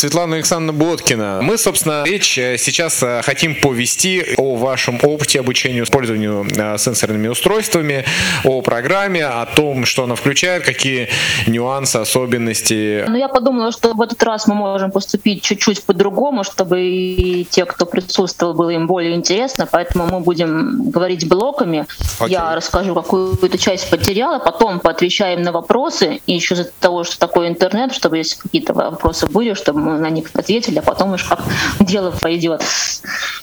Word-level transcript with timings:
Светлана 0.00 0.36
Александровна 0.36 0.72
Боткина. 0.72 1.40
Мы, 1.42 1.58
собственно, 1.58 2.04
речь 2.06 2.38
э, 2.38 2.56
сейчас 2.56 3.02
э, 3.02 3.20
хотим 3.22 3.54
повести 3.54 4.34
о 4.38 4.56
вашем 4.56 4.98
опыте 5.02 5.40
обучения 5.40 5.82
использованию 5.82 6.46
э, 6.56 6.78
сенсорными 6.78 7.28
устройствами, 7.28 8.06
о 8.42 8.62
программе, 8.62 9.26
о 9.26 9.44
том, 9.44 9.84
что 9.84 10.04
она 10.04 10.14
включает, 10.14 10.64
какие 10.64 11.10
нюансы, 11.46 11.96
особенности. 11.96 13.04
Ну, 13.06 13.14
я 13.14 13.28
подумала, 13.28 13.72
что 13.72 13.92
в 13.92 14.00
этот 14.00 14.22
раз 14.22 14.46
мы 14.46 14.54
можем 14.54 14.90
поступить 14.90 15.42
чуть-чуть 15.42 15.84
по-другому, 15.84 16.44
чтобы 16.44 16.80
и 16.80 17.44
те, 17.44 17.66
кто 17.66 17.84
присутствовал, 17.84 18.54
было 18.54 18.70
им 18.70 18.86
более 18.86 19.14
интересно, 19.14 19.68
поэтому 19.70 20.06
мы 20.06 20.20
будем 20.20 20.90
говорить 20.90 21.28
блоками. 21.28 21.86
Окей. 22.18 22.32
Я 22.32 22.54
расскажу 22.54 22.94
какую-то 22.94 23.58
часть 23.58 23.92
материала, 23.92 24.38
потом 24.38 24.80
поотвечаем 24.80 25.42
на 25.42 25.52
вопросы, 25.52 26.22
и 26.26 26.32
еще 26.32 26.54
из-за 26.54 26.70
того, 26.80 27.04
что 27.04 27.18
такое 27.18 27.48
интернет, 27.48 27.92
чтобы 27.92 28.16
если 28.16 28.40
какие-то 28.40 28.72
вопросы 28.72 29.26
были, 29.26 29.52
чтобы 29.52 29.80
мы 29.80 29.89
на 29.98 30.10
них 30.10 30.30
ответили, 30.34 30.78
а 30.78 30.82
потом 30.82 31.12
уж 31.12 31.24
как 31.24 31.40
дело 31.80 32.10
пойдет. 32.10 32.62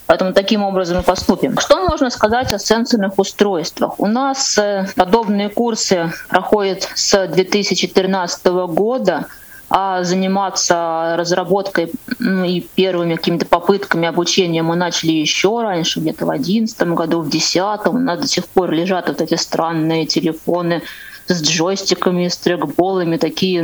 Поэтому 0.05 0.33
таким 0.33 0.63
образом 0.63 0.97
мы 0.97 1.03
поступим. 1.03 1.57
Что 1.59 1.87
можно 1.87 2.09
сказать 2.09 2.53
о 2.53 2.59
сенсорных 2.59 3.17
устройствах? 3.17 3.99
У 3.99 4.07
нас 4.07 4.57
э, 4.57 4.87
подобные 4.95 5.49
курсы 5.49 6.11
проходят 6.29 6.89
с 6.95 7.27
2013 7.27 8.45
года 8.45 9.27
а 9.69 10.03
заниматься 10.03 11.15
разработкой 11.17 11.91
ну, 12.19 12.45
и 12.45 12.61
первыми 12.61 13.15
какими-то 13.15 13.45
попытками 13.45 14.07
обучения 14.07 14.63
мы 14.63 14.77
начали 14.77 15.11
еще 15.11 15.61
раньше, 15.61 15.99
где-то 15.99 16.25
в 16.25 16.29
2011 16.29 16.81
году, 16.89 17.19
в 17.19 17.29
2010. 17.29 17.87
У 17.87 17.97
нас 17.97 18.19
до 18.19 18.27
сих 18.27 18.47
пор 18.47 18.71
лежат 18.71 19.09
вот 19.09 19.19
эти 19.19 19.35
странные 19.35 20.05
телефоны 20.05 20.83
с 21.27 21.41
джойстиками, 21.41 22.27
с 22.27 22.37
трекболами, 22.37 23.17
такие 23.17 23.61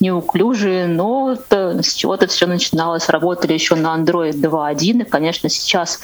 неуклюжие, 0.00 0.86
но 0.86 1.36
с 1.50 1.94
чего-то 1.94 2.26
все 2.26 2.46
начиналось. 2.46 3.08
Работали 3.08 3.52
еще 3.52 3.74
на 3.74 3.96
Android 3.96 4.32
2.1, 4.32 5.02
и, 5.02 5.04
конечно, 5.04 5.48
сейчас 5.48 6.00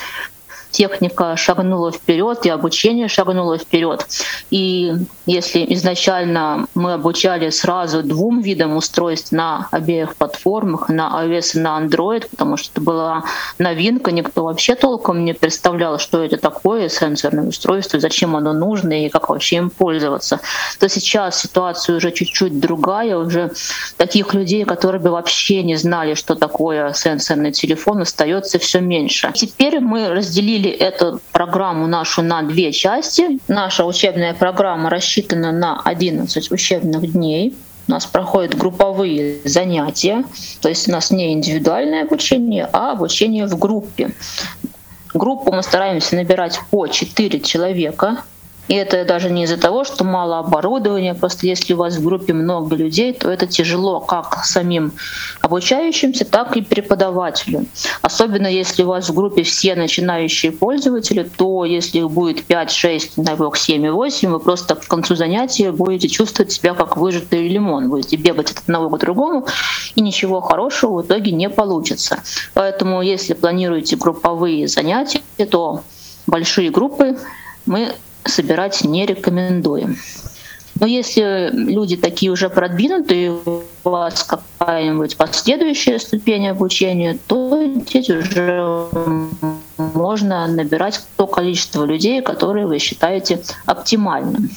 техника 0.74 1.36
шагнула 1.36 1.92
вперед, 1.92 2.44
и 2.46 2.48
обучение 2.50 3.08
шагнуло 3.08 3.58
вперед. 3.58 4.06
И 4.50 4.92
если 5.26 5.64
изначально 5.74 6.66
мы 6.74 6.94
обучали 6.94 7.50
сразу 7.50 8.02
двум 8.02 8.40
видам 8.40 8.76
устройств 8.76 9.32
на 9.32 9.68
обеих 9.70 10.16
платформах, 10.16 10.88
на 10.88 11.24
iOS 11.24 11.56
и 11.56 11.58
на 11.60 11.80
Android, 11.80 12.28
потому 12.28 12.56
что 12.56 12.72
это 12.72 12.80
была 12.80 13.24
новинка, 13.58 14.10
никто 14.10 14.44
вообще 14.44 14.74
толком 14.74 15.24
не 15.24 15.32
представлял, 15.32 15.98
что 15.98 16.24
это 16.24 16.36
такое 16.36 16.88
сенсорное 16.88 17.46
устройство, 17.46 18.00
зачем 18.00 18.34
оно 18.34 18.52
нужно 18.52 19.04
и 19.04 19.08
как 19.08 19.28
вообще 19.28 19.56
им 19.56 19.70
пользоваться, 19.70 20.40
то 20.80 20.88
сейчас 20.88 21.40
ситуация 21.40 21.96
уже 21.96 22.10
чуть-чуть 22.10 22.58
другая, 22.58 23.16
уже 23.16 23.52
таких 23.96 24.34
людей, 24.34 24.64
которые 24.64 25.00
бы 25.00 25.10
вообще 25.10 25.62
не 25.62 25.76
знали, 25.76 26.14
что 26.14 26.34
такое 26.34 26.92
сенсорный 26.92 27.52
телефон, 27.52 28.02
остается 28.02 28.58
все 28.58 28.80
меньше. 28.80 29.30
Теперь 29.34 29.78
мы 29.80 30.08
разделили 30.08 30.63
разделили 30.64 30.70
эту 30.70 31.20
программу 31.32 31.86
нашу 31.86 32.22
на 32.22 32.42
две 32.42 32.72
части. 32.72 33.38
Наша 33.48 33.84
учебная 33.84 34.34
программа 34.34 34.90
рассчитана 34.90 35.52
на 35.52 35.80
11 35.84 36.50
учебных 36.50 37.12
дней. 37.12 37.54
У 37.86 37.90
нас 37.90 38.06
проходят 38.06 38.56
групповые 38.56 39.40
занятия, 39.44 40.24
то 40.62 40.70
есть 40.70 40.88
у 40.88 40.92
нас 40.92 41.10
не 41.10 41.34
индивидуальное 41.34 42.04
обучение, 42.04 42.66
а 42.72 42.92
обучение 42.92 43.46
в 43.46 43.58
группе. 43.58 44.12
Группу 45.12 45.52
мы 45.52 45.62
стараемся 45.62 46.16
набирать 46.16 46.58
по 46.70 46.86
4 46.86 47.40
человека, 47.40 48.24
и 48.68 48.74
это 48.74 49.04
даже 49.04 49.30
не 49.30 49.44
из-за 49.44 49.58
того, 49.58 49.84
что 49.84 50.04
мало 50.04 50.38
оборудования, 50.38 51.14
просто 51.14 51.46
если 51.46 51.74
у 51.74 51.76
вас 51.76 51.96
в 51.96 52.04
группе 52.04 52.32
много 52.32 52.76
людей, 52.76 53.12
то 53.12 53.30
это 53.30 53.46
тяжело 53.46 54.00
как 54.00 54.44
самим 54.44 54.92
обучающимся, 55.42 56.24
так 56.24 56.56
и 56.56 56.62
преподавателю. 56.62 57.66
Особенно 58.00 58.46
если 58.46 58.82
у 58.82 58.88
вас 58.88 59.10
в 59.10 59.14
группе 59.14 59.42
все 59.42 59.74
начинающие 59.74 60.50
пользователи, 60.50 61.28
то 61.36 61.66
если 61.66 61.98
их 61.98 62.10
будет 62.10 62.44
5, 62.44 62.70
6, 62.70 63.12
дай 63.16 63.36
бог 63.36 63.58
7 63.58 63.84
и 63.84 63.90
8, 63.90 64.30
вы 64.30 64.40
просто 64.40 64.76
к 64.76 64.86
концу 64.86 65.14
занятия 65.14 65.70
будете 65.70 66.08
чувствовать 66.08 66.52
себя 66.52 66.72
как 66.72 66.96
выжатый 66.96 67.46
лимон, 67.46 67.90
будете 67.90 68.16
бегать 68.16 68.50
от 68.50 68.58
одного 68.60 68.88
к 68.88 68.98
другому, 68.98 69.46
и 69.94 70.00
ничего 70.00 70.40
хорошего 70.40 71.02
в 71.02 71.06
итоге 71.06 71.32
не 71.32 71.50
получится. 71.50 72.22
Поэтому 72.54 73.02
если 73.02 73.34
планируете 73.34 73.96
групповые 73.96 74.68
занятия, 74.68 75.20
то 75.50 75.82
большие 76.26 76.70
группы 76.70 77.18
мы 77.66 77.92
собирать 78.24 78.84
не 78.84 79.06
рекомендуем. 79.06 79.96
Но 80.80 80.86
если 80.86 81.50
люди 81.52 81.96
такие 81.96 82.32
уже 82.32 82.50
продвинутые, 82.50 83.32
у 83.32 83.62
вас 83.84 84.24
какая-нибудь 84.24 85.16
последующая 85.16 86.00
ступень 86.00 86.48
обучения, 86.48 87.16
то 87.28 87.62
здесь 87.86 88.10
уже 88.10 88.88
можно 89.76 90.46
набирать 90.48 91.00
то 91.16 91.26
количество 91.26 91.84
людей, 91.84 92.22
которые 92.22 92.66
вы 92.66 92.78
считаете 92.80 93.40
оптимальным. 93.66 94.50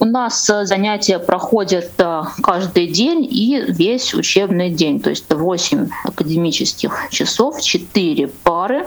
У 0.00 0.04
нас 0.04 0.46
занятия 0.46 1.18
проходят 1.18 1.90
э, 1.98 2.22
каждый 2.40 2.86
день 2.86 3.26
и 3.28 3.64
весь 3.66 4.14
учебный 4.14 4.70
день, 4.70 5.00
то 5.00 5.10
есть 5.10 5.24
8 5.28 5.88
академических 6.04 7.08
часов, 7.10 7.60
4 7.60 8.28
пары 8.44 8.86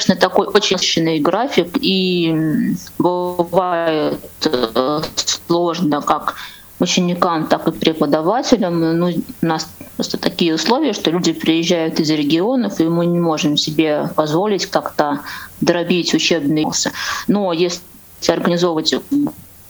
конечно, 0.00 0.16
такой 0.16 0.46
очень 0.46 0.76
насыщенный 0.76 1.20
график, 1.20 1.68
и 1.80 2.74
бывает 2.98 4.18
э, 4.44 5.00
сложно 5.46 6.00
как 6.00 6.34
ученикам, 6.78 7.46
так 7.46 7.68
и 7.68 7.72
преподавателям. 7.72 8.98
Ну, 8.98 9.08
у 9.42 9.46
нас 9.46 9.68
просто 9.96 10.16
такие 10.16 10.54
условия, 10.54 10.94
что 10.94 11.10
люди 11.10 11.32
приезжают 11.32 12.00
из 12.00 12.10
регионов, 12.10 12.80
и 12.80 12.84
мы 12.84 13.06
не 13.06 13.20
можем 13.20 13.56
себе 13.56 14.08
позволить 14.16 14.66
как-то 14.66 15.20
дробить 15.60 16.14
учебные 16.14 16.64
курсы. 16.64 16.92
Но 17.28 17.52
если 17.52 17.82
организовывать 18.28 18.94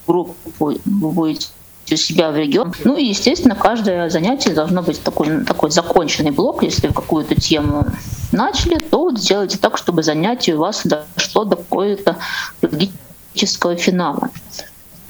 группу, 0.06 0.34
вы 0.60 0.80
будете 0.84 1.48
у 1.90 1.96
себя 1.96 2.30
в 2.30 2.36
регион. 2.36 2.72
Ну 2.84 2.96
и, 2.96 3.06
естественно, 3.06 3.56
каждое 3.56 4.08
занятие 4.10 4.50
должно 4.50 4.82
быть 4.82 5.02
такой, 5.02 5.44
такой 5.44 5.70
законченный 5.70 6.30
блок. 6.30 6.62
Если 6.62 6.86
в 6.86 6.94
какую-то 6.94 7.34
тему 7.34 7.86
начали, 8.32 8.78
то 8.78 9.00
вот 9.00 9.18
сделайте 9.18 9.58
так, 9.58 9.78
чтобы 9.78 10.02
занятие 10.02 10.54
у 10.54 10.60
вас 10.60 10.82
дошло 10.84 11.44
до 11.44 11.56
какого-то 11.56 12.16
логического 12.62 13.76
финала. 13.76 14.30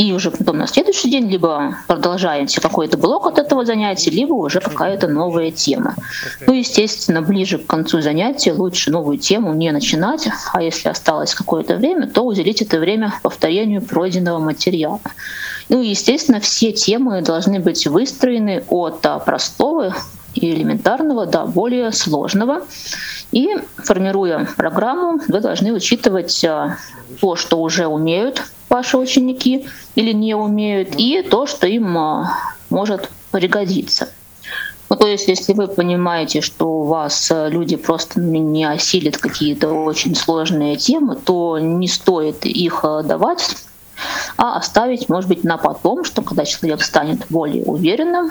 И 0.00 0.14
уже 0.14 0.30
потом 0.30 0.56
на 0.56 0.66
следующий 0.66 1.10
день 1.10 1.28
либо 1.28 1.76
продолжаете 1.86 2.58
какой-то 2.58 2.96
блок 2.96 3.26
от 3.26 3.38
этого 3.38 3.66
занятия, 3.66 4.10
либо 4.10 4.32
уже 4.32 4.60
какая-то 4.60 5.08
новая 5.08 5.50
тема. 5.50 5.94
Ну, 6.46 6.54
естественно, 6.54 7.20
ближе 7.20 7.58
к 7.58 7.66
концу 7.66 8.00
занятия 8.00 8.54
лучше 8.54 8.90
новую 8.90 9.18
тему 9.18 9.52
не 9.52 9.70
начинать, 9.72 10.26
а 10.54 10.62
если 10.62 10.88
осталось 10.88 11.34
какое-то 11.34 11.76
время, 11.76 12.06
то 12.06 12.24
уделить 12.24 12.62
это 12.62 12.78
время 12.78 13.12
повторению 13.22 13.82
пройденного 13.82 14.38
материала. 14.38 15.00
Ну 15.68 15.82
и, 15.82 15.88
естественно, 15.88 16.40
все 16.40 16.72
темы 16.72 17.20
должны 17.20 17.60
быть 17.60 17.86
выстроены 17.86 18.64
от 18.70 19.02
простого 19.26 19.94
и 20.34 20.52
элементарного 20.52 21.26
до 21.26 21.44
более 21.44 21.92
сложного. 21.92 22.62
И 23.32 23.48
формируя 23.76 24.46
программу, 24.56 25.20
вы 25.28 25.40
должны 25.40 25.72
учитывать 25.72 26.44
а, 26.44 26.76
то, 27.20 27.36
что 27.36 27.60
уже 27.60 27.86
умеют 27.86 28.42
ваши 28.68 28.96
ученики 28.96 29.66
или 29.94 30.12
не 30.12 30.34
умеют, 30.34 30.94
и 30.96 31.22
то, 31.22 31.46
что 31.46 31.66
им 31.66 31.96
а, 31.96 32.32
может 32.70 33.08
пригодиться. 33.30 34.08
Ну, 34.88 34.96
то 34.96 35.06
есть, 35.06 35.28
если 35.28 35.52
вы 35.52 35.68
понимаете, 35.68 36.40
что 36.40 36.80
у 36.80 36.84
вас 36.84 37.30
а, 37.30 37.48
люди 37.48 37.76
просто 37.76 38.20
не 38.20 38.64
осилят 38.64 39.16
какие-то 39.18 39.68
очень 39.68 40.16
сложные 40.16 40.76
темы, 40.76 41.14
то 41.16 41.58
не 41.58 41.86
стоит 41.86 42.44
их 42.46 42.84
давать 43.04 43.56
а 44.36 44.56
оставить, 44.56 45.08
может 45.08 45.28
быть, 45.28 45.44
на 45.44 45.56
потом, 45.56 46.04
что 46.04 46.22
когда 46.22 46.44
человек 46.44 46.82
станет 46.82 47.26
более 47.28 47.64
уверенным 47.64 48.30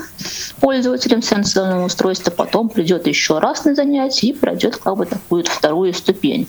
пользователем 0.59 1.21
сенсорного 1.21 1.85
устройства, 1.85 2.31
потом 2.31 2.69
придет 2.69 3.07
еще 3.07 3.39
раз 3.39 3.65
на 3.65 3.75
занятие 3.75 4.27
и 4.29 4.33
пройдет 4.33 4.77
как 4.77 4.97
бы 4.97 5.05
такую 5.05 5.43
вторую 5.43 5.93
ступень. 5.93 6.47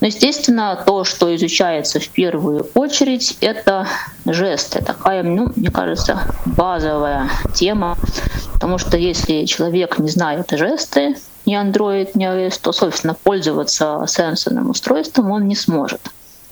Но, 0.00 0.08
естественно, 0.08 0.82
то, 0.84 1.04
что 1.04 1.34
изучается 1.34 2.00
в 2.00 2.08
первую 2.08 2.68
очередь, 2.74 3.38
это 3.40 3.86
жесты. 4.26 4.82
Такая, 4.82 5.22
ну, 5.22 5.52
мне 5.56 5.70
кажется, 5.70 6.20
базовая 6.44 7.30
тема. 7.54 7.96
Потому 8.52 8.78
что 8.78 8.96
если 8.96 9.44
человек 9.44 9.98
не 9.98 10.10
знает 10.10 10.50
жесты, 10.50 11.16
ни 11.46 11.54
Android, 11.54 12.10
ни 12.14 12.26
iOS, 12.26 12.60
то, 12.60 12.72
собственно, 12.72 13.14
пользоваться 13.14 14.04
сенсорным 14.06 14.70
устройством 14.70 15.30
он 15.30 15.48
не 15.48 15.56
сможет 15.56 16.00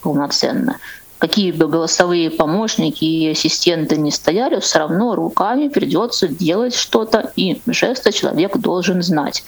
полноценно 0.01 0.77
какие 1.17 1.51
бы 1.51 1.67
голосовые 1.67 2.29
помощники 2.29 3.05
и 3.05 3.29
ассистенты 3.29 3.97
не 3.97 4.11
стояли, 4.11 4.59
все 4.59 4.79
равно 4.79 5.15
руками 5.15 5.69
придется 5.69 6.27
делать 6.27 6.75
что-то, 6.75 7.31
и 7.35 7.61
жесты 7.67 8.11
человек 8.11 8.57
должен 8.57 9.01
знать. 9.01 9.43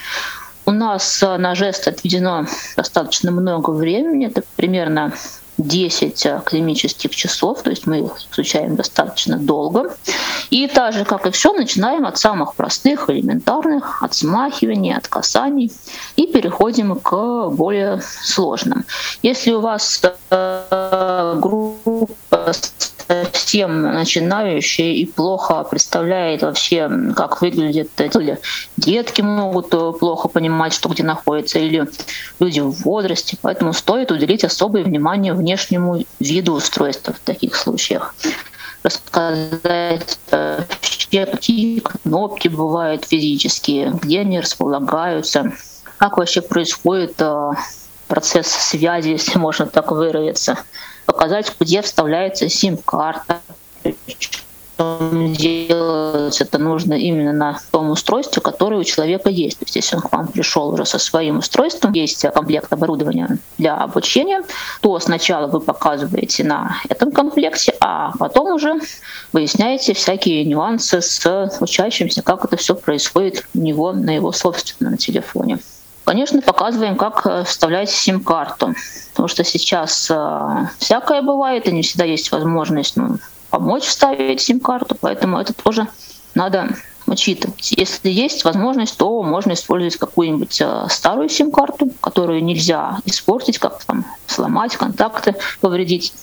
У 0.65 0.71
нас 0.71 1.21
на 1.21 1.55
жест 1.55 1.87
отведено 1.87 2.45
достаточно 2.75 3.31
много 3.31 3.71
времени, 3.71 4.27
это 4.27 4.43
примерно 4.55 5.13
10 5.57 6.25
академических 6.25 7.15
часов, 7.15 7.63
то 7.63 7.69
есть 7.69 7.87
мы 7.87 7.99
их 7.99 8.11
изучаем 8.31 8.75
достаточно 8.75 9.37
долго. 9.37 9.95
И 10.49 10.67
так 10.67 10.93
же, 10.93 11.05
как 11.05 11.25
и 11.25 11.31
все, 11.31 11.53
начинаем 11.53 12.05
от 12.05 12.17
самых 12.17 12.55
простых, 12.55 13.09
элементарных, 13.09 14.03
от 14.03 14.13
смахивания, 14.13 14.97
от 14.97 15.07
касаний, 15.07 15.71
и 16.15 16.27
переходим 16.27 16.95
к 16.95 17.49
более 17.49 18.01
сложным. 18.23 18.85
Если 19.23 19.51
у 19.51 19.61
вас 19.61 20.01
э, 20.29 21.39
группа 21.39 22.53
совсем 23.07 23.81
начинающий 23.81 24.95
и 24.95 25.05
плохо 25.05 25.63
представляет 25.63 26.41
вообще, 26.41 26.89
как 27.15 27.41
выглядит, 27.41 27.89
или 27.97 28.39
детки 28.75 29.21
могут 29.21 29.73
э, 29.73 29.93
плохо 29.97 30.27
понимать, 30.27 30.73
что 30.73 30.89
где 30.89 31.03
находится, 31.03 31.59
или 31.59 31.87
люди 32.39 32.59
в 32.59 32.81
возрасте. 32.83 33.37
Поэтому 33.41 33.73
стоит 33.73 34.11
уделить 34.11 34.43
особое 34.43 34.83
внимание 34.83 35.33
внешнему 35.47 36.03
виду 36.19 36.53
устройства 36.53 37.13
в 37.13 37.19
таких 37.19 37.55
случаях 37.55 38.13
рассказать 38.83 40.19
вообще, 40.31 41.25
какие 41.25 41.79
кнопки 41.79 42.49
бывают 42.49 43.05
физические, 43.05 43.91
где 43.91 44.21
они 44.21 44.39
располагаются, 44.39 45.53
как 45.97 46.17
вообще 46.17 46.41
происходит 46.41 47.15
э, 47.19 47.51
процесс 48.07 48.47
связи, 48.47 49.09
если 49.17 49.37
можно 49.37 49.65
так 49.65 49.91
выразиться 49.91 50.57
показать, 51.05 51.53
где 51.59 51.81
вставляется 51.81 52.49
сим-карта. 52.49 53.39
Делать 54.77 56.39
это 56.39 56.57
нужно 56.59 56.93
именно 56.93 57.33
на 57.33 57.59
том 57.71 57.89
устройстве, 57.89 58.41
которое 58.41 58.79
у 58.79 58.83
человека 58.83 59.29
есть. 59.29 59.57
То 59.57 59.65
есть, 59.65 59.75
если 59.75 59.95
он 59.95 60.01
к 60.03 60.11
вам 60.11 60.27
пришел 60.27 60.69
уже 60.69 60.85
со 60.85 60.99
своим 60.99 61.39
устройством, 61.39 61.93
есть 61.93 62.21
комплект 62.33 62.71
оборудования 62.71 63.39
для 63.57 63.75
обучения, 63.75 64.43
то 64.81 64.99
сначала 64.99 65.47
вы 65.47 65.61
показываете 65.61 66.43
на 66.43 66.77
этом 66.89 67.11
комплекте, 67.11 67.75
а 67.79 68.11
потом 68.19 68.53
уже 68.53 68.75
выясняете 69.33 69.93
всякие 69.93 70.45
нюансы 70.45 71.01
с 71.01 71.51
учащимся, 71.59 72.21
как 72.21 72.45
это 72.45 72.57
все 72.57 72.75
происходит 72.75 73.47
у 73.55 73.59
него 73.59 73.93
на 73.93 74.11
его 74.15 74.31
собственном 74.31 74.97
телефоне. 74.97 75.59
Конечно, 76.07 76.41
показываем, 76.41 76.95
как 76.95 77.25
э, 77.25 77.43
вставлять 77.43 77.89
сим-карту, 77.89 78.73
потому 79.11 79.27
что 79.27 79.43
сейчас 79.43 80.09
э, 80.09 80.67
всякое 80.79 81.21
бывает, 81.21 81.67
и 81.67 81.73
не 81.73 81.81
всегда 81.81 82.05
есть 82.05 82.31
возможность 82.31 82.95
ну, 82.95 83.17
помочь 83.49 83.83
вставить 83.83 84.41
сим-карту, 84.41 84.95
поэтому 84.99 85.39
это 85.39 85.53
тоже 85.53 85.87
надо 86.35 86.69
учитывать. 87.07 87.71
Если 87.71 88.09
есть 88.09 88.43
возможность, 88.43 88.97
то 88.97 89.23
можно 89.23 89.53
использовать 89.53 89.97
какую-нибудь 89.97 90.61
э, 90.61 90.87
старую 90.89 91.29
сим-карту, 91.29 91.89
которую 92.01 92.43
нельзя 92.43 92.99
испортить, 93.05 93.59
как 93.59 93.83
там 93.85 94.05
сломать, 94.27 94.75
контакты 94.75 95.35
повредить. 95.61 96.13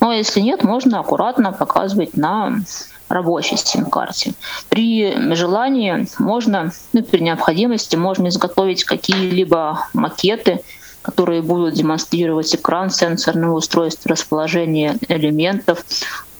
Но 0.00 0.12
если 0.12 0.40
нет, 0.40 0.62
можно 0.62 1.00
аккуратно 1.00 1.52
показывать 1.52 2.16
на 2.16 2.60
рабочей 3.08 3.56
сим-карте. 3.56 4.32
При 4.68 5.34
желании 5.34 6.06
можно, 6.18 6.72
ну, 6.92 7.02
при 7.02 7.20
необходимости 7.20 7.96
можно 7.96 8.28
изготовить 8.28 8.84
какие-либо 8.84 9.88
макеты, 9.92 10.60
которые 11.02 11.42
будут 11.42 11.74
демонстрировать 11.74 12.54
экран 12.54 12.90
сенсорного 12.90 13.56
устройства, 13.56 14.10
расположение 14.10 14.96
элементов. 15.08 15.84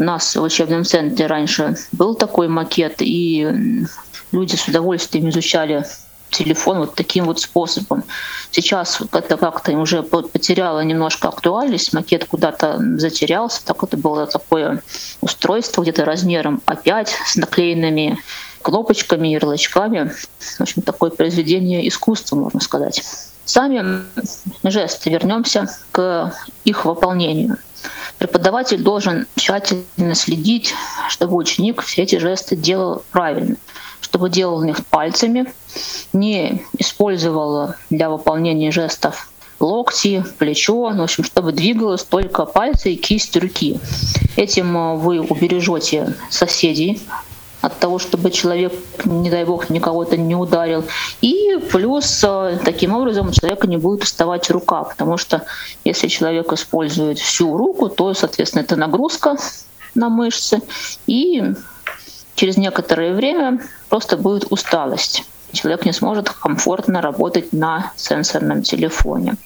Нас 0.01 0.35
в 0.35 0.43
учебном 0.43 0.85
центре 0.85 1.27
раньше 1.27 1.77
был 1.93 2.15
такой 2.15 2.49
макет, 2.49 2.97
и 3.01 3.85
люди 4.33 4.57
с 4.57 4.67
удовольствием 4.67 5.29
изучали 5.29 5.85
телефон 6.31 6.79
вот 6.79 6.95
таким 6.95 7.27
вот 7.27 7.39
способом. 7.39 8.05
Сейчас 8.51 9.03
это 9.13 9.37
как-то 9.37 9.73
уже 9.73 10.03
потеряло 10.03 10.81
немножко 10.81 11.29
актуальность, 11.29 11.93
макет 11.93 12.25
куда-то 12.25 12.79
затерялся, 12.97 13.63
так 13.63 13.83
это 13.83 13.99
было 13.99 14.27
такое 14.27 14.83
устройство 15.21 15.83
где-то 15.83 16.07
размером 16.07 16.63
А5 16.67 17.09
с 17.27 17.37
наклеенными 17.37 18.19
кнопочками, 18.63 19.29
ярлычками. 19.29 20.15
В 20.57 20.61
общем, 20.63 20.81
такое 20.81 21.11
произведение 21.11 21.87
искусства, 21.87 22.37
можно 22.37 22.61
сказать. 22.61 23.03
Сами 23.45 24.03
жесты, 24.63 25.11
вернемся 25.11 25.69
к 25.91 26.33
их 26.65 26.87
выполнению. 26.87 27.59
Преподаватель 28.19 28.83
должен 28.83 29.27
тщательно 29.37 30.15
следить, 30.15 30.75
чтобы 31.09 31.37
ученик 31.37 31.83
все 31.83 32.03
эти 32.03 32.17
жесты 32.17 32.57
делал 32.57 33.03
правильно 33.11 33.57
чтобы 34.01 34.29
делал 34.29 34.63
их 34.65 34.85
пальцами, 34.87 35.53
не 36.13 36.65
использовал 36.79 37.75
для 37.91 38.11
выполнения 38.11 38.73
жестов 38.73 39.31
локти, 39.61 40.25
плечо, 40.39 40.91
в 40.91 41.01
общем, 41.01 41.23
чтобы 41.23 41.53
двигалось 41.53 42.03
только 42.03 42.45
пальцы 42.45 42.95
и 42.95 42.97
кисть 42.97 43.37
руки. 43.37 43.79
Этим 44.37 44.77
э, 44.77 44.97
вы 44.97 45.21
убережете 45.21 46.15
соседей 46.31 47.01
от 47.61 47.79
того, 47.79 47.99
чтобы 47.99 48.31
человек, 48.31 48.73
не 49.05 49.31
дай 49.31 49.45
бог, 49.45 49.71
никого-то 49.71 50.17
не 50.17 50.35
ударил. 50.35 50.85
И 51.21 51.59
плюс 51.71 52.23
э, 52.25 52.59
таким 52.65 52.95
образом 52.95 53.29
у 53.29 53.33
человека 53.33 53.67
не 53.67 53.77
будет 53.77 54.03
уставать 54.03 54.51
рука, 54.51 54.85
потому 54.85 55.19
что 55.19 55.43
если 55.85 56.09
человек 56.09 56.53
использует 56.53 57.19
всю 57.19 57.57
руку, 57.57 57.89
то, 57.89 58.15
соответственно, 58.15 58.63
это 58.63 58.77
нагрузка 58.77 59.37
на 59.95 60.09
мышцы, 60.09 60.63
и 61.07 61.55
через 62.35 62.57
некоторое 62.57 63.13
время 63.13 63.61
просто 63.89 64.17
будет 64.17 64.51
усталость. 64.51 65.25
Человек 65.53 65.85
не 65.85 65.93
сможет 65.93 66.31
комфортно 66.31 67.03
работать 67.03 67.53
на 67.53 67.93
сенсорном 67.97 68.63
телефоне. 68.63 69.37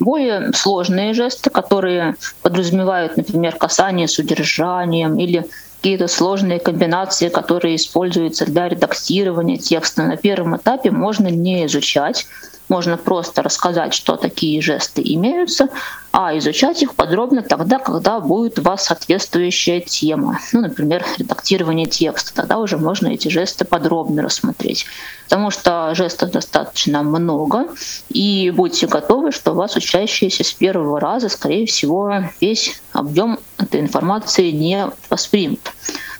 Более 0.00 0.52
сложные 0.52 1.14
жесты, 1.14 1.48
которые 1.48 2.16
подразумевают, 2.42 3.16
например, 3.16 3.54
касание 3.54 4.08
с 4.08 4.18
удержанием 4.18 5.16
или 5.16 5.46
какие-то 5.82 6.06
сложные 6.06 6.60
комбинации, 6.60 7.28
которые 7.28 7.74
используются 7.74 8.46
для 8.46 8.68
редактирования 8.68 9.56
текста. 9.56 10.04
На 10.04 10.16
первом 10.16 10.56
этапе, 10.56 10.92
можно 10.92 11.26
не 11.26 11.66
изучать, 11.66 12.28
можно 12.68 12.96
просто 12.96 13.42
рассказать, 13.42 13.94
что 13.94 14.16
такие 14.16 14.60
жесты 14.62 15.02
имеются, 15.04 15.68
а 16.12 16.36
изучать 16.38 16.82
их 16.82 16.94
подробно 16.94 17.42
тогда, 17.42 17.78
когда 17.78 18.20
будет 18.20 18.58
у 18.58 18.62
вас 18.62 18.84
соответствующая 18.84 19.80
тема. 19.80 20.38
Ну, 20.52 20.60
например, 20.60 21.04
редактирование 21.18 21.86
текста. 21.86 22.34
Тогда 22.34 22.58
уже 22.58 22.78
можно 22.78 23.08
эти 23.08 23.28
жесты 23.28 23.64
подробно 23.64 24.22
рассмотреть. 24.22 24.86
Потому 25.24 25.50
что 25.50 25.94
жестов 25.94 26.30
достаточно 26.30 27.02
много, 27.02 27.68
и 28.10 28.50
будьте 28.50 28.86
готовы, 28.86 29.32
что 29.32 29.52
у 29.52 29.54
вас 29.54 29.76
учащиеся 29.76 30.44
с 30.44 30.52
первого 30.52 31.00
раза, 31.00 31.28
скорее 31.28 31.66
всего, 31.66 32.12
весь 32.40 32.80
объем 32.92 33.38
этой 33.58 33.80
информации 33.80 34.50
не 34.50 34.90
воспримут. 35.08 35.72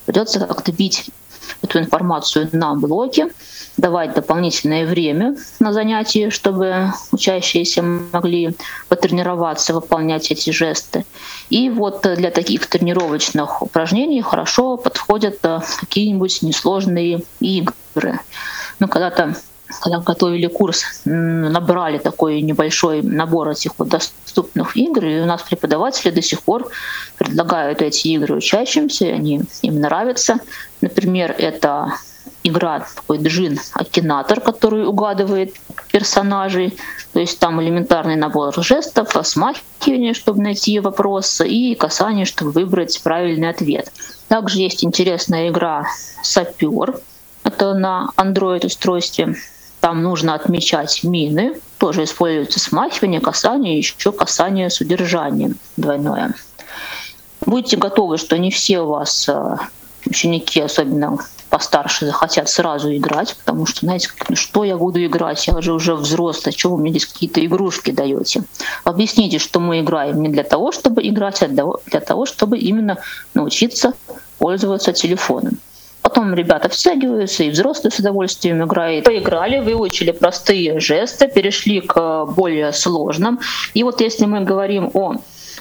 Придется 0.07 0.41
как-то 0.41 0.73
бить 0.73 1.11
эту 1.63 1.79
информацию 1.79 2.49
на 2.53 2.75
блоке, 2.75 3.29
давать 3.77 4.15
дополнительное 4.15 4.87
время 4.87 5.37
на 5.61 5.73
занятия, 5.73 6.31
чтобы 6.31 6.93
учащиеся 7.11 7.83
могли 7.83 8.55
потренироваться, 8.89 9.75
выполнять 9.75 10.31
эти 10.31 10.51
жесты. 10.51 11.05
И 11.51 11.71
вот 11.71 12.03
для 12.03 12.31
таких 12.31 12.67
тренировочных 12.67 13.63
упражнений 13.63 14.23
хорошо 14.23 14.77
подходят 14.77 15.39
э, 15.43 15.61
какие-нибудь 15.81 16.43
несложные 16.43 17.23
игры. 17.41 18.21
Ну, 18.79 18.89
когда-то 18.89 19.37
когда 19.81 19.99
готовили 19.99 20.47
курс, 20.49 20.85
набрали 21.05 21.99
такой 21.99 22.43
небольшой 22.43 23.03
набор 23.03 23.51
этих 23.51 23.73
вот 23.79 23.89
доступных 23.89 24.77
игр, 24.77 25.05
и 25.05 25.21
у 25.21 25.27
нас 25.27 25.43
преподаватели 25.43 26.11
до 26.11 26.23
сих 26.23 26.43
пор 26.43 26.69
предлагают 27.17 27.81
эти 27.81 28.09
игры 28.09 28.37
учащимся, 28.37 29.07
они 29.07 29.43
им 29.63 29.81
нравятся. 29.81 30.41
Например, 30.81 31.35
это 31.39 31.95
игра 32.43 32.87
такой 32.95 33.19
джин 33.19 33.59
акинатор, 33.75 34.41
который 34.41 34.87
угадывает 34.87 35.55
персонажей. 35.91 36.77
То 37.13 37.21
есть 37.21 37.39
там 37.39 37.63
элементарный 37.63 38.17
набор 38.17 38.55
жестов, 38.63 39.15
смахивание, 39.23 40.15
чтобы 40.15 40.43
найти 40.43 40.81
вопрос, 40.81 41.41
и 41.41 41.75
касание, 41.75 42.25
чтобы 42.25 42.53
выбрать 42.53 43.01
правильный 43.03 43.51
ответ. 43.51 43.93
Также 44.29 44.59
есть 44.59 44.85
интересная 44.85 45.49
игра 45.49 45.87
Сапер. 46.23 46.99
Это 47.45 47.75
на 47.75 48.11
Android 48.17 48.67
устройстве. 48.67 49.37
Там 49.81 50.03
нужно 50.03 50.35
отмечать 50.35 51.03
мины. 51.03 51.61
Тоже 51.79 52.05
используется 52.05 52.61
смахивание, 52.61 53.21
касание, 53.21 53.77
еще 53.77 54.13
касание 54.13 54.71
с 54.71 54.81
удержанием 54.81 55.57
двойное. 55.77 56.35
Будьте 57.45 57.77
готовы, 57.77 58.19
что 58.19 58.39
не 58.39 58.51
все 58.51 58.81
у 58.83 58.87
вас 58.87 59.29
э, 59.29 59.57
ученики, 60.07 60.61
особенно 60.61 61.19
постарше, 61.53 62.07
захотят 62.07 62.49
сразу 62.49 62.97
играть, 62.97 63.37
потому 63.37 63.67
что, 63.67 63.81
знаете, 63.81 64.09
что 64.33 64.65
я 64.65 64.79
буду 64.79 65.05
играть, 65.05 65.47
я 65.47 65.61
же 65.61 65.75
уже 65.75 65.95
взрослый, 65.95 66.55
что 66.57 66.71
вы 66.71 66.79
мне 66.79 66.91
здесь 66.91 67.05
какие-то 67.05 67.45
игрушки 67.45 67.91
даете. 67.91 68.45
Объясните, 68.85 69.39
что 69.39 69.61
мы 69.61 69.81
играем 69.81 70.23
не 70.23 70.31
для 70.31 70.45
того, 70.45 70.73
чтобы 70.73 71.07
играть, 71.07 71.43
а 71.43 71.49
для 71.49 72.01
того, 72.01 72.25
чтобы 72.25 72.57
именно 72.59 72.97
научиться 73.35 73.93
пользоваться 74.39 74.95
телефоном. 74.95 75.59
Потом 76.01 76.35
ребята 76.35 76.71
втягиваются, 76.71 77.45
и 77.45 77.51
взрослые 77.51 77.93
с 77.93 77.99
удовольствием 77.99 78.65
играют. 78.65 79.05
Поиграли, 79.05 79.61
выучили 79.61 80.11
простые 80.11 80.81
жесты, 80.81 81.29
перешли 81.29 81.83
к 81.83 82.25
более 82.25 82.73
сложным. 82.73 83.41
И 83.75 83.83
вот 83.83 84.01
если 84.01 84.25
мы 84.25 84.41
говорим 84.41 84.91
о 84.95 85.17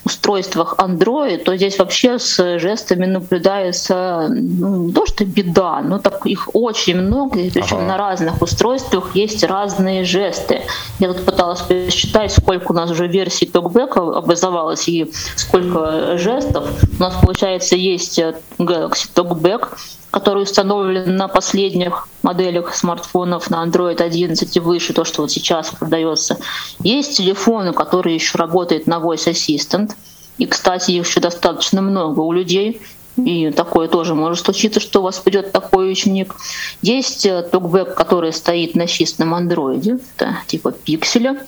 устройствах 0.05 0.75
Android, 0.77 1.43
то 1.43 1.55
здесь 1.55 1.77
вообще 1.77 2.19
с 2.19 2.59
жестами 2.59 3.05
наблюдается 3.05 4.27
ну, 4.29 4.87
не 4.87 4.93
то 4.93 5.05
что 5.05 5.25
беда, 5.25 5.81
но 5.81 5.99
так 5.99 6.25
их 6.25 6.49
очень 6.53 6.97
много, 6.97 7.39
и 7.39 7.49
причем 7.49 7.77
ага. 7.77 7.87
на 7.87 7.97
разных 7.97 8.41
устройствах 8.41 9.15
есть 9.15 9.43
разные 9.43 10.03
жесты. 10.03 10.61
Я 10.99 11.13
тут 11.13 11.25
пыталась 11.25 11.61
посчитать, 11.61 12.31
сколько 12.31 12.71
у 12.71 12.75
нас 12.75 12.89
уже 12.89 13.07
версий 13.07 13.45
TalkBack 13.45 14.17
образовалось 14.17 14.87
и 14.87 15.11
сколько 15.35 16.17
жестов. 16.17 16.67
У 16.97 17.01
нас, 17.01 17.15
получается, 17.21 17.75
есть 17.75 18.19
Galaxy 18.67 19.09
TalkBack, 19.13 19.77
который 20.11 20.43
установлен 20.43 21.15
на 21.15 21.27
последних 21.27 22.07
моделях 22.21 22.75
смартфонов 22.75 23.49
на 23.49 23.63
Android 23.65 24.01
11 24.01 24.55
и 24.55 24.59
выше, 24.59 24.93
то, 24.93 25.05
что 25.05 25.21
вот 25.21 25.31
сейчас 25.31 25.71
продается. 25.71 26.37
Есть 26.83 27.17
телефоны, 27.17 27.73
которые 27.73 28.15
еще 28.15 28.37
работают 28.37 28.87
на 28.87 28.99
Voice 28.99 29.31
Assistant. 29.31 29.93
И, 30.37 30.45
кстати, 30.45 30.91
их 30.91 31.07
еще 31.07 31.19
достаточно 31.19 31.81
много 31.81 32.19
у 32.19 32.31
людей. 32.31 32.81
И 33.17 33.51
такое 33.51 33.89
тоже 33.89 34.15
может 34.15 34.45
случиться, 34.45 34.79
что 34.79 35.01
у 35.01 35.03
вас 35.03 35.19
придет 35.19 35.51
такой 35.51 35.91
ученик. 35.91 36.33
Есть 36.81 37.27
токбэк, 37.51 37.93
который 37.93 38.31
стоит 38.31 38.73
на 38.73 38.87
чистом 38.87 39.33
андроиде, 39.33 39.99
это 40.15 40.37
типа 40.47 40.71
пикселя. 40.71 41.45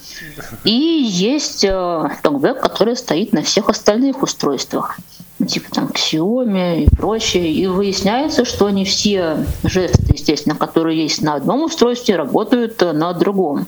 И 0.66 0.72
есть 0.72 1.62
токбэк, 1.62 2.60
который 2.60 2.98
стоит 2.98 3.32
на 3.32 3.44
всех 3.44 3.70
остальных 3.70 4.22
устройствах 4.22 4.98
типа 5.48 5.72
там 5.72 5.88
Xiaomi 5.88 6.84
и 6.84 6.96
прочее. 6.96 7.52
И 7.52 7.68
выясняется, 7.68 8.46
что 8.46 8.70
не 8.70 8.86
все 8.86 9.46
жесты, 9.64 10.14
естественно, 10.14 10.56
которые 10.56 11.02
есть 11.02 11.22
на 11.22 11.36
одном 11.36 11.64
устройстве, 11.64 12.16
работают 12.16 12.82
э, 12.82 12.92
на 12.94 13.14
другом. 13.14 13.68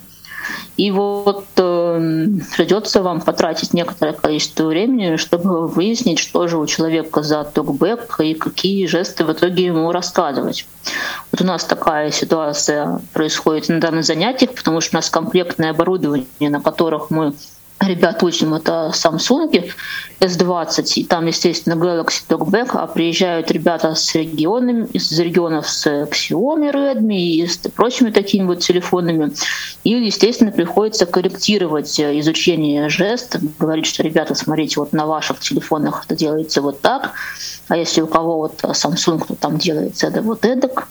И 0.77 0.91
вот 0.91 1.45
э, 1.55 2.27
придется 2.55 3.01
вам 3.01 3.21
потратить 3.21 3.73
некоторое 3.73 4.13
количество 4.13 4.65
времени, 4.65 5.15
чтобы 5.15 5.67
выяснить, 5.67 6.19
что 6.19 6.47
же 6.47 6.57
у 6.57 6.65
человека 6.65 7.23
за 7.23 7.43
токбэк 7.45 8.19
и 8.19 8.33
какие 8.33 8.85
жесты 8.85 9.23
в 9.23 9.31
итоге 9.31 9.65
ему 9.65 9.91
рассказывать. 9.91 10.67
Вот 11.31 11.41
у 11.41 11.45
нас 11.45 11.63
такая 11.63 12.11
ситуация 12.11 12.99
происходит 13.13 13.69
на 13.69 13.79
данных 13.79 14.03
занятиях, 14.03 14.53
потому 14.53 14.81
что 14.81 14.97
у 14.97 14.97
нас 14.97 15.09
комплектное 15.09 15.71
оборудование, 15.71 16.49
на 16.49 16.61
которых 16.61 17.09
мы 17.09 17.33
ребят 17.81 18.23
учим, 18.23 18.53
это 18.53 18.91
Samsung 18.93 19.71
S20, 20.19 20.93
и 20.95 21.03
там, 21.03 21.25
естественно, 21.25 21.73
Galaxy 21.73 22.23
Talkback, 22.27 22.69
а 22.73 22.87
приезжают 22.87 23.51
ребята 23.51 23.93
с 23.95 24.15
регионами, 24.15 24.87
из 24.93 25.11
регионов 25.19 25.69
с 25.69 25.85
Xiaomi, 25.85 26.71
Redmi 26.71 27.17
и 27.17 27.45
с 27.47 27.57
прочими 27.57 28.11
такими 28.11 28.45
вот 28.45 28.59
телефонами. 28.59 29.33
И, 29.83 29.91
естественно, 29.91 30.51
приходится 30.51 31.05
корректировать 31.05 31.99
изучение 31.99 32.89
жест, 32.89 33.37
говорить, 33.59 33.85
что, 33.85 34.03
ребята, 34.03 34.35
смотрите, 34.35 34.79
вот 34.79 34.93
на 34.93 35.05
ваших 35.05 35.39
телефонах 35.39 36.05
это 36.05 36.15
делается 36.15 36.61
вот 36.61 36.81
так, 36.81 37.11
а 37.67 37.77
если 37.77 38.01
у 38.01 38.07
кого 38.07 38.37
вот 38.37 38.61
Samsung, 38.63 39.27
то 39.27 39.35
там 39.35 39.57
делается 39.57 40.07
это 40.07 40.21
вот 40.21 40.45
эдак. 40.45 40.87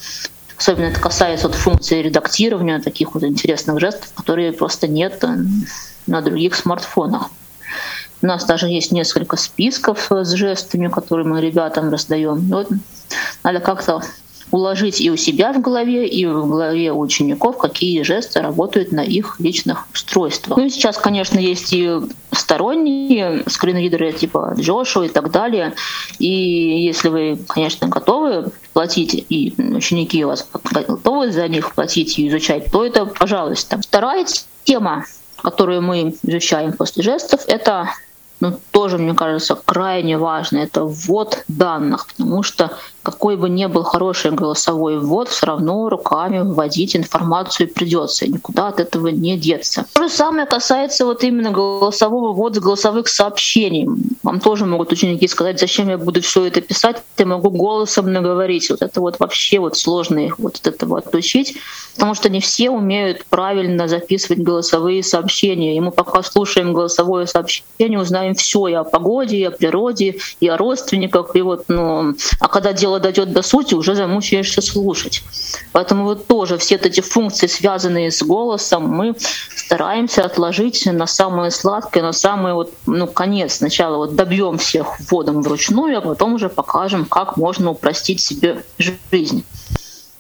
Особенно 0.56 0.84
это 0.84 1.00
касается 1.00 1.48
вот 1.48 1.56
функции 1.56 2.00
редактирования 2.00 2.78
таких 2.78 3.14
вот 3.14 3.24
интересных 3.24 3.80
жестов, 3.80 4.12
которые 4.14 4.52
просто 4.52 4.86
нет 4.86 5.22
на 6.06 6.20
других 6.20 6.54
смартфонах. 6.54 7.30
У 8.23 8.26
нас 8.26 8.44
даже 8.44 8.68
есть 8.68 8.92
несколько 8.92 9.37
списков 9.37 10.08
с 10.11 10.32
жестами, 10.32 10.88
которые 10.88 11.26
мы 11.26 11.40
ребятам 11.40 11.90
раздаем. 11.90 12.38
Вот 12.49 12.68
надо 13.42 13.61
как-то 13.61 14.02
уложить 14.50 15.00
и 15.00 15.11
у 15.11 15.16
себя 15.16 15.52
в 15.52 15.61
голове, 15.61 16.06
и 16.06 16.26
в 16.26 16.49
голове 16.49 16.92
учеников, 16.92 17.58
какие 17.58 18.02
жесты 18.02 18.40
работают 18.40 18.92
на 18.92 19.00
их 19.00 19.40
личных 19.40 19.87
устройствах. 19.92 20.56
Ну 20.56 20.66
и 20.66 20.70
сейчас, 20.70 20.96
конечно, 20.96 21.38
есть 21.38 21.73
и 21.73 21.90
сторонние 22.32 23.42
скринридеры 23.49 24.12
типа 24.12 24.54
Джошуа 24.56 25.04
и 25.04 25.08
так 25.08 25.30
далее. 25.30 25.75
И 26.18 26.28
если 26.28 27.08
вы, 27.08 27.38
конечно, 27.49 27.88
готовы 27.88 28.52
платить, 28.73 29.26
и 29.28 29.54
ученики 29.58 30.25
у 30.25 30.28
вас 30.28 30.46
готовы 30.70 31.32
за 31.32 31.49
них 31.49 31.75
платить 31.75 32.18
и 32.18 32.28
изучать, 32.28 32.70
то 32.70 32.84
это, 32.84 33.06
пожалуйста. 33.06 33.78
Вторая 33.78 34.25
тема 34.64 35.04
которую 35.44 35.82
мы 35.82 36.16
изучаем 36.22 36.72
после 36.72 37.02
жестов, 37.02 37.42
это 37.46 37.90
ну, 38.40 38.58
тоже, 38.72 38.98
мне 38.98 39.14
кажется, 39.14 39.54
крайне 39.54 40.18
важно. 40.18 40.58
Это 40.58 40.84
ввод 40.84 41.44
данных, 41.48 42.08
потому 42.08 42.42
что 42.42 42.76
какой 43.04 43.37
бы 43.37 43.50
ни 43.50 43.66
был 43.66 43.82
хороший 43.82 44.30
голосовой 44.30 44.99
ввод, 44.99 45.28
все 45.28 45.46
равно 45.46 45.90
руками 45.90 46.40
вводить 46.40 46.96
информацию 46.96 47.68
придется, 47.68 48.26
никуда 48.26 48.68
от 48.68 48.80
этого 48.80 49.08
не 49.08 49.37
деться. 49.37 49.84
То 49.92 50.04
же 50.04 50.08
самое 50.08 50.46
касается 50.46 51.04
вот 51.04 51.23
именно 51.23 51.50
голосового 51.50 52.32
ввода 52.32 52.61
голосовых 52.61 53.08
сообщений. 53.08 53.87
Вам 54.23 54.40
тоже 54.40 54.64
могут 54.64 54.90
ученики 54.90 55.28
сказать, 55.28 55.61
зачем 55.61 55.90
я 55.90 55.99
буду 55.99 56.23
все 56.23 56.46
это 56.46 56.62
писать, 56.62 57.02
я 57.18 57.26
могу 57.26 57.50
голосом 57.50 58.11
наговорить. 58.11 58.70
Вот 58.70 58.80
это 58.80 59.00
вот 59.02 59.20
вообще 59.20 59.58
вот 59.58 59.76
сложно 59.76 60.20
их 60.20 60.38
вот 60.38 60.56
от 60.56 60.66
этого 60.66 60.99
отучить, 60.99 61.56
потому 61.94 62.14
что 62.14 62.30
не 62.30 62.40
все 62.40 62.70
умеют 62.70 63.26
правильно 63.26 63.87
записывать 63.87 64.38
голосовые 64.38 65.02
сообщения. 65.02 65.76
И 65.76 65.80
мы 65.80 65.90
пока 65.90 66.23
слушаем 66.23 66.73
голосовое 66.73 67.26
сообщение, 67.26 68.00
узнаем 68.00 68.34
все 68.34 68.66
и 68.68 68.73
о 68.73 68.84
погоде, 68.84 69.37
и 69.37 69.44
о 69.44 69.50
природе, 69.50 70.16
и 70.40 70.49
о 70.49 70.56
родственниках, 70.56 71.37
и 71.37 71.42
вот, 71.42 71.64
ну, 71.68 72.14
а 72.40 72.49
когда 72.49 72.73
дело 72.73 72.93
дело 72.94 73.00
дойдет 73.00 73.32
до 73.32 73.42
сути, 73.42 73.74
уже 73.74 73.94
замучаешься 73.94 74.62
слушать. 74.62 75.22
Поэтому 75.72 76.04
вот 76.04 76.26
тоже 76.26 76.56
все 76.58 76.76
эти 76.76 77.00
функции, 77.00 77.46
связанные 77.46 78.10
с 78.10 78.22
голосом, 78.22 78.88
мы 78.88 79.14
стараемся 79.56 80.24
отложить 80.24 80.86
на 80.86 81.06
самое 81.06 81.50
сладкое, 81.50 82.02
на 82.02 82.12
самый 82.12 82.54
вот, 82.54 82.72
ну, 82.86 83.06
конец. 83.06 83.54
Сначала 83.54 83.96
вот 83.96 84.14
добьем 84.14 84.58
всех 84.58 85.00
вводом 85.00 85.42
вручную, 85.42 85.98
а 85.98 86.00
потом 86.00 86.34
уже 86.34 86.48
покажем, 86.48 87.04
как 87.04 87.36
можно 87.36 87.70
упростить 87.70 88.20
себе 88.20 88.64
жизнь. 88.78 89.44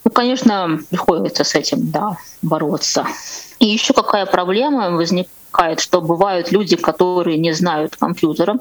Ну, 0.04 0.10
конечно, 0.10 0.78
приходится 0.90 1.44
с 1.44 1.54
этим, 1.54 1.90
да, 1.90 2.16
бороться. 2.42 3.06
И 3.58 3.66
еще 3.66 3.94
какая 3.94 4.26
проблема 4.26 4.90
возникает, 4.90 5.80
что 5.80 6.00
бывают 6.00 6.52
люди, 6.52 6.76
которые 6.76 7.38
не 7.38 7.52
знают 7.52 7.96
компьютера, 7.96 8.56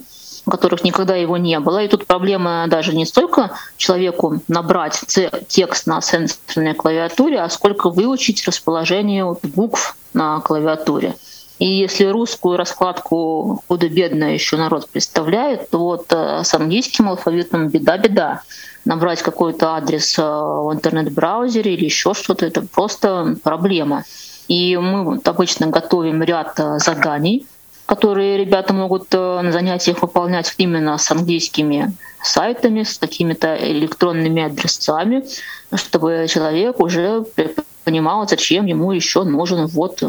у 0.46 0.52
которых 0.52 0.84
никогда 0.84 1.16
его 1.16 1.38
не 1.38 1.60
было. 1.60 1.84
И 1.84 1.88
тут 1.88 2.06
проблема 2.06 2.66
даже 2.68 2.96
не 2.96 3.06
столько 3.06 3.52
человеку 3.78 4.42
набрать 4.48 5.02
текст 5.48 5.88
на 5.88 6.02
сенсорной 6.02 6.74
клавиатуре, 6.74 7.42
а 7.42 7.50
сколько 7.50 7.90
выучить 7.90 8.46
расположение 8.46 9.36
букв 9.44 9.96
на 10.14 10.40
клавиатуре. 10.42 11.16
И 11.60 11.68
если 11.68 12.06
русскую 12.06 12.58
раскладку 12.58 13.64
худо-бедно 13.68 14.34
еще 14.34 14.58
народ 14.58 14.90
представляет, 14.90 15.70
то 15.70 15.78
вот 15.78 16.08
э, 16.10 16.44
с 16.44 16.54
английским 16.54 17.08
алфавитом 17.08 17.70
беда-беда. 17.70 18.42
Набрать 18.86 19.22
какой-то 19.22 19.76
адрес 19.76 20.18
э, 20.18 20.22
в 20.22 20.74
интернет-браузере 20.74 21.76
или 21.76 21.86
еще 21.86 22.14
что-то, 22.14 22.46
это 22.46 22.64
просто 22.64 23.38
проблема. 23.44 24.04
И 24.48 24.76
мы 24.76 25.04
вот 25.04 25.28
обычно 25.28 25.68
готовим 25.68 26.22
ряд 26.24 26.60
э, 26.60 26.80
заданий, 26.80 27.46
которые 27.94 28.38
ребята 28.38 28.74
могут 28.74 29.14
э, 29.14 29.42
на 29.42 29.52
занятиях 29.52 30.02
выполнять 30.02 30.52
именно 30.58 30.98
с 30.98 31.12
английскими 31.12 31.94
сайтами, 32.24 32.82
с 32.82 32.98
какими-то 32.98 33.56
электронными 33.56 34.42
адресами, 34.42 35.24
чтобы 35.76 36.26
человек 36.28 36.80
уже 36.80 37.24
понимал, 37.84 38.28
зачем 38.28 38.66
ему 38.66 38.92
еще 38.94 39.24
нужен 39.24 39.68
вот 39.68 40.02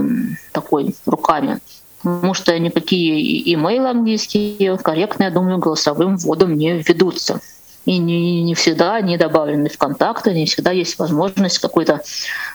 такой 0.53 0.95
руками. 1.05 1.59
Потому 2.03 2.33
что 2.33 2.59
никакие 2.59 3.55
имейлы 3.55 3.91
английские 3.91 4.79
корректно, 4.79 5.25
я 5.25 5.31
думаю, 5.31 5.59
голосовым 5.59 6.17
вводом 6.17 6.57
не 6.57 6.79
ведутся. 6.79 7.41
И 7.85 7.99
не, 7.99 8.43
не 8.45 8.55
всегда 8.55 8.95
они 8.95 9.19
добавлены 9.19 9.69
в 9.69 9.77
контакты, 9.77 10.33
не 10.33 10.47
всегда 10.47 10.71
есть 10.71 10.99
возможность 10.99 11.59
какой-то 11.59 12.01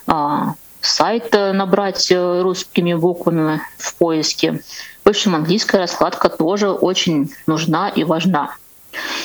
а, 0.08 0.56
сайт 0.82 1.36
э, 1.36 1.52
набрать 1.52 2.12
э, 2.12 2.42
русскими 2.42 2.94
буквами 2.94 3.62
в 3.78 3.96
поиске. 3.96 4.62
В 5.04 5.10
общем, 5.10 5.36
английская 5.36 5.80
раскладка 5.80 6.30
тоже 6.30 6.70
очень 6.70 7.32
нужна 7.48 7.90
и 7.90 8.04
важна. 8.04 8.56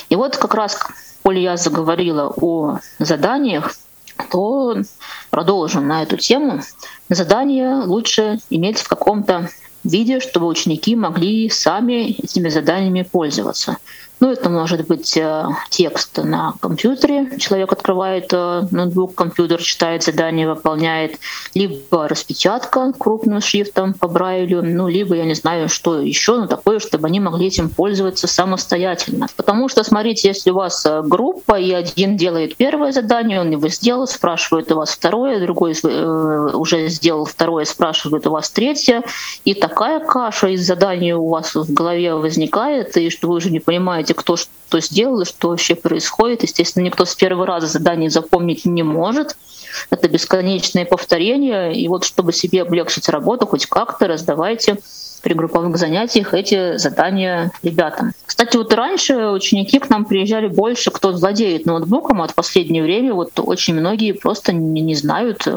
И 0.09 0.17
вот 0.17 0.37
как 0.37 0.55
раз, 0.55 0.79
коли 1.23 1.41
я 1.41 1.57
заговорила 1.57 2.33
о 2.41 2.79
заданиях, 2.99 3.75
то 4.31 4.77
продолжим 5.31 5.89
на 5.89 6.03
эту 6.03 6.17
тему. 6.17 6.63
Задания 7.09 7.83
лучше 7.83 8.39
иметь 8.51 8.79
в 8.79 8.89
каком-то 8.89 9.49
виде, 9.83 10.21
чтобы 10.21 10.47
ученики 10.47 10.97
могли 10.97 11.51
сами 11.51 12.11
этими 12.13 12.49
заданиями 12.49 13.03
пользоваться. 13.03 13.77
Ну, 14.21 14.31
это 14.31 14.49
может 14.49 14.87
быть 14.87 15.17
э, 15.17 15.47
текст 15.71 16.19
на 16.19 16.55
компьютере. 16.61 17.37
Человек 17.39 17.73
открывает 17.73 18.33
э, 18.33 18.63
ноутбук, 18.71 19.15
компьютер 19.15 19.61
читает 19.61 20.03
задание, 20.03 20.49
выполняет. 20.49 21.19
Либо 21.55 22.09
распечатка 22.09 22.93
крупным 22.97 23.41
шрифтом 23.41 23.93
по 23.93 24.09
Брайлю, 24.09 24.63
ну, 24.63 24.89
либо, 24.89 25.15
я 25.15 25.25
не 25.25 25.35
знаю, 25.35 25.69
что 25.69 26.01
еще, 26.01 26.37
но 26.37 26.47
такое, 26.47 26.79
чтобы 26.79 27.09
они 27.09 27.21
могли 27.21 27.49
этим 27.49 27.69
пользоваться 27.69 28.27
самостоятельно. 28.27 29.27
Потому 29.37 29.69
что, 29.69 29.83
смотрите, 29.85 30.29
если 30.29 30.51
у 30.51 30.55
вас 30.55 30.87
э, 30.87 31.03
группа, 31.03 31.59
и 31.59 31.73
один 31.73 32.17
делает 32.17 32.57
первое 32.57 32.93
задание, 32.93 33.41
он 33.41 33.51
его 33.51 33.69
сделал, 33.69 34.07
спрашивает 34.07 34.71
у 34.71 34.77
вас 34.77 34.91
второе, 34.91 35.41
другой 35.41 35.75
уже 35.75 36.89
сделал 36.89 37.25
второе, 37.25 37.65
спрашивает 37.65 38.27
у 38.27 38.31
вас 38.31 38.51
третье, 38.51 39.03
и 39.45 39.55
такая 39.55 40.01
каша 40.01 40.49
из 40.49 40.67
заданий 40.67 41.13
у 41.13 41.29
вас 41.29 41.55
в 41.55 41.73
голове 41.73 42.15
возникает, 42.15 42.97
и 42.97 43.11
что 43.11 43.29
вы 43.29 43.37
уже 43.37 43.51
не 43.51 43.61
понимаете, 43.61 44.04
кто 44.13 44.37
что 44.37 44.81
сделал 44.81 45.21
и 45.23 45.25
что 45.25 45.49
вообще 45.51 45.75
происходит. 45.75 46.43
Естественно, 46.43 46.85
никто 46.85 47.05
с 47.05 47.15
первого 47.15 47.47
раза 47.47 47.67
задание 47.67 48.11
запомнить 48.11 48.65
не 48.65 48.83
может. 48.83 49.37
Это 49.91 50.09
бесконечные 50.09 50.85
повторения. 50.85 51.71
И 51.71 51.89
вот 51.89 52.05
чтобы 52.05 52.33
себе 52.33 52.63
облегчить 52.63 53.09
работу 53.09 53.47
хоть 53.47 53.67
как-то, 53.67 54.09
раздавайте 54.09 54.79
при 55.23 55.33
групповых 55.33 55.79
занятиях 55.79 56.35
эти 56.35 56.77
задания 56.77 57.51
ребятам. 57.63 58.13
Кстати, 58.27 58.59
вот 58.59 58.73
раньше 58.75 59.31
ученики 59.31 59.79
к 59.79 59.89
нам 59.89 60.05
приезжали 60.05 60.49
больше, 60.49 60.91
кто 60.91 61.13
владеет 61.13 61.65
ноутбуком, 61.65 62.21
а 62.21 62.29
в 62.29 62.35
последнее 62.35 62.83
время 62.83 63.15
вот 63.15 63.31
очень 63.37 63.75
многие 63.75 64.13
просто 64.13 64.53
не, 64.53 64.83
не 64.83 64.95
знают, 64.95 65.49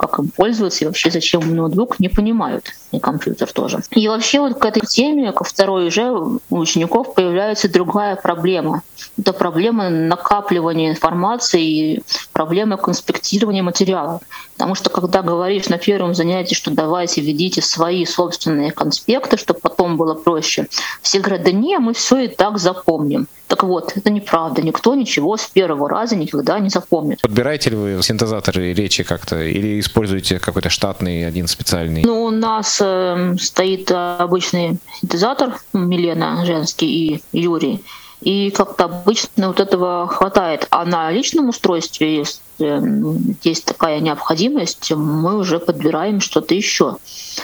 как 0.00 0.18
им 0.18 0.28
пользоваться 0.28 0.84
и 0.84 0.86
вообще 0.86 1.10
зачем 1.10 1.54
ноутбук, 1.54 2.00
не 2.00 2.08
понимают, 2.08 2.72
и 2.90 2.98
компьютер 2.98 3.52
тоже. 3.52 3.80
И 3.90 4.08
вообще 4.08 4.40
вот 4.40 4.58
к 4.58 4.64
этой 4.64 4.80
теме, 4.80 5.30
ко 5.30 5.44
второй 5.44 5.88
уже 5.88 6.10
у 6.10 6.40
учеников 6.48 7.14
появляется 7.14 7.68
другая 7.68 8.16
проблема. 8.16 8.82
Это 9.18 9.34
проблема 9.34 9.90
накапливания 9.90 10.90
информации 10.90 11.62
и 11.62 12.02
проблема 12.32 12.78
конспектирования 12.78 13.62
материала. 13.62 14.20
Потому 14.54 14.74
что 14.74 14.88
когда 14.88 15.20
говоришь 15.20 15.68
на 15.68 15.76
первом 15.76 16.14
занятии, 16.14 16.54
что 16.54 16.70
давайте 16.70 17.20
введите 17.20 17.60
свои 17.60 18.06
собственные 18.06 18.72
конспекты, 18.72 19.36
чтобы 19.36 19.60
потом 19.60 19.98
было 19.98 20.14
проще, 20.14 20.66
все 21.02 21.20
говорят, 21.20 21.42
да 21.42 21.52
не, 21.52 21.78
мы 21.78 21.92
все 21.92 22.20
и 22.20 22.28
так 22.28 22.58
запомним. 22.58 23.26
Так 23.50 23.64
вот, 23.64 23.96
это 23.96 24.10
неправда. 24.10 24.62
Никто 24.62 24.94
ничего 24.94 25.36
с 25.36 25.44
первого 25.44 25.88
раза 25.88 26.14
никогда 26.14 26.60
не 26.60 26.68
запомнит. 26.68 27.20
Подбираете 27.20 27.70
ли 27.70 27.76
вы 27.76 28.00
синтезаторы 28.00 28.72
речи 28.72 29.02
как-то 29.02 29.42
или 29.42 29.80
используете 29.80 30.38
какой-то 30.38 30.70
штатный 30.70 31.26
один 31.26 31.48
специальный? 31.48 32.04
Ну, 32.04 32.26
у 32.26 32.30
нас 32.30 32.78
э, 32.80 33.34
стоит 33.40 33.90
обычный 33.90 34.78
синтезатор, 35.00 35.58
Милена 35.72 36.44
женский 36.46 36.86
и 36.86 37.22
Юрий. 37.32 37.82
И 38.20 38.50
как-то 38.50 38.84
обычно 38.84 39.48
вот 39.48 39.58
этого 39.58 40.06
хватает. 40.06 40.68
А 40.70 40.84
на 40.84 41.10
личном 41.10 41.48
устройстве, 41.48 42.18
если 42.18 43.38
есть 43.42 43.64
такая 43.64 43.98
необходимость, 43.98 44.92
мы 44.92 45.38
уже 45.38 45.58
подбираем 45.58 46.20
что-то 46.20 46.54
еще. 46.54 46.98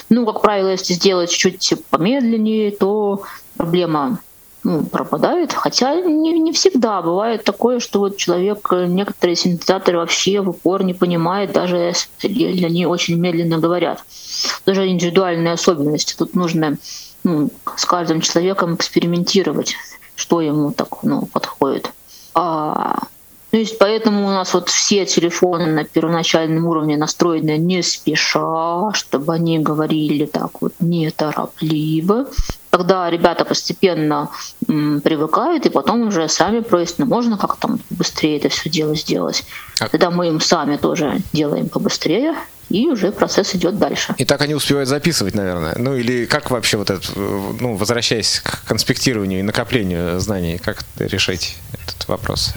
Ну, 0.08 0.24
как 0.24 0.40
правило, 0.40 0.68
если 0.68 0.92
сделать 0.92 1.30
чуть-чуть 1.30 1.84
помедленнее, 1.86 2.70
то 2.70 3.22
проблема 3.56 4.20
ну, 4.66 4.84
пропадает. 4.84 5.52
Хотя 5.52 6.00
не, 6.00 6.36
не 6.40 6.50
всегда 6.50 7.00
бывает 7.00 7.44
такое, 7.44 7.78
что 7.78 8.00
вот 8.00 8.16
человек 8.16 8.66
э, 8.72 8.86
некоторые 8.86 9.36
синтезаторы 9.36 9.98
вообще 9.98 10.40
в 10.40 10.50
упор 10.50 10.82
не 10.82 10.92
понимает, 10.92 11.52
даже 11.52 11.92
если 12.22 12.64
они 12.64 12.84
очень 12.84 13.16
медленно 13.16 13.58
говорят. 13.58 14.02
Даже 14.66 14.88
индивидуальные 14.88 15.52
особенности. 15.52 16.16
Тут 16.18 16.34
нужно 16.34 16.78
ну, 17.22 17.50
с 17.76 17.84
каждым 17.84 18.20
человеком 18.20 18.74
экспериментировать, 18.74 19.76
что 20.16 20.40
ему 20.40 20.72
так 20.72 21.04
ну, 21.04 21.26
подходит. 21.26 21.92
А, 22.34 22.98
то 23.56 23.60
есть 23.60 23.78
поэтому 23.78 24.26
у 24.26 24.30
нас 24.30 24.52
вот 24.52 24.68
все 24.68 25.06
телефоны 25.06 25.64
на 25.64 25.84
первоначальном 25.84 26.66
уровне 26.66 26.98
настроены 26.98 27.56
не 27.56 27.82
спеша, 27.82 28.92
чтобы 28.92 29.32
они 29.32 29.58
говорили 29.60 30.26
так 30.26 30.60
вот 30.60 30.74
неторопливо, 30.78 32.26
когда 32.68 33.08
ребята 33.08 33.46
постепенно 33.46 34.28
м, 34.68 35.00
привыкают 35.00 35.64
и 35.64 35.70
потом 35.70 36.08
уже 36.08 36.28
сами 36.28 36.60
просят, 36.60 36.98
ну 36.98 37.06
можно 37.06 37.38
как 37.38 37.56
там 37.56 37.80
быстрее 37.88 38.36
это 38.36 38.50
все 38.50 38.68
дело 38.68 38.94
сделать. 38.94 39.42
А... 39.80 39.88
Тогда 39.88 40.10
мы 40.10 40.28
им 40.28 40.38
сами 40.38 40.76
тоже 40.76 41.22
делаем 41.32 41.70
побыстрее, 41.70 42.34
и 42.68 42.86
уже 42.88 43.10
процесс 43.10 43.54
идет 43.54 43.78
дальше. 43.78 44.14
И 44.18 44.26
так 44.26 44.42
они 44.42 44.54
успевают 44.54 44.90
записывать, 44.90 45.34
наверное. 45.34 45.74
Ну 45.78 45.96
или 45.96 46.26
как 46.26 46.50
вообще 46.50 46.76
вот 46.76 46.90
это, 46.90 47.00
ну, 47.16 47.76
возвращаясь 47.76 48.40
к 48.40 48.64
конспектированию 48.64 49.38
и 49.38 49.42
накоплению 49.42 50.20
знаний, 50.20 50.58
как 50.58 50.84
решить 50.98 51.56
этот 51.72 52.06
вопрос? 52.06 52.52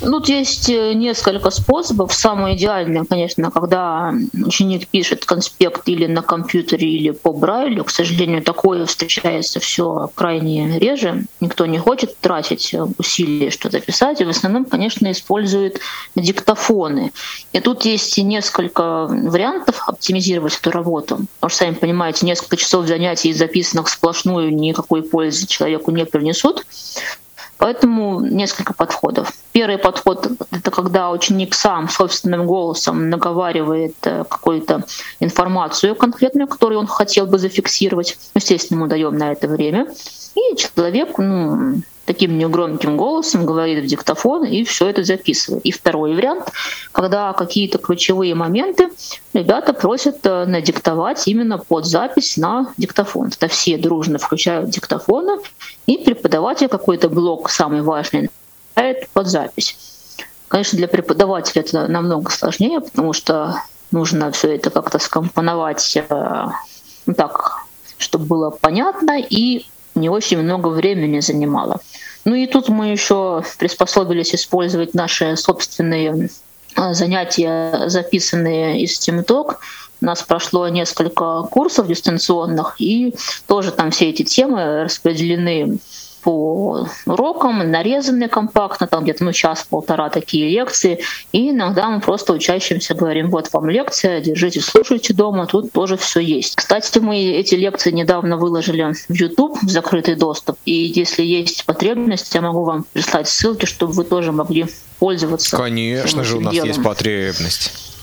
Тут 0.00 0.28
есть 0.28 0.68
э, 0.68 0.92
несколько 0.92 1.50
способов. 1.50 2.12
Самое 2.12 2.54
идеальное, 2.56 3.04
конечно, 3.04 3.50
когда 3.50 4.12
ученик 4.34 4.88
пишет 4.88 5.24
конспект 5.24 5.88
или 5.88 6.06
на 6.06 6.22
компьютере, 6.22 6.88
или 6.88 7.10
по 7.10 7.32
Брайлю. 7.32 7.84
К 7.84 7.90
сожалению, 7.90 8.42
такое 8.42 8.84
встречается 8.84 9.58
все 9.58 10.10
крайне 10.14 10.78
реже. 10.78 11.24
Никто 11.40 11.66
не 11.66 11.78
хочет 11.78 12.16
тратить 12.18 12.74
усилия 12.98 13.50
что-то 13.50 13.80
писать. 13.80 14.20
И 14.20 14.24
в 14.24 14.28
основном, 14.28 14.66
конечно, 14.66 15.10
используют 15.10 15.80
диктофоны. 16.14 17.12
И 17.52 17.60
тут 17.60 17.84
есть 17.86 18.18
несколько 18.18 19.06
вариантов 19.06 19.82
оптимизировать 19.88 20.58
эту 20.58 20.70
работу. 20.70 21.20
Потому 21.40 21.50
что, 21.50 21.58
сами 21.58 21.74
понимаете, 21.74 22.26
несколько 22.26 22.56
часов 22.58 22.86
занятий, 22.86 23.32
записанных 23.32 23.88
сплошную, 23.88 24.54
никакой 24.54 25.02
пользы 25.02 25.46
человеку 25.46 25.90
не 25.90 26.04
принесут. 26.04 26.64
Поэтому 27.58 28.20
несколько 28.20 28.74
подходов. 28.74 29.32
Первый 29.52 29.78
подход— 29.78 30.28
это 30.50 30.70
когда 30.70 31.10
ученик 31.10 31.54
сам 31.54 31.88
собственным 31.88 32.46
голосом 32.46 33.08
наговаривает 33.08 33.94
э, 34.04 34.24
какую-то 34.28 34.84
информацию 35.20 35.94
конкретную, 35.94 36.48
которую 36.48 36.80
он 36.80 36.86
хотел 36.86 37.26
бы 37.26 37.38
зафиксировать. 37.38 38.18
Естественно, 38.34 38.80
мы 38.80 38.88
даем 38.88 39.16
на 39.16 39.32
это 39.32 39.48
время. 39.48 39.86
И 40.34 40.56
человек 40.56 41.16
ну, 41.18 41.80
таким 42.06 42.38
негромким 42.38 42.96
голосом 42.96 43.44
говорит 43.44 43.84
в 43.84 43.86
диктофон 43.86 44.44
и 44.44 44.64
все 44.64 44.88
это 44.88 45.04
записывает. 45.04 45.64
И 45.64 45.72
второй 45.72 46.14
вариант, 46.14 46.50
когда 46.92 47.32
какие-то 47.32 47.78
ключевые 47.78 48.34
моменты 48.34 48.88
ребята 49.34 49.74
просят 49.74 50.24
э, 50.24 50.46
надиктовать 50.46 51.26
именно 51.28 51.58
под 51.58 51.84
запись 51.84 52.36
на 52.36 52.72
диктофон. 52.78 53.28
Это 53.28 53.48
все 53.48 53.76
дружно 53.76 54.18
включают 54.18 54.70
диктофоны 54.70 55.38
и 55.86 55.98
преподаватель 55.98 56.68
какой-то 56.68 57.08
блок 57.08 57.50
самый 57.50 57.82
важный 57.82 58.30
под 59.12 59.26
запись. 59.26 59.76
Конечно, 60.48 60.78
для 60.78 60.86
преподавателя 60.86 61.62
это 61.62 61.88
намного 61.88 62.30
сложнее, 62.30 62.80
потому 62.80 63.12
что 63.12 63.56
нужно 63.90 64.30
все 64.30 64.54
это 64.54 64.70
как-то 64.70 64.98
скомпоновать 64.98 65.96
э, 65.96 66.46
ну, 67.06 67.14
так, 67.14 67.64
чтобы 67.98 68.26
было 68.26 68.50
понятно 68.50 69.18
и 69.18 69.66
не 69.96 70.08
очень 70.08 70.38
много 70.38 70.68
времени 70.68 71.20
занимало. 71.20 71.80
Ну 72.24 72.34
и 72.34 72.46
тут 72.46 72.68
мы 72.68 72.88
еще 72.88 73.42
приспособились 73.58 74.34
использовать 74.34 74.94
наши 74.94 75.36
собственные 75.36 76.28
э, 76.76 76.94
занятия, 76.94 77.88
записанные 77.88 78.82
из 78.82 78.98
TeamTalk. 78.98 79.56
У 80.00 80.04
нас 80.04 80.22
прошло 80.22 80.68
несколько 80.68 81.42
курсов 81.50 81.86
дистанционных, 81.86 82.76
и 82.78 83.14
тоже 83.46 83.72
там 83.72 83.90
все 83.90 84.10
эти 84.10 84.22
темы 84.22 84.84
распределены 84.84 85.78
по 86.26 86.88
урокам, 87.06 87.70
нарезанные 87.70 88.28
компактно, 88.28 88.88
там 88.88 89.04
где-то 89.04 89.22
ну, 89.22 89.32
час-полтора 89.32 90.10
такие 90.10 90.48
лекции. 90.48 90.98
И 91.30 91.50
иногда 91.50 91.88
мы 91.88 92.00
просто 92.00 92.32
учащимся 92.32 92.96
говорим, 92.96 93.30
вот 93.30 93.48
вам 93.52 93.70
лекция, 93.70 94.20
держите, 94.20 94.60
слушайте 94.60 95.14
дома, 95.14 95.46
тут 95.46 95.70
тоже 95.70 95.96
все 95.96 96.18
есть. 96.18 96.56
Кстати, 96.56 96.98
мы 96.98 97.16
эти 97.16 97.54
лекции 97.54 97.92
недавно 97.92 98.38
выложили 98.38 98.92
в 99.08 99.14
YouTube 99.14 99.62
в 99.62 99.70
закрытый 99.70 100.16
доступ. 100.16 100.58
И 100.64 100.72
если 100.72 101.22
есть 101.22 101.64
потребность, 101.64 102.34
я 102.34 102.40
могу 102.40 102.64
вам 102.64 102.86
прислать 102.92 103.28
ссылки, 103.28 103.66
чтобы 103.66 103.92
вы 103.92 104.02
тоже 104.02 104.32
могли 104.32 104.66
пользоваться. 104.98 105.56
Конечно 105.56 106.24
же, 106.24 106.38
у 106.38 106.40
нас 106.40 106.54
делом. 106.54 106.68
есть 106.68 106.82
потребность. 106.82 107.95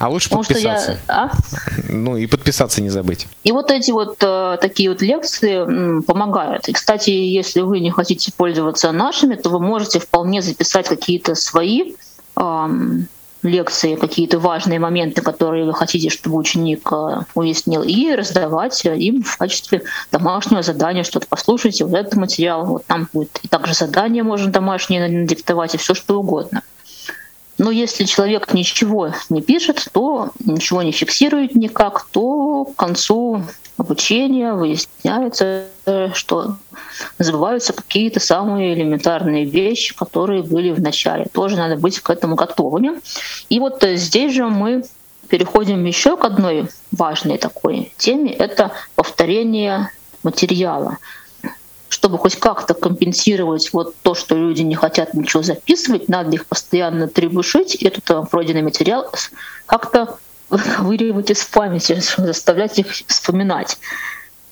А 0.00 0.08
лучше 0.08 0.30
Потому 0.30 0.44
подписаться. 0.44 0.92
Я... 0.92 0.98
А? 1.08 1.30
Ну 1.90 2.16
и 2.16 2.26
подписаться 2.26 2.80
не 2.80 2.88
забыть. 2.88 3.28
И 3.44 3.52
вот 3.52 3.70
эти 3.70 3.90
вот 3.90 4.16
э, 4.22 4.56
такие 4.58 4.88
вот 4.88 5.02
лекции 5.02 5.56
м, 5.56 6.02
помогают. 6.02 6.70
И, 6.70 6.72
кстати, 6.72 7.10
если 7.10 7.60
вы 7.60 7.80
не 7.80 7.90
хотите 7.90 8.32
пользоваться 8.34 8.92
нашими, 8.92 9.34
то 9.34 9.50
вы 9.50 9.60
можете 9.60 10.00
вполне 10.00 10.40
записать 10.40 10.88
какие-то 10.88 11.34
свои 11.34 11.92
э, 12.34 12.68
лекции, 13.42 13.96
какие-то 13.96 14.38
важные 14.38 14.78
моменты, 14.78 15.20
которые 15.20 15.66
вы 15.66 15.74
хотите, 15.74 16.08
чтобы 16.08 16.38
ученик 16.38 16.90
э, 16.90 17.24
уяснил, 17.34 17.82
и 17.82 18.14
раздавать 18.14 18.82
им 18.86 19.22
в 19.22 19.36
качестве 19.36 19.82
домашнего 20.10 20.62
задания 20.62 21.04
что-то. 21.04 21.26
Послушайте 21.28 21.84
вот 21.84 21.94
этот 21.94 22.16
материал, 22.16 22.64
вот 22.64 22.86
там 22.86 23.06
будет 23.12 23.38
и 23.42 23.48
также 23.48 23.74
задание 23.74 24.22
можно 24.22 24.50
домашнее 24.50 25.26
диктовать, 25.26 25.74
и 25.74 25.78
все 25.78 25.92
что 25.92 26.18
угодно. 26.18 26.62
Но 27.60 27.70
если 27.70 28.04
человек 28.04 28.54
ничего 28.54 29.12
не 29.28 29.42
пишет, 29.42 29.86
то 29.92 30.30
ничего 30.42 30.80
не 30.80 30.92
фиксирует 30.92 31.54
никак, 31.54 32.06
то 32.10 32.64
к 32.64 32.74
концу 32.74 33.42
обучения 33.76 34.54
выясняется, 34.54 35.66
что 36.14 36.56
забываются 37.18 37.74
какие-то 37.74 38.18
самые 38.18 38.72
элементарные 38.72 39.44
вещи, 39.44 39.94
которые 39.94 40.42
были 40.42 40.70
в 40.70 40.80
начале. 40.80 41.26
Тоже 41.26 41.56
надо 41.56 41.76
быть 41.76 42.00
к 42.00 42.08
этому 42.08 42.34
готовыми. 42.34 42.92
И 43.50 43.60
вот 43.60 43.84
здесь 43.86 44.32
же 44.32 44.46
мы 44.46 44.82
переходим 45.28 45.84
еще 45.84 46.16
к 46.16 46.24
одной 46.24 46.70
важной 46.92 47.36
такой 47.36 47.92
теме. 47.98 48.32
Это 48.32 48.72
повторение 48.94 49.90
материала 50.22 50.96
чтобы 52.00 52.16
хоть 52.16 52.36
как-то 52.36 52.72
компенсировать 52.72 53.74
вот 53.74 53.94
то, 54.00 54.14
что 54.14 54.34
люди 54.34 54.62
не 54.62 54.74
хотят 54.74 55.12
ничего 55.12 55.42
записывать, 55.42 56.08
надо 56.08 56.30
их 56.30 56.46
постоянно 56.46 57.08
требушить, 57.08 57.74
этот 57.74 58.30
пройденный 58.30 58.62
материал 58.62 59.12
как-то 59.66 60.16
выковыривать 60.48 61.30
из 61.30 61.44
памяти, 61.44 62.00
заставлять 62.16 62.78
их 62.78 62.86
вспоминать. 63.06 63.76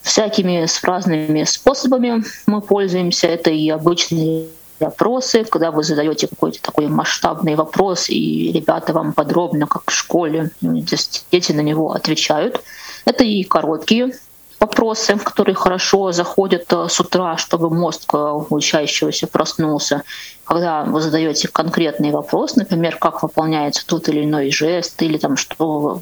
Всякими 0.02 0.66
разными 0.82 1.44
способами 1.44 2.22
мы 2.46 2.60
пользуемся. 2.60 3.28
Это 3.28 3.48
и 3.48 3.70
обычные 3.70 4.48
опросы, 4.78 5.44
когда 5.44 5.70
вы 5.70 5.84
задаете 5.84 6.28
какой-то 6.28 6.60
такой 6.60 6.88
масштабный 6.88 7.54
вопрос, 7.54 8.10
и 8.10 8.52
ребята 8.52 8.92
вам 8.92 9.14
подробно, 9.14 9.66
как 9.66 9.90
в 9.90 9.94
школе, 9.94 10.50
дети 10.60 11.52
на 11.52 11.60
него 11.60 11.92
отвечают. 11.92 12.60
Это 13.06 13.24
и 13.24 13.42
короткие 13.42 14.12
вопросы, 14.60 15.16
которые 15.16 15.54
хорошо 15.54 16.12
заходят 16.12 16.72
э, 16.72 16.86
с 16.88 17.00
утра, 17.00 17.36
чтобы 17.36 17.70
мозг 17.70 18.12
э, 18.14 18.16
учащегося 18.50 19.26
проснулся. 19.26 20.02
Когда 20.44 20.84
вы 20.84 21.00
задаете 21.00 21.48
конкретный 21.48 22.10
вопрос, 22.10 22.56
например, 22.56 22.96
как 22.96 23.22
выполняется 23.22 23.86
тот 23.86 24.08
или 24.08 24.24
иной 24.24 24.50
жест, 24.50 25.00
или 25.02 25.18
там 25.18 25.36
что 25.36 26.00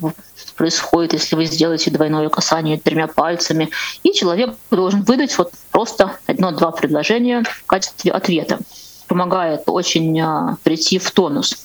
происходит, 0.57 1.13
если 1.13 1.37
вы 1.37 1.45
сделаете 1.47 1.91
двойное 1.91 2.29
касание 2.29 2.79
тремя 2.79 3.09
пальцами, 3.09 3.71
и 4.03 4.13
человек 4.13 4.55
должен 4.71 5.03
выдать 5.03 5.37
вот 5.37 5.51
просто 5.71 6.13
одно-два 6.27 6.71
предложения 6.71 7.43
в 7.43 7.67
качестве 7.67 8.13
ответа. 8.13 8.59
Помогает 9.07 9.63
очень 9.67 10.19
э, 10.19 10.57
прийти 10.63 10.99
в 10.99 11.11
тонус. 11.11 11.57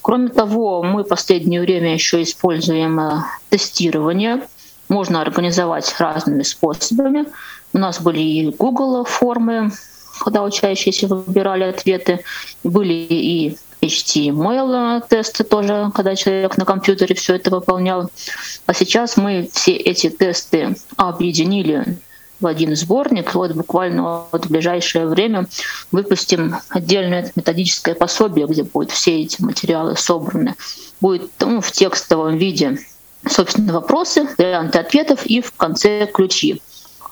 Кроме 0.00 0.28
того, 0.28 0.82
мы 0.82 1.04
в 1.04 1.08
последнее 1.08 1.60
время 1.60 1.94
еще 1.94 2.22
используем 2.22 3.24
тестирование 3.48 4.42
можно 4.88 5.20
организовать 5.20 5.94
разными 5.98 6.42
способами. 6.42 7.26
У 7.72 7.78
нас 7.78 8.00
были 8.00 8.20
и 8.20 8.50
Google 8.50 9.04
формы, 9.04 9.72
когда 10.20 10.42
учащиеся 10.42 11.08
выбирали 11.08 11.64
ответы, 11.64 12.20
были 12.62 12.92
и 12.92 13.56
HTML 13.82 15.02
тесты 15.08 15.44
тоже, 15.44 15.90
когда 15.94 16.16
человек 16.16 16.56
на 16.56 16.64
компьютере 16.64 17.14
все 17.14 17.34
это 17.34 17.50
выполнял. 17.50 18.10
А 18.66 18.74
сейчас 18.74 19.16
мы 19.16 19.48
все 19.52 19.72
эти 19.72 20.08
тесты 20.08 20.76
объединили 20.96 21.98
в 22.40 22.46
один 22.46 22.74
сборник. 22.76 23.34
Вот 23.34 23.52
буквально 23.52 24.24
вот 24.30 24.46
в 24.46 24.50
ближайшее 24.50 25.06
время 25.06 25.48
выпустим 25.92 26.56
отдельное 26.68 27.30
методическое 27.36 27.94
пособие, 27.94 28.46
где 28.46 28.62
будут 28.62 28.90
все 28.90 29.22
эти 29.22 29.42
материалы 29.42 29.96
собраны. 29.96 30.54
Будет 31.00 31.30
ну, 31.40 31.60
в 31.60 31.70
текстовом 31.72 32.36
виде 32.36 32.78
собственно, 33.28 33.72
вопросы, 33.72 34.28
варианты 34.38 34.78
ответов 34.78 35.26
и 35.26 35.40
в 35.40 35.52
конце 35.52 36.06
ключи. 36.06 36.60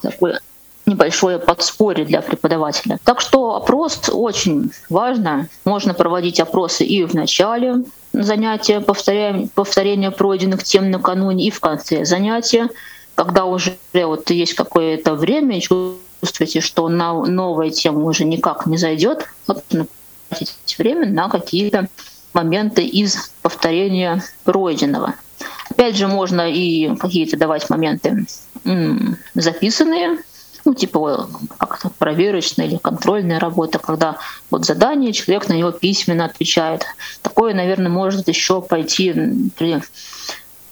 Такое 0.03 0.41
небольшое 0.87 1.39
подспорье 1.39 2.05
для 2.05 2.23
преподавателя. 2.23 2.99
Так 3.05 3.21
что 3.21 3.55
опрос 3.55 4.01
очень 4.11 4.73
важно. 4.89 5.49
Можно 5.65 5.95
проводить 5.95 6.41
опросы 6.41 6.85
и 6.85 7.05
в 7.05 7.15
начале 7.15 7.85
занятия, 8.13 8.81
повторяем, 8.81 9.49
повторение 9.49 10.11
пройденных 10.11 10.65
тем 10.65 10.91
накануне, 10.91 11.47
и 11.47 11.51
в 11.51 11.61
конце 11.61 12.05
занятия, 12.05 12.69
когда 13.15 13.45
уже 13.45 13.77
вот 13.95 14.31
есть 14.31 14.55
какое-то 14.55 15.15
время, 15.15 15.61
чувствуете, 15.61 16.61
что 16.61 16.89
на 16.89 17.13
новая 17.13 17.71
тема 17.71 18.05
уже 18.05 18.25
никак 18.25 18.67
не 18.67 18.77
зайдет, 18.77 19.27
тратить 20.29 20.79
время 20.79 21.07
на 21.07 21.29
какие-то 21.29 21.89
моменты 22.33 22.85
из 22.85 23.33
повторения 23.43 24.23
пройденного. 24.45 25.15
Опять 25.73 25.97
же, 25.97 26.07
можно 26.07 26.53
и 26.53 26.95
какие-то 26.97 27.39
давать 27.39 27.71
моменты 27.71 28.27
записанные, 29.35 30.19
ну, 30.67 30.75
типа 30.75 31.31
как-то 31.57 31.89
проверочная 31.89 32.67
или 32.67 32.77
контрольная 32.77 33.41
работа, 33.41 33.79
когда 33.79 34.19
вот 34.51 34.67
задание, 34.67 35.15
человек 35.15 35.49
на 35.49 35.55
него 35.55 35.71
письменно 35.73 36.27
отвечает. 36.27 36.85
Такое, 37.23 37.55
наверное, 37.55 37.89
может 37.89 38.29
еще 38.29 38.61
пойти 38.61 39.15
при 39.57 39.81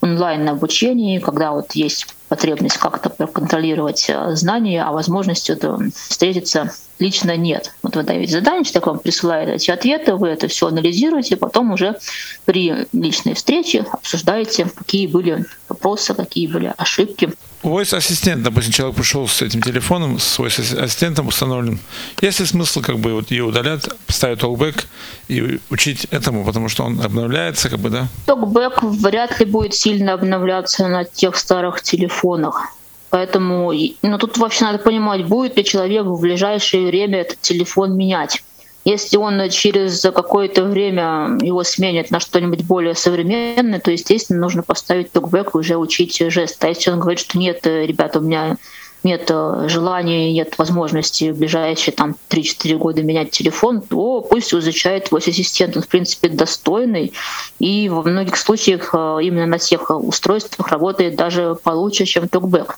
онлайн 0.01 0.47
обучении, 0.47 1.17
когда 1.17 1.51
вот 1.51 1.71
есть 1.71 2.15
потребность 2.31 2.77
как-то 2.77 3.09
проконтролировать 3.09 4.05
э, 4.07 4.35
знания, 4.37 4.85
а 4.85 4.93
возможности 4.93 5.51
это 5.51 5.77
встретиться 6.07 6.71
лично 6.97 7.35
нет. 7.35 7.73
Вот 7.83 7.97
вы 7.97 8.03
даете 8.03 8.31
задание, 8.31 8.63
человек 8.63 8.87
вам 8.87 8.99
присылает 8.99 9.49
эти 9.49 9.69
ответы, 9.69 10.15
вы 10.15 10.29
это 10.29 10.47
все 10.47 10.67
анализируете, 10.67 11.35
потом 11.35 11.73
уже 11.73 11.97
при 12.45 12.87
личной 12.93 13.33
встрече 13.33 13.85
обсуждаете, 13.91 14.65
какие 14.73 15.07
были 15.07 15.45
вопросы, 15.67 16.13
какие 16.13 16.47
были 16.47 16.73
ошибки. 16.77 17.33
Voice 17.63 17.95
ассистент, 17.95 18.41
допустим, 18.41 18.73
человек 18.73 18.95
пришел 18.95 19.27
с 19.27 19.41
этим 19.41 19.61
телефоном, 19.61 20.17
с 20.17 20.39
voice 20.39 20.81
ассистентом 20.81 21.27
установлен. 21.27 21.79
Есть 22.19 22.39
ли 22.39 22.45
смысл 22.45 22.81
как 22.81 22.97
бы 22.97 23.13
вот 23.13 23.29
ее 23.29 23.43
удалять, 23.43 23.87
поставить 24.07 24.39
толбэк 24.39 24.87
и 25.27 25.59
учить 25.69 26.05
этому, 26.09 26.43
потому 26.43 26.69
что 26.69 26.83
он 26.83 26.99
обновляется, 27.01 27.69
как 27.69 27.79
бы, 27.79 27.89
да? 27.89 28.07
Толбэк 28.25 28.81
вряд 28.81 29.39
ли 29.39 29.45
будет 29.45 29.75
сильно 29.75 30.13
обновляться 30.13 30.87
на 30.87 31.03
тех 31.03 31.35
старых 31.35 31.83
телефонах. 31.83 32.73
Поэтому 33.11 33.73
ну, 34.01 34.17
тут 34.17 34.37
вообще 34.37 34.65
надо 34.65 34.79
понимать, 34.79 35.25
будет 35.25 35.57
ли 35.57 35.65
человек 35.65 36.05
в 36.05 36.19
ближайшее 36.21 36.87
время 36.87 37.19
этот 37.19 37.41
телефон 37.41 37.95
менять. 37.95 38.41
Если 38.83 39.17
он 39.17 39.49
через 39.49 40.01
какое-то 40.01 40.63
время 40.63 41.37
его 41.41 41.63
сменит 41.63 42.09
на 42.09 42.19
что-нибудь 42.19 42.63
более 42.63 42.95
современное, 42.95 43.79
то, 43.79 43.91
естественно, 43.91 44.39
нужно 44.39 44.63
поставить 44.63 45.11
токбэк 45.11 45.53
и 45.53 45.57
уже 45.57 45.77
учить 45.77 46.17
жест. 46.31 46.63
А 46.63 46.67
если 46.67 46.89
он 46.89 46.99
говорит, 46.99 47.19
что 47.19 47.37
нет, 47.37 47.65
ребята, 47.65 48.19
у 48.19 48.23
меня 48.23 48.57
нет 49.03 49.31
желания, 49.67 50.31
нет 50.31 50.57
возможности 50.57 51.31
в 51.31 51.37
ближайшие 51.37 51.93
там 51.93 52.15
3-4 52.29 52.77
года 52.77 53.03
менять 53.03 53.31
телефон, 53.31 53.81
то 53.81 54.21
пусть 54.21 54.53
изучает 54.53 55.05
твой 55.05 55.21
ассистент. 55.21 55.75
Он, 55.75 55.83
в 55.83 55.87
принципе, 55.87 56.29
достойный. 56.29 57.13
И 57.59 57.89
во 57.89 58.03
многих 58.03 58.37
случаях 58.37 58.91
э, 58.93 59.19
именно 59.23 59.45
на 59.45 59.59
тех 59.59 59.89
устройствах 59.89 60.67
работает 60.69 61.15
даже 61.15 61.55
получше, 61.63 62.05
чем 62.05 62.27
токбэк. 62.27 62.77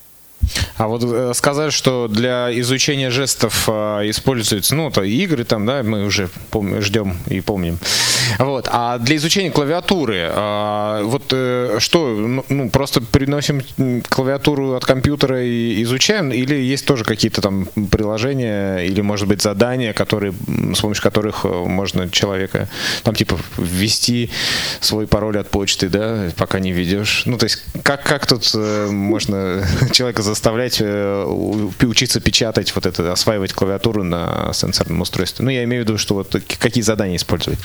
А 0.78 0.88
вот 0.88 1.04
э, 1.04 1.32
сказали, 1.34 1.70
что 1.70 2.08
для 2.08 2.50
изучения 2.60 3.10
жестов 3.10 3.66
э, 3.68 4.10
используются, 4.10 4.76
ну, 4.76 4.92
то 4.92 5.04
игры 5.04 5.44
там, 5.44 5.66
да, 5.66 5.84
мы 5.84 6.06
уже 6.06 6.30
пом- 6.52 6.82
ждем 6.82 7.18
и 7.28 7.42
помним. 7.42 7.78
Вот. 8.40 8.68
А 8.72 8.98
для 8.98 9.16
изучения 9.18 9.52
клавиатуры, 9.52 10.32
э, 10.34 11.02
вот 11.04 11.24
э, 11.32 11.78
что, 11.80 12.08
ну, 12.08 12.46
ну, 12.50 12.70
просто 12.70 13.02
переносим 13.02 13.62
клавиатуру 14.10 14.74
от 14.74 14.86
компьютера 14.86 15.44
и 15.44 15.82
изучаем, 15.84 16.32
или 16.32 16.56
есть 16.56 16.86
тоже 16.86 17.04
какие-то 17.04 17.42
там 17.42 17.66
приложения, 17.92 18.80
или, 18.80 19.02
может 19.02 19.28
быть, 19.28 19.42
задания, 19.42 19.94
которые, 19.94 20.34
с 20.74 20.80
помощью 20.82 21.04
которых 21.04 21.46
э, 21.46 21.48
можно 21.48 22.10
человека, 22.10 22.68
там, 23.04 23.16
типа, 23.16 23.38
ввести 23.58 24.30
свой 24.80 25.08
пароль 25.08 25.38
от 25.38 25.50
почты, 25.50 25.90
да, 25.90 26.32
пока 26.36 26.60
не 26.60 26.72
ведешь. 26.72 27.24
Ну, 27.26 27.38
то 27.38 27.46
есть, 27.46 27.64
как, 27.84 28.04
как 28.04 28.26
тут 28.26 28.54
можно 28.54 29.66
человека 29.92 30.22
заставлять 30.34 30.82
э, 30.82 31.24
учиться 31.26 32.20
печатать, 32.20 32.74
вот 32.76 32.86
это, 32.86 33.12
осваивать 33.12 33.54
клавиатуру 33.54 34.04
на 34.04 34.52
сенсорном 34.54 35.02
устройстве. 35.02 35.46
Ну, 35.46 35.52
я 35.52 35.64
имею 35.64 35.84
в 35.84 35.88
виду, 35.88 35.98
что 35.98 36.16
вот 36.16 36.36
какие 36.60 36.82
задания 36.82 37.18
использовать. 37.18 37.60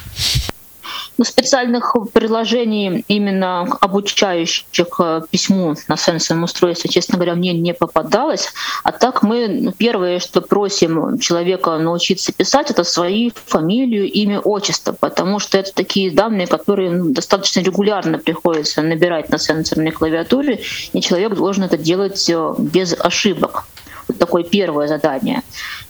Ну, 1.19 1.25
специальных 1.25 1.97
приложений, 2.13 3.05
именно 3.09 3.63
обучающих 3.81 4.87
э, 5.01 5.23
письму 5.29 5.75
на 5.89 5.97
сенсорном 5.97 6.45
устройстве, 6.45 6.89
честно 6.91 7.17
говоря, 7.17 7.35
мне 7.35 7.53
не 7.53 7.75
попадалось. 7.75 8.53
А 8.85 8.93
так 8.93 9.25
мы 9.25 9.49
ну, 9.49 9.73
первое, 9.73 10.21
что 10.21 10.41
просим 10.41 11.19
человека 11.19 11.77
научиться 11.79 12.33
писать, 12.33 12.71
это 12.71 12.85
свои 12.85 13.33
фамилию, 13.47 14.09
имя, 14.09 14.39
отчество, 14.39 14.93
потому 14.93 15.41
что 15.41 15.59
это 15.59 15.75
такие 15.75 16.13
данные, 16.13 16.47
которые 16.47 16.93
ну, 16.93 17.11
достаточно 17.11 17.61
регулярно 17.61 18.21
приходится 18.21 18.83
набирать 18.83 19.29
на 19.29 19.39
сенсорной 19.39 19.91
клавиатуре, 19.91 20.61
и 20.93 21.01
человек 21.01 21.35
должен 21.35 21.65
это 21.65 21.77
делать 21.77 22.31
э, 22.31 22.55
без 22.59 22.95
ошибок. 22.97 23.65
Вот 24.07 24.19
такое 24.19 24.45
первое 24.45 24.87
задание. 24.87 25.43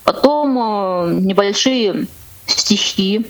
Потом 0.05 0.59
э, 0.59 1.21
небольшие 1.21 2.07
стихи 2.47 3.27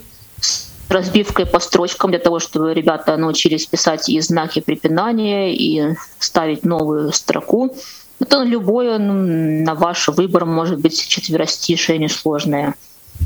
разбивкой 0.89 1.47
по 1.47 1.61
строчкам 1.61 2.11
для 2.11 2.19
того, 2.19 2.39
чтобы 2.39 2.75
ребята 2.75 3.17
научились 3.17 3.67
писать 3.67 4.09
и 4.09 4.21
знаки 4.21 4.61
препинания, 4.61 5.55
и 5.55 5.95
ставить 6.19 6.65
новую 6.65 7.13
строку. 7.13 7.75
Это 8.21 8.43
любое 8.43 8.99
ну, 8.99 9.65
на 9.65 9.75
ваш 9.75 10.09
выбор 10.09 10.45
может 10.45 10.79
быть 10.79 11.07
четверостишее 11.09 11.99
несложное. 11.99 12.75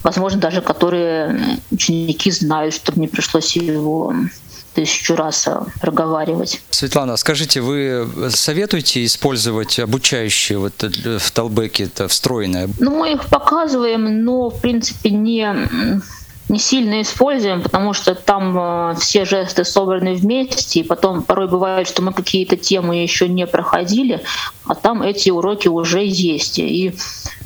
Возможно, 0.03 0.41
даже 0.41 0.61
которые 0.61 1.59
ученики 1.71 2.31
знают, 2.31 2.75
чтобы 2.75 3.01
не 3.01 3.09
пришлось 3.09 3.57
его 3.57 4.15
тысячу 4.75 5.17
раз 5.17 5.47
э, 5.47 5.61
проговаривать. 5.81 6.63
Светлана, 6.71 7.17
скажите, 7.17 7.61
вы 7.61 8.09
советуете 8.31 9.05
использовать 9.05 9.79
обучающие 9.79 10.59
вот 10.59 10.83
в 10.83 11.31
Талбеке 11.31 11.85
это 11.85 12.09
встроенное? 12.09 12.71
Ну, 12.79 12.97
мы 12.97 13.13
их 13.13 13.29
показываем, 13.29 14.25
но 14.25 14.49
в 14.49 14.61
принципе 14.61 15.11
не 15.11 16.01
не 16.53 16.59
сильно 16.59 17.01
используем, 17.01 17.63
потому 17.63 17.95
что 17.95 18.15
там 18.15 18.57
э, 18.59 18.95
все 19.01 19.25
жесты 19.25 19.65
собраны 19.65 20.15
вместе, 20.15 20.81
и 20.81 20.83
потом 20.83 21.23
порой 21.23 21.49
бывает, 21.49 21.89
что 21.89 22.03
мы 22.03 22.13
какие-то 22.13 22.59
темы 22.59 22.97
еще 22.97 23.27
не 23.27 23.47
проходили, 23.47 24.23
а 24.67 24.75
там 24.75 25.03
эти 25.03 25.31
уроки 25.31 25.69
уже 25.69 26.05
есть. 26.05 26.59
И 26.59 26.95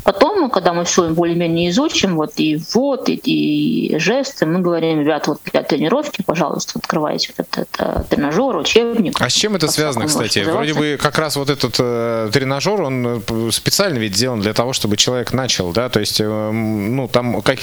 Потом, 0.07 0.51
когда 0.51 0.73
мы 0.73 0.85
все 0.85 1.09
более-менее 1.09 1.71
изучим, 1.71 2.15
вот 2.15 2.35
и 2.37 2.63
вот, 2.75 3.09
и, 3.09 3.15
и 3.15 3.99
жесты, 3.99 4.47
мы 4.47 4.61
говорим, 4.61 5.01
ребят, 5.01 5.27
вот 5.27 5.41
для 5.51 5.65
тренировки, 5.65 6.23
пожалуйста, 6.23 6.79
открывайте 6.79 7.35
вот 7.37 7.45
этот, 7.49 7.69
этот 7.75 8.09
тренажер, 8.09 8.57
учебник. 8.57 9.21
А 9.21 9.29
с 9.29 9.33
чем 9.33 9.57
это 9.57 9.67
связано, 9.67 10.07
кстати? 10.07 10.39
Вроде 10.39 10.75
бы 10.75 10.97
как 11.03 11.19
раз 11.19 11.35
вот 11.35 11.51
этот 11.51 11.75
э, 11.81 12.31
тренажер, 12.33 12.83
он 12.83 13.21
э, 13.29 13.51
специально 13.51 13.99
ведь 13.99 14.15
сделан 14.15 14.41
для 14.41 14.53
того, 14.55 14.73
чтобы 14.73 14.97
человек 14.97 15.33
начал, 15.33 15.73
да, 15.73 15.89
то 15.89 15.99
есть, 15.99 16.21
э, 16.21 16.51
ну, 16.53 17.09
там, 17.09 17.43
как, 17.43 17.59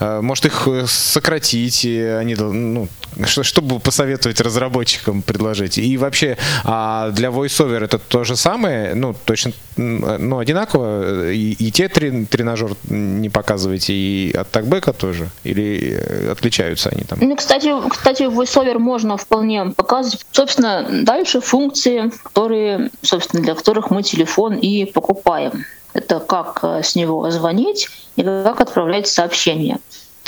э, 0.00 0.20
может 0.22 0.46
их 0.46 0.68
сократить, 0.86 1.84
они, 1.84 2.34
ну, 2.36 2.88
что, 3.26 3.42
чтобы 3.42 3.80
посоветовать 3.80 4.40
разработчикам 4.40 5.20
предложить? 5.20 5.76
И 5.76 5.98
вообще, 5.98 6.38
а 6.64 7.10
для 7.10 7.28
VoiceOver 7.28 7.84
это 7.84 7.98
то 7.98 8.24
же 8.24 8.34
самое, 8.36 8.94
ну, 8.94 9.14
точно, 9.26 9.52
ну, 9.76 10.38
одинаково, 10.38 11.30
и, 11.32 11.52
и 11.52 11.70
те 11.70 11.81
тренажер 11.88 12.76
не 12.88 13.28
показываете, 13.28 13.92
и 13.92 14.32
от 14.32 14.50
такбека 14.50 14.92
тоже? 14.92 15.28
Или 15.44 15.96
э, 15.98 16.30
отличаются 16.30 16.90
они 16.90 17.04
там? 17.04 17.18
Ну, 17.20 17.36
кстати, 17.36 17.72
кстати, 17.88 18.22
VoiceOver 18.24 18.78
можно 18.78 19.16
вполне 19.16 19.66
показывать. 19.66 20.26
Собственно, 20.32 20.86
дальше 21.02 21.40
функции, 21.40 22.12
которые, 22.22 22.90
собственно, 23.02 23.42
для 23.42 23.54
которых 23.54 23.90
мы 23.90 24.02
телефон 24.02 24.54
и 24.54 24.84
покупаем. 24.84 25.64
Это 25.92 26.20
как 26.20 26.60
э, 26.62 26.82
с 26.82 26.94
него 26.94 27.30
звонить 27.30 27.88
и 28.16 28.22
как 28.22 28.60
отправлять 28.60 29.08
сообщения. 29.08 29.78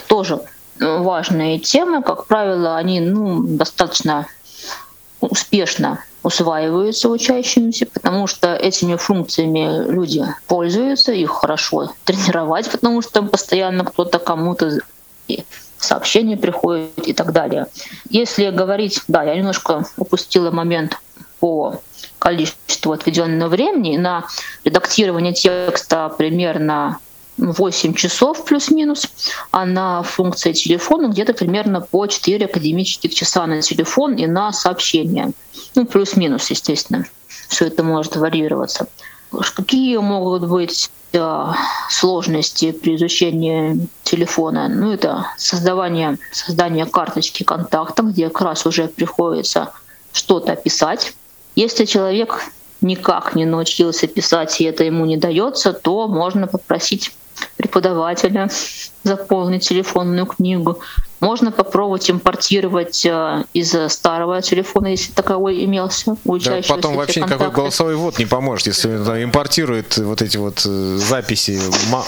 Тоже 0.09 0.41
важные 0.79 1.59
темы. 1.59 2.03
Как 2.03 2.27
правило, 2.27 2.77
они 2.77 3.01
ну, 3.01 3.43
достаточно 3.43 4.27
успешно 5.27 5.99
усваиваются 6.23 7.09
учащимися, 7.09 7.87
потому 7.87 8.27
что 8.27 8.55
этими 8.55 8.97
функциями 8.97 9.91
люди 9.91 10.25
пользуются, 10.47 11.13
их 11.13 11.31
хорошо 11.31 11.93
тренировать, 12.05 12.71
потому 12.71 13.03
что 13.03 13.23
постоянно 13.23 13.85
кто-то 13.85 14.19
кому-то 14.19 14.79
сообщения 15.79 16.37
приходят 16.37 17.07
и 17.07 17.13
так 17.13 17.33
далее. 17.33 17.67
Если 18.09 18.51
говорить, 18.51 19.03
да, 19.07 19.23
я 19.23 19.37
немножко 19.37 19.85
упустила 19.99 20.51
момент 20.51 20.99
по 21.41 21.81
количеству 22.19 22.93
отведенного 22.93 23.49
времени 23.49 23.99
на 23.99 24.25
редактирование 24.65 25.35
текста 25.35 26.09
примерно 26.17 26.99
8 27.37 27.95
часов 27.95 28.45
плюс-минус, 28.45 29.09
а 29.51 29.65
на 29.67 30.03
функции 30.03 30.53
телефона 30.53 31.09
где-то 31.09 31.35
примерно 31.35 31.81
по 31.81 32.07
4 32.07 32.45
академических 32.45 33.15
часа 33.15 33.47
на 33.47 33.61
телефон 33.61 34.15
и 34.15 34.27
на 34.27 34.53
сообщения. 34.53 35.33
Ну, 35.75 35.85
плюс-минус, 35.85 36.51
естественно. 36.51 37.05
Все 37.49 37.67
это 37.67 37.83
может 37.83 38.17
варьироваться. 38.17 38.87
Какие 39.57 39.97
могут 39.99 40.49
быть 40.49 40.91
э, 41.13 41.47
сложности 41.91 42.71
при 42.71 42.95
изучении 42.97 43.89
телефона? 44.05 44.69
Ну, 44.69 44.93
это 44.93 45.27
создавание, 45.37 46.19
создание 46.31 46.87
карточки 46.87 47.43
контакта, 47.43 48.05
где 48.05 48.29
как 48.29 48.43
раз 48.43 48.67
уже 48.67 48.87
приходится 48.87 49.73
что-то 50.13 50.55
писать. 50.55 51.15
Если 51.57 51.85
человек 51.85 52.45
никак 52.81 53.35
не 53.35 53.45
научился 53.45 54.07
писать, 54.07 54.61
и 54.61 54.65
это 54.65 54.85
ему 54.85 55.05
не 55.07 55.17
дается, 55.17 55.73
то 55.73 56.07
можно 56.07 56.47
попросить 56.47 57.13
преподавателя 57.57 58.49
заполнить 59.03 59.69
телефонную 59.69 60.27
книгу. 60.27 60.81
Можно 61.21 61.53
попробовать 61.53 62.11
импортировать 62.11 63.07
э, 63.07 63.45
из 63.55 63.75
старого 63.93 64.43
телефона, 64.43 64.89
если 64.89 65.13
таковой 65.13 65.65
имелся 65.65 66.17
у 66.25 66.39
Да, 66.39 66.61
потом 66.69 66.97
вообще 66.97 67.23
никакой 67.23 67.51
голосовой 67.51 67.97
ввод 67.97 68.19
не 68.19 68.27
поможет, 68.27 68.67
если 68.67 68.89
он 68.89 69.25
импортирует 69.25 69.97
вот 69.97 70.21
эти 70.21 70.37
вот 70.37 70.63
э, 70.67 70.97
записи 70.99 71.59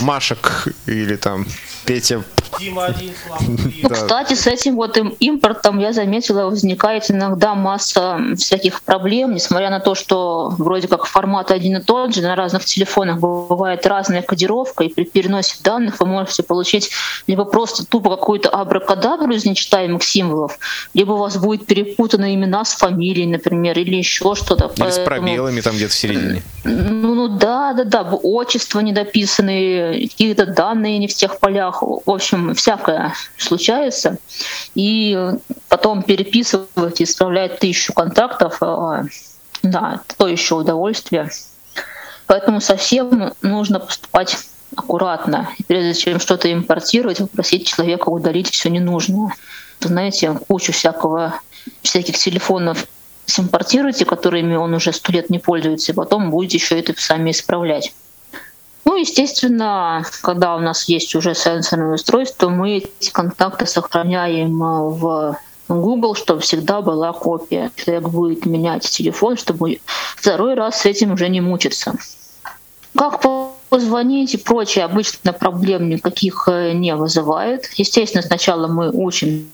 Машек 0.02 0.68
или 0.86 1.16
там 1.16 1.46
Петя 1.86 2.22
ну, 3.82 3.88
кстати, 3.90 4.34
с 4.34 4.46
этим 4.46 4.76
вот 4.76 4.98
импортом 5.20 5.78
я 5.78 5.92
заметила, 5.92 6.44
возникает 6.44 7.10
иногда 7.10 7.54
масса 7.54 8.18
всяких 8.36 8.82
проблем, 8.82 9.34
несмотря 9.34 9.70
на 9.70 9.80
то, 9.80 9.94
что 9.94 10.54
вроде 10.58 10.88
как 10.88 11.06
формат 11.06 11.50
один 11.50 11.76
и 11.76 11.82
тот 11.82 12.14
же, 12.14 12.22
на 12.22 12.34
разных 12.34 12.64
телефонах 12.64 13.18
бывает 13.18 13.86
разная 13.86 14.22
кодировка, 14.22 14.84
и 14.84 14.88
при 14.88 15.04
переносе 15.04 15.56
данных 15.62 16.00
вы 16.00 16.06
можете 16.06 16.42
получить 16.42 16.90
либо 17.26 17.44
просто 17.44 17.86
тупо 17.86 18.10
какую-то 18.10 18.48
абракадабру 18.50 19.32
из 19.32 19.44
нечитаемых 19.44 20.02
символов, 20.02 20.58
либо 20.94 21.12
у 21.12 21.18
вас 21.18 21.36
будет 21.36 21.66
перепутаны 21.66 22.34
имена 22.34 22.64
с 22.64 22.74
фамилией, 22.74 23.26
например, 23.26 23.78
или 23.78 23.96
еще 23.96 24.34
что-то. 24.34 24.70
Или 24.76 24.90
с 24.90 24.98
пробелами 24.98 25.60
там 25.60 25.76
где-то 25.76 25.92
в 25.92 25.94
середине. 25.94 26.42
Ну, 26.64 27.14
ну 27.14 27.28
да, 27.28 27.72
да, 27.72 27.84
да, 27.84 28.02
отчества 28.02 28.80
недописанные, 28.80 30.08
какие-то 30.08 30.46
данные 30.46 30.98
не 30.98 31.08
в 31.08 31.14
тех 31.14 31.38
полях. 31.38 31.82
В 31.82 32.10
общем, 32.10 32.45
всякое 32.54 33.14
случается. 33.36 34.18
И 34.74 35.18
потом 35.68 36.02
переписывать 36.02 37.00
исправлять 37.02 37.58
тысячу 37.58 37.92
контактов, 37.92 38.58
а, 38.60 39.04
да, 39.62 40.00
то 40.16 40.28
еще 40.28 40.56
удовольствие. 40.56 41.30
Поэтому 42.26 42.60
совсем 42.60 43.32
нужно 43.42 43.80
поступать 43.80 44.36
аккуратно. 44.74 45.48
И 45.58 45.62
прежде 45.62 45.94
чем 45.94 46.20
что-то 46.20 46.52
импортировать, 46.52 47.18
попросить 47.18 47.66
человека 47.66 48.08
удалить 48.08 48.50
все 48.50 48.68
ненужное. 48.68 49.32
Знаете, 49.80 50.38
кучу 50.48 50.72
всякого, 50.72 51.40
всяких 51.82 52.18
телефонов 52.18 52.86
симпортируйте, 53.26 54.04
которыми 54.04 54.54
он 54.54 54.74
уже 54.74 54.92
сто 54.92 55.12
лет 55.12 55.30
не 55.30 55.38
пользуется, 55.38 55.92
и 55.92 55.94
потом 55.94 56.30
будете 56.30 56.58
еще 56.58 56.78
это 56.78 56.94
сами 56.96 57.32
исправлять. 57.32 57.92
Ну, 58.96 59.00
естественно, 59.00 60.02
когда 60.22 60.56
у 60.56 60.58
нас 60.58 60.88
есть 60.88 61.14
уже 61.14 61.34
сенсорное 61.34 61.96
устройство, 61.96 62.48
мы 62.48 62.78
эти 62.78 63.10
контакты 63.10 63.66
сохраняем 63.66 64.62
э, 64.62 64.88
в 64.88 65.38
Google, 65.68 66.14
чтобы 66.14 66.40
всегда 66.40 66.80
была 66.80 67.12
копия. 67.12 67.70
Человек 67.76 68.08
будет 68.08 68.46
менять 68.46 68.88
телефон, 68.88 69.36
чтобы 69.36 69.80
второй 69.84 70.54
раз 70.54 70.80
с 70.80 70.86
этим 70.86 71.12
уже 71.12 71.28
не 71.28 71.42
мучиться. 71.42 71.92
Как 72.96 73.20
позвонить 73.68 74.32
и 74.32 74.38
прочее 74.38 74.86
обычно 74.86 75.34
проблем 75.34 75.90
никаких 75.90 76.48
э, 76.50 76.72
не 76.72 76.96
вызывает. 76.96 77.66
Естественно, 77.74 78.22
сначала 78.22 78.66
мы 78.66 78.90
учимся 78.90 79.44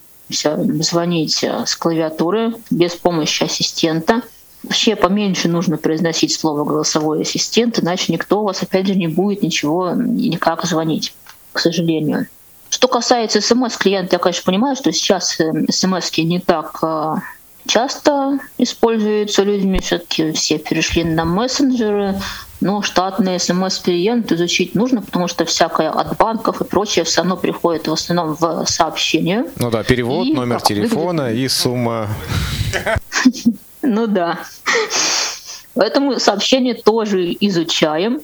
звонить 0.85 1.43
э, 1.43 1.67
с 1.67 1.75
клавиатуры 1.75 2.55
без 2.71 2.95
помощи 2.95 3.43
ассистента. 3.43 4.23
Вообще 4.63 4.95
поменьше 4.95 5.49
нужно 5.49 5.77
произносить 5.77 6.33
слово 6.33 6.65
голосовой 6.65 7.23
ассистент, 7.23 7.81
иначе 7.81 8.13
никто 8.13 8.41
у 8.41 8.45
вас, 8.45 8.63
опять 8.63 8.87
же, 8.87 8.95
не 8.95 9.09
будет 9.09 9.43
ничего 9.43 9.93
никак 9.93 10.65
звонить, 10.65 11.15
к 11.53 11.59
сожалению. 11.59 12.27
Что 12.71 12.89
касается 12.89 13.41
смс-клиента, 13.41 14.17
я, 14.17 14.19
конечно, 14.19 14.45
понимаю, 14.45 14.77
что 14.77 14.93
сейчас 14.93 15.39
э, 15.41 15.53
смс 15.71 16.17
не 16.17 16.41
так 16.41 16.79
э, 16.83 17.15
часто 17.67 18.39
используются 18.57 19.43
людьми, 19.43 19.79
все-таки 19.81 20.33
все 20.33 20.59
перешли 20.59 21.05
на 21.05 21.25
мессенджеры, 21.25 22.15
но 22.61 22.81
штатные 22.81 23.41
смс-клиент 23.41 24.31
изучить 24.33 24.75
нужно, 24.75 25.03
потому 25.03 25.27
что 25.29 25.45
всякое 25.45 25.91
от 25.91 26.17
банков 26.17 26.61
и 26.61 26.65
прочее 26.65 27.05
все 27.05 27.21
равно 27.21 27.37
приходит 27.37 27.89
в 27.89 27.93
основном 27.93 28.37
в 28.39 28.65
сообщение. 28.67 29.45
Ну 29.57 29.71
да, 29.71 29.83
перевод, 29.83 30.27
и 30.27 30.33
номер 30.33 30.61
телефона 30.61 31.25
выглядит... 31.25 31.45
и 31.45 31.49
сумма. 31.49 32.09
Ну 33.83 34.07
да. 34.07 34.39
Поэтому 35.75 36.19
сообщение 36.19 36.75
тоже 36.75 37.37
изучаем, 37.41 38.21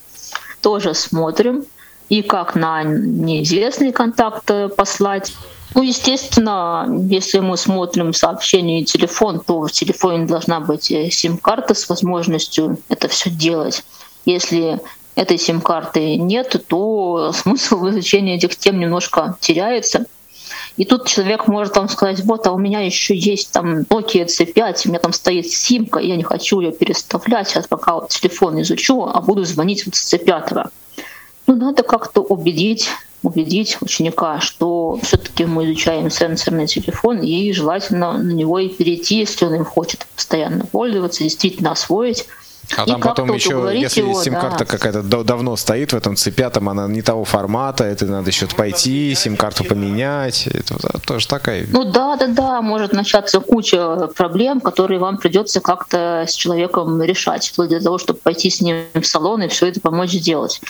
тоже 0.62 0.94
смотрим. 0.94 1.64
И 2.08 2.22
как 2.22 2.54
на 2.54 2.84
неизвестный 2.84 3.92
контакт 3.92 4.50
послать. 4.76 5.34
Ну, 5.74 5.82
естественно, 5.82 6.86
если 7.10 7.40
мы 7.40 7.58
смотрим 7.58 8.14
сообщение 8.14 8.80
и 8.80 8.84
телефон, 8.84 9.40
то 9.40 9.60
в 9.60 9.70
телефоне 9.70 10.26
должна 10.26 10.60
быть 10.60 10.90
э, 10.90 11.10
сим-карта 11.10 11.74
с 11.74 11.86
возможностью 11.90 12.78
это 12.88 13.08
все 13.08 13.28
делать. 13.28 13.84
Если 14.24 14.80
этой 15.14 15.38
сим-карты 15.38 16.16
нет, 16.16 16.64
то 16.68 17.32
смысл 17.34 17.78
в 17.78 17.90
изучении 17.90 18.36
этих 18.36 18.56
тем 18.56 18.78
немножко 18.78 19.36
теряется. 19.40 20.06
И 20.78 20.84
тут 20.84 21.08
человек 21.08 21.48
может 21.48 21.76
вам 21.76 21.88
сказать, 21.88 22.20
вот, 22.24 22.46
а 22.46 22.52
у 22.52 22.58
меня 22.58 22.80
еще 22.80 23.14
есть 23.16 23.50
там 23.50 23.80
Nokia 23.80 24.26
C5, 24.26 24.82
у 24.84 24.88
меня 24.90 25.00
там 25.00 25.12
стоит 25.12 25.48
симка, 25.48 25.98
я 25.98 26.14
не 26.14 26.22
хочу 26.22 26.60
ее 26.60 26.70
переставлять, 26.70 27.48
сейчас 27.48 27.66
пока 27.66 27.94
вот 27.94 28.10
телефон 28.10 28.62
изучу, 28.62 29.02
а 29.02 29.20
буду 29.20 29.44
звонить 29.44 29.84
вот 29.86 29.96
с 29.96 30.14
C5. 30.14 30.70
Ну, 31.48 31.56
надо 31.56 31.82
как-то 31.82 32.20
убедить 32.20 32.88
убедить 33.24 33.78
ученика, 33.80 34.38
что 34.38 35.00
все-таки 35.02 35.44
мы 35.44 35.64
изучаем 35.64 36.08
сенсорный 36.08 36.68
телефон, 36.68 37.18
и 37.18 37.52
желательно 37.52 38.12
на 38.12 38.30
него 38.30 38.60
и 38.60 38.68
перейти, 38.68 39.18
если 39.18 39.44
он 39.44 39.56
им 39.56 39.64
хочет 39.64 40.06
постоянно 40.14 40.64
пользоваться, 40.64 41.24
действительно 41.24 41.72
освоить. 41.72 42.26
А 42.76 42.86
там 42.86 43.00
потом 43.00 43.32
еще, 43.32 43.70
если 43.74 44.00
его, 44.00 44.22
сим-карта 44.22 44.58
да. 44.60 44.64
какая-то 44.64 45.02
давно 45.02 45.56
стоит 45.56 45.92
в 45.92 45.96
этом 45.96 46.16
цепе, 46.16 46.50
там 46.50 46.68
она 46.68 46.86
не 46.86 47.02
того 47.02 47.24
формата, 47.24 47.84
это 47.84 48.06
надо 48.06 48.28
еще 48.28 48.46
пойти, 48.46 49.14
сим-карту 49.14 49.64
поменять, 49.64 50.46
это 50.46 50.76
тоже 51.06 51.26
такая. 51.26 51.66
Ну 51.70 51.84
да, 51.84 52.16
да, 52.16 52.26
да, 52.26 52.62
может 52.62 52.92
начаться 52.92 53.40
куча 53.40 54.08
проблем, 54.16 54.60
которые 54.60 55.00
вам 55.00 55.16
придется 55.16 55.60
как-то 55.60 56.24
с 56.28 56.34
человеком 56.34 57.02
решать, 57.02 57.48
вплоть 57.48 57.70
до 57.70 57.82
того, 57.82 57.98
чтобы 57.98 58.18
пойти 58.18 58.50
с 58.50 58.60
ним 58.60 58.84
в 58.94 59.04
салон 59.04 59.42
и 59.42 59.48
все 59.48 59.66
это 59.66 59.80
помочь 59.80 60.10
сделать 60.10 60.60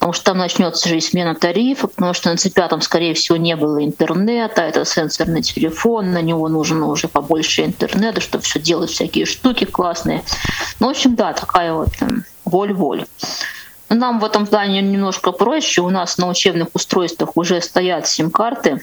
потому 0.00 0.14
что 0.14 0.24
там 0.24 0.38
начнется 0.38 0.88
же 0.88 0.96
и 0.96 1.00
смена 1.00 1.34
тарифа, 1.34 1.86
потому 1.86 2.14
что 2.14 2.30
на 2.30 2.38
цепя 2.38 2.68
там, 2.68 2.80
скорее 2.80 3.12
всего, 3.12 3.36
не 3.36 3.54
было 3.54 3.84
интернета, 3.84 4.62
это 4.62 4.86
сенсорный 4.86 5.42
телефон, 5.42 6.12
на 6.12 6.22
него 6.22 6.48
нужно 6.48 6.86
уже 6.86 7.06
побольше 7.06 7.66
интернета, 7.66 8.22
чтобы 8.22 8.42
все 8.42 8.58
делать, 8.58 8.90
всякие 8.90 9.26
штуки 9.26 9.66
классные. 9.66 10.22
Ну, 10.80 10.86
в 10.86 10.90
общем, 10.90 11.16
да, 11.16 11.34
такая 11.34 11.74
вот 11.74 11.90
эм, 12.00 12.24
воль-воль. 12.46 13.04
Нам 13.90 14.20
в 14.20 14.24
этом 14.24 14.46
плане 14.46 14.80
немножко 14.80 15.32
проще. 15.32 15.82
У 15.82 15.90
нас 15.90 16.16
на 16.16 16.28
учебных 16.28 16.68
устройствах 16.72 17.36
уже 17.36 17.60
стоят 17.60 18.08
сим-карты, 18.08 18.80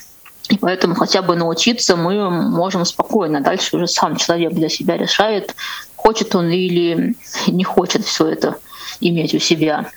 и 0.50 0.58
поэтому 0.60 0.94
хотя 0.94 1.24
бы 1.24 1.36
научиться 1.36 1.96
мы 1.96 2.30
можем 2.30 2.86
спокойно. 2.86 3.42
Дальше 3.42 3.76
уже 3.76 3.88
сам 3.88 4.18
человек 4.18 4.54
для 4.54 4.70
себя 4.70 4.98
решает, 4.98 5.56
хочет 5.96 6.36
он 6.36 6.52
или 6.52 7.16
не 7.48 7.64
хочет 7.64 8.06
все 8.06 8.28
это 8.28 8.60
иметь 9.00 9.34
у 9.34 9.40
себя. 9.40 9.88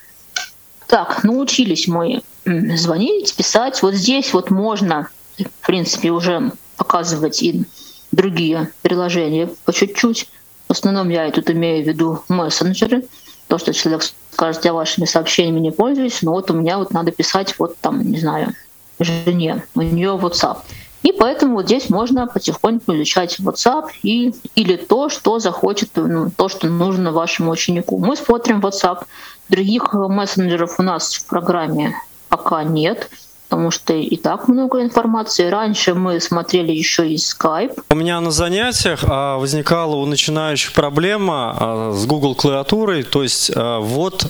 Так, 0.91 1.23
научились 1.23 1.87
мы 1.87 2.23
звонить, 2.45 3.37
писать. 3.37 3.81
Вот 3.81 3.95
здесь 3.95 4.33
вот 4.35 4.51
можно, 4.51 5.09
в 5.39 5.67
принципе, 5.67 6.11
уже 6.11 6.51
показывать 6.77 7.45
и 7.45 7.63
другие 8.11 8.73
приложения 8.83 9.49
по 9.65 9.73
чуть-чуть. 9.73 10.29
В 10.67 10.73
основном 10.73 11.09
я 11.09 11.31
тут 11.31 11.49
имею 11.49 11.85
в 11.85 11.87
виду 11.87 12.25
мессенджеры. 12.29 13.05
То, 13.47 13.59
что 13.59 13.73
человек 13.73 14.03
скажет, 14.33 14.65
я 14.65 14.73
вашими 14.73 15.05
сообщениями 15.05 15.61
не 15.61 15.71
пользуюсь, 15.71 16.23
но 16.23 16.33
вот 16.33 16.51
у 16.51 16.55
меня 16.55 16.79
вот 16.79 16.93
надо 16.93 17.13
писать 17.13 17.55
вот 17.61 17.77
там, 17.79 18.11
не 18.11 18.19
знаю, 18.19 18.53
жене, 18.99 19.63
у 19.77 19.83
нее 19.83 20.19
WhatsApp. 20.21 20.59
И 21.03 21.13
поэтому 21.13 21.55
вот 21.55 21.67
здесь 21.67 21.89
можно 21.89 22.27
потихоньку 22.27 22.95
изучать 22.97 23.39
WhatsApp 23.39 23.91
и, 24.03 24.35
или 24.55 24.77
то, 24.77 25.09
что 25.09 25.39
захочет, 25.39 25.91
ну, 25.95 26.31
то, 26.31 26.49
что 26.49 26.67
нужно 26.69 27.13
вашему 27.13 27.53
ученику. 27.53 27.99
Мы 27.99 28.17
смотрим 28.17 28.61
WhatsApp, 28.61 29.05
Других 29.51 29.93
мессенджеров 29.93 30.79
у 30.79 30.83
нас 30.83 31.15
в 31.15 31.27
программе 31.27 31.95
пока 32.29 32.63
нет 32.63 33.11
потому 33.51 33.73
что 33.73 33.93
и 33.93 34.17
так 34.17 34.47
много 34.47 34.81
информации. 34.81 35.49
Раньше 35.51 35.95
мы 35.95 36.21
смотрели 36.21 36.71
еще 36.71 37.09
и 37.09 37.17
Skype. 37.17 37.83
У 37.91 37.95
меня 37.97 38.21
на 38.21 38.31
занятиях 38.31 39.01
а, 39.03 39.39
возникала 39.39 39.97
у 39.97 40.07
начинающих 40.07 40.73
проблема 40.73 41.57
а, 41.59 41.93
с 41.93 42.07
Google 42.07 42.37
клавиатурой, 42.37 43.03
то 43.03 43.25
есть 43.25 43.51
а, 43.55 43.81
вот 43.81 44.27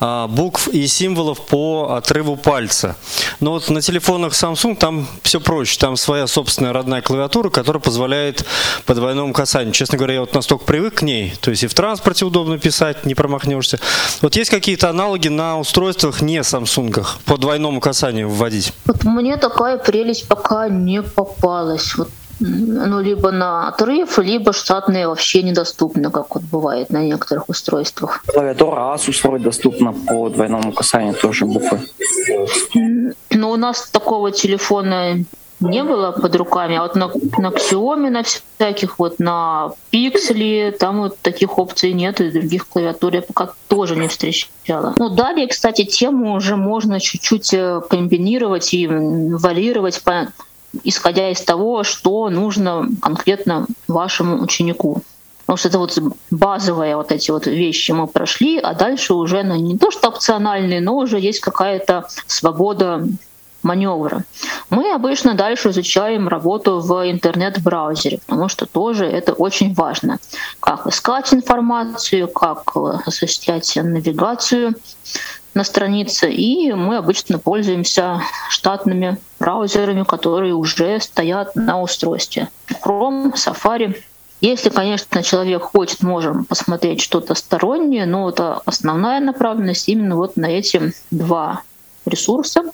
букв 0.00 0.68
и 0.68 0.86
символов 0.86 1.40
по 1.40 1.94
отрыву 1.96 2.36
пальца. 2.36 2.96
Но 3.40 3.52
вот 3.52 3.68
на 3.70 3.80
телефонах 3.80 4.32
Samsung 4.32 4.76
там 4.76 5.06
все 5.22 5.40
проще, 5.40 5.78
там 5.78 5.96
своя 5.96 6.26
собственная 6.26 6.72
родная 6.72 7.02
клавиатура, 7.02 7.50
которая 7.50 7.80
позволяет 7.80 8.44
по 8.84 8.94
двойному 8.94 9.32
касанию. 9.32 9.72
Честно 9.72 9.98
говоря, 9.98 10.14
я 10.14 10.20
вот 10.20 10.34
настолько 10.34 10.64
привык 10.64 10.96
к 10.96 11.02
ней, 11.02 11.34
то 11.40 11.50
есть 11.50 11.62
и 11.62 11.66
в 11.66 11.74
транспорте 11.74 12.24
удобно 12.24 12.58
писать, 12.58 13.06
не 13.06 13.14
промахнешься. 13.14 13.78
Вот 14.22 14.36
есть 14.36 14.50
какие-то 14.50 14.90
аналоги 14.90 15.28
на 15.28 15.58
устройствах 15.58 16.20
не 16.20 16.38
Samsung 16.38 17.06
по 17.24 17.36
двойному 17.36 17.80
касанию 17.80 18.28
вводить? 18.28 18.72
Вот 18.84 19.04
мне 19.04 19.36
такая 19.36 19.78
прелесть 19.78 20.28
пока 20.28 20.68
не 20.68 21.02
попалась. 21.02 21.94
Вот 21.96 22.08
ну, 22.40 23.00
либо 23.00 23.30
на 23.30 23.68
отрыв, 23.68 24.18
либо 24.18 24.52
штатные 24.52 25.08
вообще 25.08 25.42
недоступны, 25.42 26.10
как 26.10 26.34
вот 26.34 26.44
бывает 26.44 26.90
на 26.90 27.02
некоторых 27.02 27.48
устройствах. 27.48 28.22
Клавиатура 28.26 28.94
Asus 28.94 29.20
вроде 29.22 29.44
доступна 29.44 29.92
по 29.92 30.28
двойному 30.28 30.72
касанию 30.72 31.14
тоже 31.14 31.46
буквы. 31.46 31.80
Но 33.30 33.50
у 33.50 33.56
нас 33.56 33.88
такого 33.90 34.32
телефона 34.32 35.24
не 35.60 35.82
было 35.82 36.12
под 36.12 36.36
руками, 36.36 36.76
а 36.76 36.82
вот 36.82 36.96
на, 36.96 37.10
на 37.38 37.48
Xiaomi, 37.48 38.10
на 38.10 38.22
всяких, 38.22 38.98
вот 38.98 39.18
на 39.18 39.72
Pixel, 39.90 40.72
там 40.72 40.98
вот 40.98 41.18
таких 41.20 41.58
опций 41.58 41.92
нет, 41.92 42.20
и 42.20 42.30
других 42.30 42.68
клавиатур 42.68 43.14
я 43.14 43.22
пока 43.22 43.52
тоже 43.68 43.96
не 43.96 44.08
встречала. 44.08 44.94
Ну, 44.98 45.08
далее, 45.08 45.46
кстати, 45.46 45.84
тему 45.84 46.34
уже 46.34 46.56
можно 46.56 47.00
чуть-чуть 47.00 47.54
э, 47.54 47.80
комбинировать 47.88 48.74
и 48.74 48.86
варьировать, 48.86 50.02
по, 50.02 50.28
исходя 50.84 51.30
из 51.30 51.40
того, 51.40 51.84
что 51.84 52.28
нужно 52.30 52.88
конкретно 53.00 53.66
вашему 53.88 54.42
ученику. 54.42 55.02
Потому 55.40 55.58
что 55.58 55.68
это 55.68 55.78
вот 55.78 55.98
базовые 56.32 56.96
вот 56.96 57.12
эти 57.12 57.30
вот 57.30 57.46
вещи 57.46 57.92
мы 57.92 58.08
прошли, 58.08 58.58
а 58.58 58.74
дальше 58.74 59.14
уже 59.14 59.44
ну, 59.44 59.54
не 59.54 59.78
то 59.78 59.92
что 59.92 60.08
опциональные, 60.08 60.80
но 60.80 60.96
уже 60.96 61.20
есть 61.20 61.38
какая-то 61.38 62.08
свобода 62.26 63.06
маневра. 63.62 64.24
Мы 64.70 64.92
обычно 64.92 65.34
дальше 65.34 65.70
изучаем 65.70 66.28
работу 66.28 66.80
в 66.80 67.10
интернет-браузере, 67.10 68.20
потому 68.26 68.48
что 68.48 68.66
тоже 68.66 69.06
это 69.06 69.32
очень 69.32 69.74
важно. 69.74 70.18
Как 70.60 70.86
искать 70.86 71.32
информацию, 71.32 72.28
как 72.28 72.72
осуществлять 73.06 73.76
навигацию 73.76 74.74
на 75.56 75.64
странице. 75.64 76.30
И 76.30 76.72
мы 76.72 76.98
обычно 76.98 77.38
пользуемся 77.38 78.20
штатными 78.50 79.16
браузерами, 79.40 80.04
которые 80.04 80.52
уже 80.54 81.00
стоят 81.00 81.56
на 81.56 81.80
устройстве. 81.80 82.48
Chrome, 82.84 83.32
Safari. 83.32 83.96
Если, 84.42 84.68
конечно, 84.68 85.22
человек 85.22 85.62
хочет, 85.62 86.02
можем 86.02 86.44
посмотреть 86.44 87.00
что-то 87.00 87.34
стороннее, 87.34 88.04
но 88.04 88.28
это 88.28 88.60
основная 88.66 89.18
направленность 89.18 89.88
именно 89.88 90.16
вот 90.16 90.36
на 90.36 90.46
эти 90.46 90.92
два 91.10 91.62
ресурса. 92.04 92.64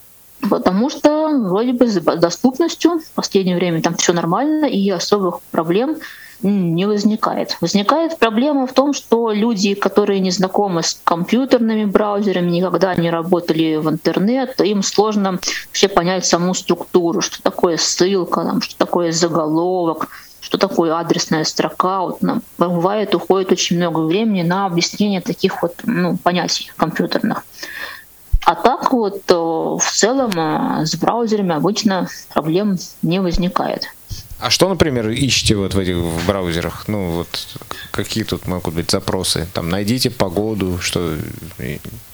Потому 0.52 0.90
что 0.90 1.30
вроде 1.30 1.72
бы 1.72 1.88
с 1.88 1.98
доступностью 1.98 2.98
в 2.98 3.12
последнее 3.12 3.56
время 3.56 3.80
там 3.80 3.94
все 3.94 4.12
нормально 4.12 4.66
и 4.66 4.90
особых 4.90 5.40
проблем 5.50 5.96
не 6.42 6.84
возникает. 6.84 7.56
Возникает 7.62 8.18
проблема 8.18 8.66
в 8.66 8.74
том, 8.74 8.92
что 8.92 9.32
люди, 9.32 9.72
которые 9.72 10.20
не 10.20 10.30
знакомы 10.30 10.82
с 10.82 11.00
компьютерными 11.04 11.86
браузерами, 11.86 12.50
никогда 12.50 12.94
не 12.94 13.08
работали 13.08 13.76
в 13.76 13.88
интернет, 13.88 14.60
им 14.60 14.82
сложно 14.82 15.38
вообще 15.68 15.88
понять 15.88 16.26
саму 16.26 16.52
структуру, 16.52 17.22
что 17.22 17.42
такое 17.42 17.78
ссылка, 17.78 18.44
там, 18.44 18.60
что 18.60 18.76
такое 18.76 19.10
заголовок, 19.10 20.08
что 20.42 20.58
такое 20.58 20.94
адресная 20.98 21.44
строка. 21.44 22.00
Вот, 22.00 22.20
нам, 22.20 22.42
бывает, 22.58 23.14
уходит 23.14 23.52
очень 23.52 23.78
много 23.78 24.00
времени 24.00 24.42
на 24.42 24.66
объяснение 24.66 25.22
таких 25.22 25.62
вот 25.62 25.76
ну, 25.84 26.18
понятий 26.18 26.70
компьютерных. 26.76 27.46
А 28.44 28.54
так 28.54 28.92
вот 28.92 29.22
э, 29.28 29.34
в 29.34 29.82
целом 29.92 30.32
э, 30.36 30.86
с 30.86 30.96
браузерами 30.96 31.54
обычно 31.54 32.08
проблем 32.32 32.76
не 33.02 33.20
возникает. 33.20 33.86
А 34.40 34.50
что, 34.50 34.68
например, 34.68 35.08
ищете 35.08 35.54
вот 35.54 35.74
в 35.74 35.78
этих 35.78 35.96
в 35.96 36.26
браузерах? 36.26 36.88
Ну, 36.88 37.12
вот 37.12 37.28
какие 37.92 38.24
тут 38.24 38.48
могут 38.48 38.74
быть 38.74 38.90
запросы? 38.90 39.46
Там 39.54 39.68
найдите 39.68 40.10
погоду, 40.10 40.78
что, 40.80 41.16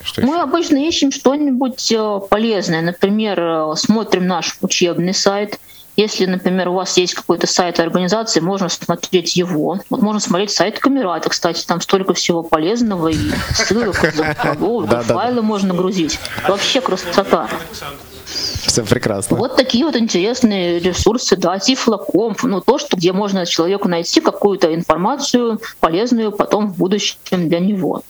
что 0.02 0.20
Мы 0.20 0.34
еще? 0.34 0.42
обычно 0.42 0.76
ищем 0.76 1.10
что-нибудь 1.10 1.90
э, 1.90 2.20
полезное. 2.28 2.82
Например, 2.82 3.74
смотрим 3.76 4.26
наш 4.26 4.58
учебный 4.60 5.14
сайт, 5.14 5.58
если, 5.98 6.26
например, 6.26 6.68
у 6.68 6.74
вас 6.74 6.96
есть 6.96 7.14
какой-то 7.14 7.48
сайт 7.48 7.80
организации, 7.80 8.38
можно 8.38 8.68
смотреть 8.68 9.34
его. 9.34 9.80
Вот 9.90 10.00
можно 10.00 10.20
смотреть 10.20 10.52
сайт 10.52 10.78
Камерата, 10.78 11.28
кстати, 11.28 11.66
там 11.66 11.80
столько 11.80 12.14
всего 12.14 12.44
полезного 12.44 13.08
и 13.08 13.18
ссылок, 13.52 13.96
файлы 15.04 15.42
можно 15.42 15.74
грузить. 15.74 16.20
Вообще 16.46 16.80
красота. 16.80 17.48
Все 18.24 18.84
прекрасно. 18.84 19.38
Вот 19.38 19.56
такие 19.56 19.84
вот 19.84 19.96
интересные 19.96 20.78
ресурсы, 20.78 21.34
да, 21.36 21.58
Тифлокомф, 21.58 22.44
ну 22.44 22.60
то, 22.60 22.78
что 22.78 22.96
где 22.96 23.12
можно 23.12 23.44
человеку 23.44 23.88
найти 23.88 24.20
какую-то 24.20 24.72
информацию 24.72 25.60
полезную 25.80 26.30
потом 26.30 26.70
в 26.72 26.76
будущем 26.76 27.48
для 27.48 27.58
него. 27.58 28.02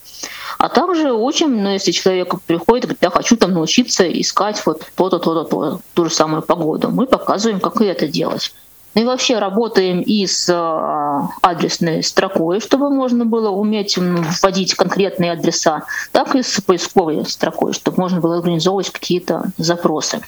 А 0.56 0.68
также 0.68 1.12
учим, 1.12 1.62
ну, 1.62 1.70
если 1.70 1.92
человек 1.92 2.34
приходит 2.46 2.84
и 2.84 2.86
говорит, 2.86 3.02
я 3.02 3.10
хочу 3.10 3.36
там 3.36 3.52
научиться 3.52 4.04
искать 4.04 4.62
вот 4.64 4.82
то-то, 4.96 5.18
то-то, 5.18 5.44
то, 5.44 5.80
ту 5.94 6.04
же 6.04 6.10
самую 6.10 6.42
погоду, 6.42 6.90
мы 6.90 7.06
показываем, 7.06 7.60
как 7.60 7.80
это 7.80 8.08
делать. 8.08 8.52
Ну 8.94 9.02
и 9.02 9.04
вообще 9.04 9.38
работаем 9.38 10.00
и 10.00 10.26
с 10.26 10.48
а, 10.50 11.28
адресной 11.42 12.02
строкой, 12.02 12.60
чтобы 12.60 12.90
можно 12.90 13.24
было 13.24 13.50
уметь 13.50 13.96
вводить 13.96 14.74
конкретные 14.74 15.32
адреса, 15.32 15.84
так 16.10 16.34
и 16.34 16.42
с 16.42 16.60
поисковой 16.60 17.24
строкой, 17.26 17.74
чтобы 17.74 18.00
можно 18.00 18.20
было 18.20 18.38
организовывать 18.38 18.90
какие-то 18.90 19.50
запросы. 19.56 20.20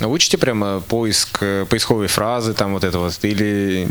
Учите 0.00 0.38
прямо 0.38 0.80
поиск, 0.80 1.38
э, 1.42 1.66
поисковые 1.68 2.08
фразы, 2.08 2.54
там 2.54 2.72
вот 2.72 2.82
это 2.82 2.98
вот, 2.98 3.18
или 3.22 3.86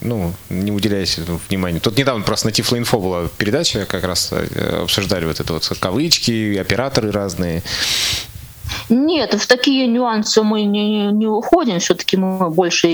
ну, 0.00 0.32
не 0.48 0.70
уделяете 0.70 1.22
внимания? 1.48 1.80
Тут 1.80 1.98
недавно 1.98 2.24
просто 2.24 2.46
на 2.46 2.52
Тифло-инфо 2.52 3.00
была 3.00 3.28
передача, 3.38 3.84
как 3.86 4.04
раз 4.04 4.30
э, 4.32 4.82
обсуждали 4.82 5.24
вот 5.24 5.40
это 5.40 5.52
вот 5.52 5.70
кавычки, 5.80 6.56
операторы 6.56 7.10
разные. 7.10 7.62
Нет, 8.88 9.34
в 9.34 9.46
такие 9.46 9.86
нюансы 9.86 10.42
мы 10.42 10.62
не, 10.62 11.06
не 11.06 11.26
уходим. 11.26 11.78
Все-таки 11.80 12.16
мы 12.16 12.50
больше 12.50 12.88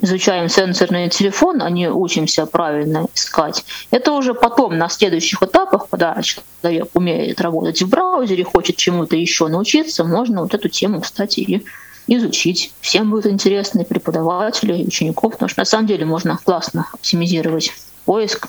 изучаем 0.00 0.48
сенсорный 0.48 1.08
телефон, 1.08 1.62
а 1.62 1.70
не 1.70 1.90
учимся 1.90 2.46
правильно 2.46 3.06
искать. 3.14 3.64
Это 3.90 4.12
уже 4.12 4.34
потом, 4.34 4.78
на 4.78 4.88
следующих 4.88 5.42
этапах, 5.42 5.88
когда 5.88 6.20
человек 6.22 6.88
умеет 6.94 7.40
работать 7.40 7.82
в 7.82 7.88
браузере, 7.88 8.44
хочет 8.44 8.76
чему-то 8.76 9.16
еще 9.16 9.48
научиться, 9.48 10.04
можно 10.04 10.42
вот 10.42 10.54
эту 10.54 10.68
тему, 10.68 11.00
кстати, 11.00 11.40
и 11.40 11.64
изучить. 12.06 12.72
Всем 12.80 13.10
будет 13.10 13.26
интересно, 13.26 13.80
и 13.80 13.84
преподавателей, 13.84 14.82
и 14.82 14.86
учеников, 14.86 15.32
потому 15.32 15.48
что 15.48 15.60
на 15.60 15.66
самом 15.66 15.86
деле 15.86 16.04
можно 16.04 16.38
классно 16.42 16.86
оптимизировать 16.92 17.72
поиск. 18.04 18.48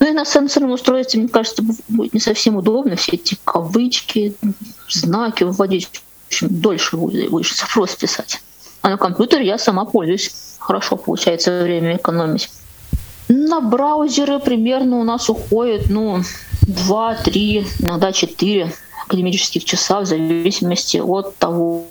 Ну 0.00 0.08
и 0.08 0.12
на 0.12 0.24
сенсорном 0.24 0.72
устройстве, 0.72 1.20
мне 1.20 1.28
кажется, 1.28 1.62
будет 1.88 2.14
не 2.14 2.20
совсем 2.20 2.56
удобно 2.56 2.96
все 2.96 3.12
эти 3.12 3.36
кавычки, 3.44 4.34
знаки 4.90 5.44
вводить. 5.44 5.88
В 6.24 6.26
общем, 6.28 6.48
дольше 6.50 6.96
будешь 6.96 7.56
запрос 7.56 7.94
писать. 7.94 8.40
А 8.84 8.90
на 8.90 8.98
компьютере 8.98 9.46
я 9.46 9.56
сама 9.56 9.86
пользуюсь. 9.86 10.30
Хорошо 10.58 10.96
получается 10.96 11.62
время 11.62 11.96
экономить. 11.96 12.50
На 13.28 13.62
браузеры 13.62 14.38
примерно 14.38 14.98
у 14.98 15.04
нас 15.04 15.30
уходит, 15.30 15.88
ну, 15.88 16.20
2-3, 16.66 17.66
иногда 17.80 18.12
4 18.12 18.70
академических 19.06 19.64
часа 19.64 20.00
в 20.00 20.06
зависимости 20.06 20.98
от 20.98 21.34
того, 21.38 21.84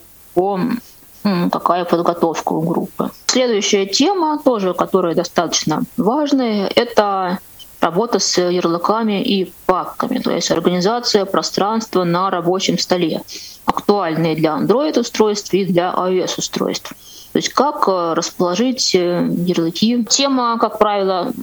какая 1.52 1.86
подготовка 1.86 2.54
у 2.54 2.62
группы. 2.62 3.10
Следующая 3.26 3.88
тема, 3.88 4.40
тоже 4.46 4.76
которая 4.76 5.16
достаточно 5.16 5.82
важная, 5.98 6.72
это 6.76 7.40
работа 7.84 8.20
с 8.20 8.38
ярлыками 8.42 9.22
и 9.22 9.52
папками, 9.66 10.20
то 10.20 10.32
есть 10.32 10.52
организация 10.52 11.26
пространства 11.26 12.06
на 12.06 12.30
рабочем 12.30 12.80
столе, 12.80 13.22
актуальные 13.66 14.36
для 14.36 14.58
Android-устройств 14.58 15.54
и 15.54 15.66
для 15.66 15.94
iOS-устройств. 15.94 16.94
То 17.34 17.40
есть 17.40 17.50
как 17.50 17.88
э, 17.88 18.14
расположить 18.14 18.94
э, 18.94 19.28
ярлыки. 19.46 20.06
Тема, 20.06 20.60
как 20.60 20.78
правило, 20.78 21.34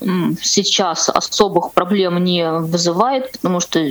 сейчас 0.41 1.09
особых 1.09 1.73
проблем 1.73 2.23
не 2.23 2.49
вызывает, 2.51 3.33
потому 3.33 3.59
что 3.59 3.85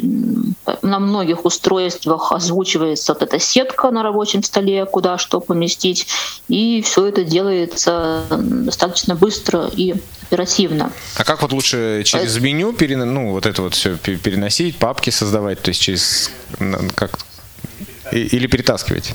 на 0.81 0.99
многих 0.99 1.43
устройствах 1.43 2.31
озвучивается 2.31 3.13
вот 3.13 3.21
эта 3.21 3.37
сетка 3.37 3.91
на 3.91 4.01
рабочем 4.01 4.43
столе, 4.43 4.85
куда 4.85 5.17
что 5.17 5.41
поместить, 5.41 6.07
и 6.47 6.81
все 6.81 7.05
это 7.07 7.25
делается 7.25 8.23
достаточно 8.29 9.15
быстро 9.15 9.69
и 9.75 9.95
оперативно. 10.23 10.93
А 11.17 11.25
как 11.25 11.41
вот 11.41 11.51
лучше 11.51 12.03
через 12.05 12.37
а... 12.37 12.39
меню 12.39 12.71
перен... 12.71 13.13
ну, 13.13 13.31
вот 13.31 13.45
это 13.45 13.61
вот 13.61 13.73
все 13.73 13.97
переносить, 13.97 14.77
папки 14.77 15.09
создавать, 15.09 15.61
то 15.61 15.69
есть 15.69 15.81
через 15.81 16.31
как 16.95 17.19
или 18.11 18.47
перетаскивать? 18.47 19.13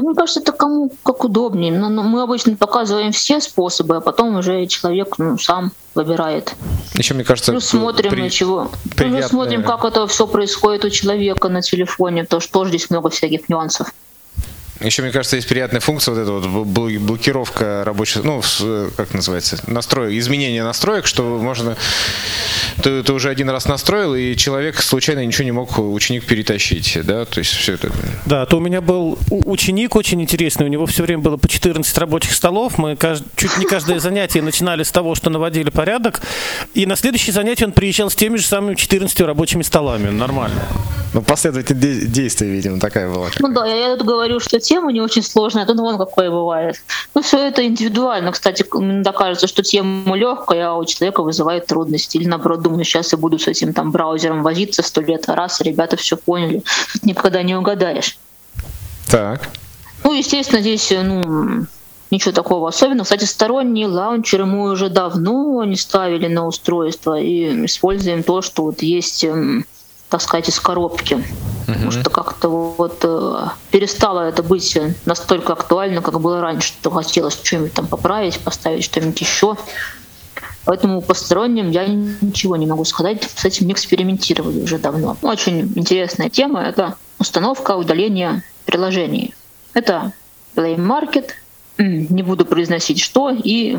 Да 0.00 0.06
мне 0.06 0.14
кажется, 0.14 0.40
это 0.40 0.52
кому 0.52 0.90
как 1.02 1.24
удобнее. 1.24 1.70
Но, 1.70 1.90
но 1.90 2.02
мы 2.02 2.22
обычно 2.22 2.56
показываем 2.56 3.12
все 3.12 3.38
способы, 3.38 3.96
а 3.96 4.00
потом 4.00 4.36
уже 4.36 4.64
человек 4.64 5.18
ну, 5.18 5.36
сам 5.36 5.72
выбирает. 5.94 6.54
Еще, 6.94 7.12
мне 7.12 7.22
кажется, 7.22 7.52
Плюс 7.52 7.66
смотрим 7.66 8.10
при... 8.10 8.22
на 8.22 8.30
чего. 8.30 8.70
Приятное... 8.96 9.20
Плюс 9.20 9.30
смотрим, 9.30 9.62
как 9.62 9.84
это 9.84 10.06
все 10.06 10.26
происходит 10.26 10.86
у 10.86 10.90
человека 10.90 11.50
на 11.50 11.60
телефоне, 11.60 12.24
потому 12.24 12.40
что 12.40 12.50
тоже 12.50 12.70
здесь 12.70 12.88
много 12.88 13.10
всяких 13.10 13.50
нюансов. 13.50 13.92
Еще, 14.80 15.02
мне 15.02 15.12
кажется, 15.12 15.36
есть 15.36 15.46
приятная 15.46 15.80
функция, 15.80 16.14
вот 16.14 16.20
эта 16.20 16.32
вот 16.32 16.66
блокировка 16.66 17.84
рабочих, 17.84 18.24
ну, 18.24 18.40
как 18.96 19.12
называется, 19.12 19.58
настроек, 19.66 20.14
изменение 20.14 20.64
настроек, 20.64 21.06
что 21.06 21.38
можно, 21.38 21.76
ты, 22.82 23.02
ты 23.02 23.12
уже 23.12 23.28
один 23.28 23.50
раз 23.50 23.66
настроил, 23.66 24.14
и 24.14 24.34
человек 24.36 24.80
случайно 24.80 25.24
ничего 25.24 25.44
не 25.44 25.52
мог, 25.52 25.78
ученик, 25.78 26.24
перетащить, 26.24 26.98
да, 27.04 27.26
то 27.26 27.40
есть 27.40 27.50
все 27.50 27.74
это. 27.74 27.92
Да, 28.24 28.46
то 28.46 28.56
у 28.56 28.60
меня 28.60 28.80
был 28.80 29.18
ученик 29.30 29.96
очень 29.96 30.22
интересный, 30.22 30.64
у 30.64 30.68
него 30.70 30.86
все 30.86 31.02
время 31.02 31.22
было 31.22 31.36
по 31.36 31.46
14 31.46 31.98
рабочих 31.98 32.32
столов, 32.32 32.78
мы 32.78 32.96
кажд... 32.96 33.22
чуть 33.36 33.58
не 33.58 33.66
каждое 33.66 34.00
занятие 34.00 34.40
начинали 34.40 34.82
с 34.82 34.90
того, 34.90 35.14
что 35.14 35.28
наводили 35.28 35.68
порядок, 35.68 36.22
и 36.72 36.86
на 36.86 36.96
следующее 36.96 37.34
занятие 37.34 37.66
он 37.66 37.72
приезжал 37.72 38.08
с 38.08 38.14
теми 38.14 38.38
же 38.38 38.46
самыми 38.46 38.76
14 38.76 39.20
рабочими 39.20 39.62
столами, 39.62 40.08
нормально. 40.08 40.62
Ну, 41.12 41.22
последовательность 41.22 42.12
действий, 42.12 42.48
видимо, 42.48 42.78
такая 42.78 43.10
была. 43.10 43.28
Ну 43.40 43.52
да, 43.52 43.66
я 43.66 43.96
тут 43.96 44.06
говорю, 44.06 44.38
что 44.38 44.60
тема 44.70 44.92
не 44.92 45.00
очень 45.00 45.24
сложная, 45.24 45.66
то 45.66 45.74
ну 45.74 45.82
вон 45.82 45.98
какое 45.98 46.30
бывает. 46.30 46.76
Ну, 47.14 47.22
все 47.22 47.48
это 47.48 47.66
индивидуально. 47.66 48.30
Кстати, 48.30 48.64
иногда 48.72 49.10
кажется, 49.10 49.48
что 49.48 49.64
тема 49.64 50.16
легкая, 50.16 50.68
а 50.68 50.74
у 50.74 50.84
человека 50.84 51.22
вызывает 51.24 51.66
трудности. 51.66 52.18
Или 52.18 52.28
наоборот, 52.28 52.62
думаю, 52.62 52.84
сейчас 52.84 53.10
я 53.10 53.18
буду 53.18 53.40
с 53.40 53.48
этим 53.48 53.72
там 53.72 53.90
браузером 53.90 54.44
возиться 54.44 54.82
сто 54.82 55.00
лет, 55.00 55.28
а 55.28 55.34
раз, 55.34 55.60
ребята 55.60 55.96
все 55.96 56.16
поняли. 56.16 56.62
Тут 56.92 57.02
никогда 57.02 57.42
не 57.42 57.56
угадаешь. 57.56 58.16
Так. 59.10 59.48
Ну, 60.04 60.12
естественно, 60.12 60.60
здесь, 60.60 60.92
ну, 61.02 61.66
ничего 62.12 62.30
такого 62.30 62.68
особенного. 62.68 63.04
Кстати, 63.04 63.24
сторонние 63.24 63.88
лаунчеры 63.88 64.44
мы 64.46 64.70
уже 64.70 64.88
давно 64.88 65.64
не 65.64 65.76
ставили 65.76 66.28
на 66.28 66.46
устройство 66.46 67.18
и 67.18 67.66
используем 67.66 68.22
то, 68.22 68.40
что 68.40 68.62
вот 68.62 68.82
есть 68.82 69.24
эм, 69.24 69.66
так 70.10 70.20
сказать, 70.20 70.48
из 70.48 70.58
коробки. 70.60 71.14
Uh-huh. 71.14 71.72
Потому 71.72 71.90
что 71.92 72.10
как-то 72.10 72.48
вот 72.48 72.98
э, 73.02 73.48
перестало 73.70 74.28
это 74.28 74.42
быть 74.42 74.76
настолько 75.06 75.52
актуально, 75.52 76.02
как 76.02 76.20
было 76.20 76.40
раньше, 76.40 76.68
что 76.68 76.90
хотелось 76.90 77.34
что-нибудь 77.42 77.72
там 77.72 77.86
поправить, 77.86 78.38
поставить 78.40 78.84
что-нибудь 78.84 79.20
еще. 79.20 79.56
Поэтому 80.64 81.00
посторонним 81.00 81.70
я 81.70 81.86
ничего 81.86 82.56
не 82.56 82.66
могу 82.66 82.84
сказать. 82.84 83.22
С 83.22 83.44
этим 83.44 83.66
не 83.68 83.72
экспериментировали 83.72 84.60
уже 84.60 84.78
давно. 84.78 85.16
Очень 85.22 85.72
интересная 85.76 86.28
тема— 86.28 86.62
это 86.64 86.96
установка 87.18 87.76
удаления 87.76 88.44
приложений. 88.66 89.34
Это 89.72 90.12
Play 90.54 90.76
Market, 90.76 91.30
не 91.78 92.22
буду 92.22 92.44
произносить 92.44 93.00
что, 93.00 93.30
и 93.30 93.78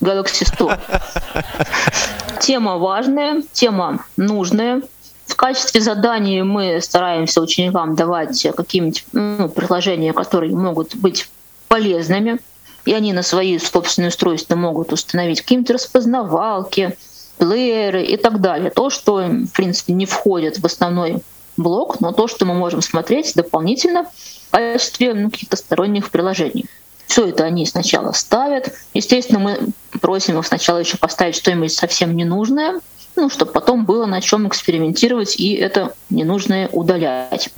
Galaxy 0.00 0.44
Store. 0.44 0.78
Тема 2.40 2.78
важная, 2.78 3.42
тема 3.52 4.04
нужная, 4.16 4.82
в 5.30 5.36
качестве 5.36 5.80
заданий 5.80 6.42
мы 6.42 6.80
стараемся 6.80 7.40
ученикам 7.40 7.94
давать 7.94 8.46
какие-нибудь 8.56 9.04
ну, 9.12 9.48
приложения, 9.48 10.12
которые 10.12 10.54
могут 10.54 10.96
быть 10.96 11.28
полезными, 11.68 12.38
и 12.84 12.92
они 12.92 13.12
на 13.12 13.22
свои 13.22 13.58
собственные 13.58 14.08
устройства 14.08 14.56
могут 14.56 14.92
установить 14.92 15.40
какие-нибудь 15.40 15.70
распознавалки, 15.70 16.96
плееры 17.38 18.04
и 18.04 18.16
так 18.16 18.40
далее. 18.40 18.70
То, 18.70 18.90
что, 18.90 19.16
в 19.16 19.52
принципе, 19.52 19.92
не 19.92 20.06
входит 20.06 20.58
в 20.58 20.66
основной 20.66 21.22
блок, 21.56 22.00
но 22.00 22.12
то, 22.12 22.28
что 22.28 22.44
мы 22.44 22.54
можем 22.54 22.82
смотреть 22.82 23.34
дополнительно 23.34 24.04
в 24.04 24.50
качестве 24.50 25.14
ну, 25.14 25.30
каких-то 25.30 25.56
сторонних 25.56 26.10
приложений. 26.10 26.66
Все 27.06 27.26
это 27.26 27.44
они 27.44 27.66
сначала 27.66 28.12
ставят. 28.12 28.72
Естественно, 28.94 29.38
мы 29.38 29.58
просим 30.00 30.38
их 30.38 30.46
сначала 30.46 30.78
еще 30.78 30.96
поставить 30.96 31.36
что-нибудь 31.36 31.72
совсем 31.72 32.14
ненужное, 32.14 32.80
ну, 33.16 33.28
чтобы 33.28 33.52
потом 33.52 33.84
было 33.84 34.06
на 34.06 34.20
чем 34.20 34.48
экспериментировать 34.48 35.38
и 35.38 35.54
это 35.54 35.94
ненужное 36.08 36.68
удалять. 36.72 37.50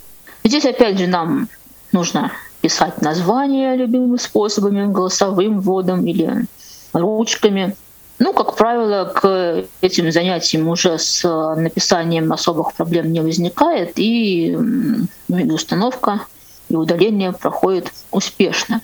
Здесь 0.44 0.64
опять 0.64 0.98
же 0.98 1.06
нам 1.06 1.48
нужно 1.92 2.32
писать 2.60 3.02
названия 3.02 3.76
любимыми 3.76 4.16
способами, 4.16 4.90
голосовым 4.90 5.60
вводом 5.60 6.06
или 6.06 6.46
ручками. 6.92 7.76
Ну, 8.18 8.32
как 8.32 8.56
правило, 8.56 9.04
к 9.04 9.64
этим 9.80 10.12
занятиям 10.12 10.68
уже 10.68 10.98
с 10.98 11.24
написанием 11.56 12.32
особых 12.32 12.72
проблем 12.74 13.12
не 13.12 13.20
возникает, 13.20 13.92
и, 13.96 14.56
ну, 14.56 15.54
установка 15.54 16.26
и 16.68 16.76
удаление 16.76 17.32
проходит 17.32 17.92
успешно. 18.10 18.80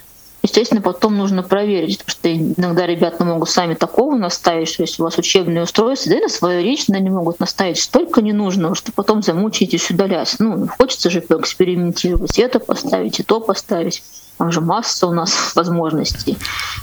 Естественно, 0.49 0.81
потом 0.81 1.19
нужно 1.19 1.43
проверить, 1.43 1.99
потому 1.99 2.11
что 2.11 2.35
иногда 2.35 2.87
ребята 2.87 3.23
могут 3.23 3.51
сами 3.51 3.75
такого 3.75 4.17
наставить, 4.17 4.71
что 4.71 4.83
если 4.83 5.03
у 5.03 5.05
вас 5.05 5.19
учебные 5.19 5.63
устройства, 5.63 6.13
да 6.13 6.19
и 6.19 6.23
на 6.23 6.29
свою 6.31 6.63
речь 6.63 6.87
они 6.89 7.11
могут 7.11 7.39
наставить 7.39 7.79
столько 7.79 8.23
ненужного, 8.23 8.75
что 8.75 8.91
потом 8.91 9.23
замучаетесь 9.23 9.91
удалять. 9.91 10.37
Ну, 10.39 10.67
хочется 10.79 11.11
же 11.11 11.21
поэкспериментировать, 11.21 12.39
это 12.39 12.61
поставить, 12.61 13.21
и 13.21 13.23
то 13.23 13.41
поставить. 13.41 14.03
Там 14.39 14.51
же 14.51 14.63
масса 14.63 15.07
у 15.07 15.13
нас 15.13 15.55
возможностей. 15.55 16.39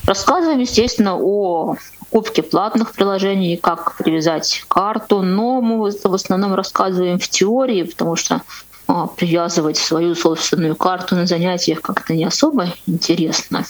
Рассказываем, 0.05 0.59
естественно, 0.59 1.17
о 1.17 1.75
покупке 1.99 2.43
платных 2.43 2.93
приложений, 2.93 3.57
как 3.57 3.97
привязать 3.97 4.63
карту, 4.67 5.23
но 5.23 5.59
мы 5.59 5.89
в 5.89 6.13
основном 6.13 6.53
рассказываем 6.53 7.17
в 7.17 7.27
теории, 7.27 7.83
потому 7.83 8.15
что 8.15 8.41
привязывать 9.17 9.77
свою 9.77 10.15
собственную 10.15 10.75
карту 10.75 11.15
на 11.15 11.25
занятиях 11.25 11.81
как-то 11.81 12.13
не 12.13 12.25
особо 12.25 12.73
интересно. 12.85 13.65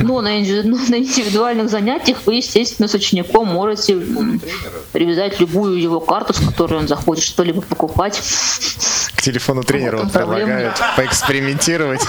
Но 0.00 0.20
на, 0.20 0.38
индивидуальных 0.38 1.70
занятиях 1.70 2.18
вы, 2.26 2.36
естественно, 2.36 2.88
с 2.88 2.94
учеником 2.94 3.48
можете 3.48 3.96
привязать 4.92 5.40
любую 5.40 5.80
его 5.80 6.00
карту, 6.00 6.34
с 6.34 6.38
которой 6.38 6.80
он 6.80 6.88
захочет 6.88 7.24
что-либо 7.24 7.62
покупать. 7.62 8.20
К 9.14 9.22
телефону 9.22 9.62
тренера 9.62 9.98
вот 9.98 10.12
предлагают 10.12 10.76
поэкспериментировать. 10.96 12.02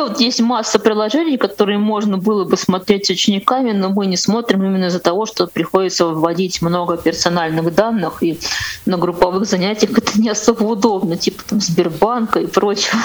Вообще 0.00 0.12
вот 0.12 0.20
есть 0.20 0.40
масса 0.40 0.78
приложений, 0.78 1.36
которые 1.36 1.78
можно 1.78 2.16
было 2.16 2.44
бы 2.44 2.56
смотреть 2.56 3.06
с 3.06 3.10
учениками, 3.10 3.72
но 3.72 3.90
мы 3.90 4.06
не 4.06 4.16
смотрим 4.16 4.64
именно 4.64 4.86
из-за 4.86 5.00
того, 5.00 5.26
что 5.26 5.46
приходится 5.46 6.06
вводить 6.06 6.62
много 6.62 6.96
персональных 6.96 7.74
данных, 7.74 8.22
и 8.22 8.38
на 8.86 8.96
групповых 8.96 9.46
занятиях 9.46 9.98
это 9.98 10.18
не 10.20 10.30
особо 10.30 10.64
удобно, 10.64 11.16
типа 11.16 11.42
там 11.46 11.60
Сбербанка 11.60 12.40
и 12.40 12.46
прочего 12.46 12.98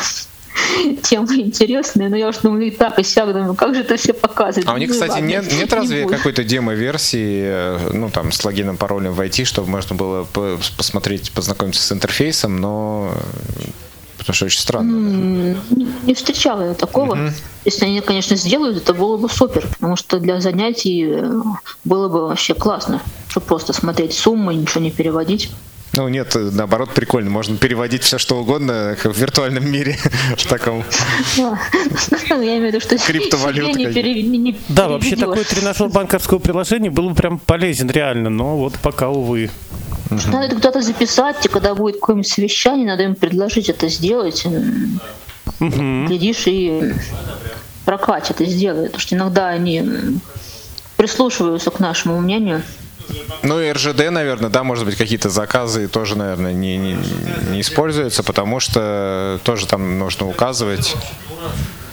темы 1.03 1.41
интересные, 1.41 2.09
но 2.09 2.15
я 2.15 2.29
уж 2.29 2.37
думаю, 2.37 2.67
и 2.67 2.71
так, 2.71 2.97
и 2.99 3.03
сяк, 3.03 3.33
думаю, 3.33 3.55
как 3.55 3.75
же 3.75 3.81
это 3.81 3.97
все 3.97 4.13
показывать? 4.13 4.67
А 4.67 4.73
у 4.73 4.77
них, 4.77 4.89
ну, 4.89 4.93
кстати, 4.93 5.11
ладно, 5.11 5.25
нет, 5.25 5.51
нет 5.51 5.73
разве 5.73 6.05
не 6.05 6.09
какой-то 6.09 6.43
демо-версии, 6.43 7.43
э, 7.45 7.89
ну, 7.91 8.09
там, 8.09 8.31
с 8.31 8.43
логином, 8.45 8.77
паролем 8.77 9.13
войти, 9.13 9.43
чтобы 9.43 9.69
можно 9.69 9.95
было 9.95 10.25
посмотреть, 10.77 11.31
познакомиться 11.31 11.81
с 11.81 11.91
интерфейсом, 11.91 12.57
но 12.57 13.11
Потому 14.26 14.36
что 14.36 14.45
очень 14.45 14.59
странно. 14.59 15.55
Не 16.03 16.13
встречала 16.15 16.69
я 16.69 16.73
такого. 16.73 17.13
Угу. 17.13 17.34
Если 17.65 17.86
они, 17.86 18.01
конечно, 18.01 18.36
сделают, 18.36 18.78
это 18.78 18.95
было 18.95 19.17
бы 19.17 19.30
супер, 19.30 19.67
потому 19.67 19.95
что 19.95 20.19
для 20.19 20.41
занятий 20.41 21.05
э, 21.07 21.41
было 21.84 22.09
бы 22.09 22.28
вообще 22.28 22.55
классно, 22.55 23.01
чтобы 23.30 23.45
просто 23.45 23.71
смотреть 23.73 24.13
суммы, 24.13 24.55
ничего 24.55 24.82
не 24.82 24.89
переводить. 24.89 25.51
Ну 25.95 26.07
нет, 26.09 26.35
наоборот, 26.35 26.91
прикольно. 26.93 27.29
Можно 27.29 27.57
переводить 27.57 28.03
все 28.03 28.17
что 28.17 28.37
угодно 28.39 28.97
в 29.03 29.17
виртуальном 29.17 29.69
мире 29.69 29.97
в 30.37 30.45
таком. 30.47 30.83
Я 31.37 32.37
имею 32.37 32.63
в 32.63 32.65
виду, 32.65 32.79
что 32.79 32.97
криптовалюта. 32.97 33.79
Да, 34.69 34.87
вообще 34.89 35.15
такой 35.15 35.43
тренажер 35.43 35.89
банковского 35.89 36.39
приложения 36.39 36.89
был 36.89 37.09
бы 37.09 37.15
прям 37.15 37.39
полезен 37.39 37.89
реально, 37.89 38.29
но 38.29 38.57
вот 38.57 38.73
пока, 38.79 39.09
увы. 39.09 39.49
Надо 40.09 40.45
это 40.45 40.55
куда-то 40.55 40.81
записать, 40.81 41.45
и 41.45 41.49
когда 41.49 41.73
будет 41.73 41.95
какое-нибудь 41.95 42.27
совещание, 42.27 42.85
надо 42.85 43.03
им 43.03 43.15
предложить 43.15 43.69
это 43.69 43.89
сделать. 43.89 44.45
Глядишь, 45.59 46.43
и 46.47 46.93
прокатит 47.85 48.41
и 48.41 48.45
сделает. 48.45 48.87
Потому 48.87 49.01
что 49.01 49.15
иногда 49.15 49.47
они 49.47 49.83
прислушиваются 50.97 51.71
к 51.71 51.79
нашему 51.79 52.19
мнению. 52.19 52.61
Ну 53.43 53.61
и 53.61 53.71
РЖД, 53.71 54.09
наверное, 54.09 54.49
да, 54.49 54.63
может 54.63 54.85
быть, 54.85 54.95
какие-то 54.95 55.29
заказы 55.29 55.87
тоже, 55.87 56.17
наверное, 56.17 56.53
не, 56.53 56.77
не, 56.77 56.97
не 57.51 57.61
используются, 57.61 58.23
потому 58.23 58.59
что 58.59 59.39
тоже 59.43 59.67
там 59.67 59.99
нужно 59.99 60.27
указывать 60.27 60.95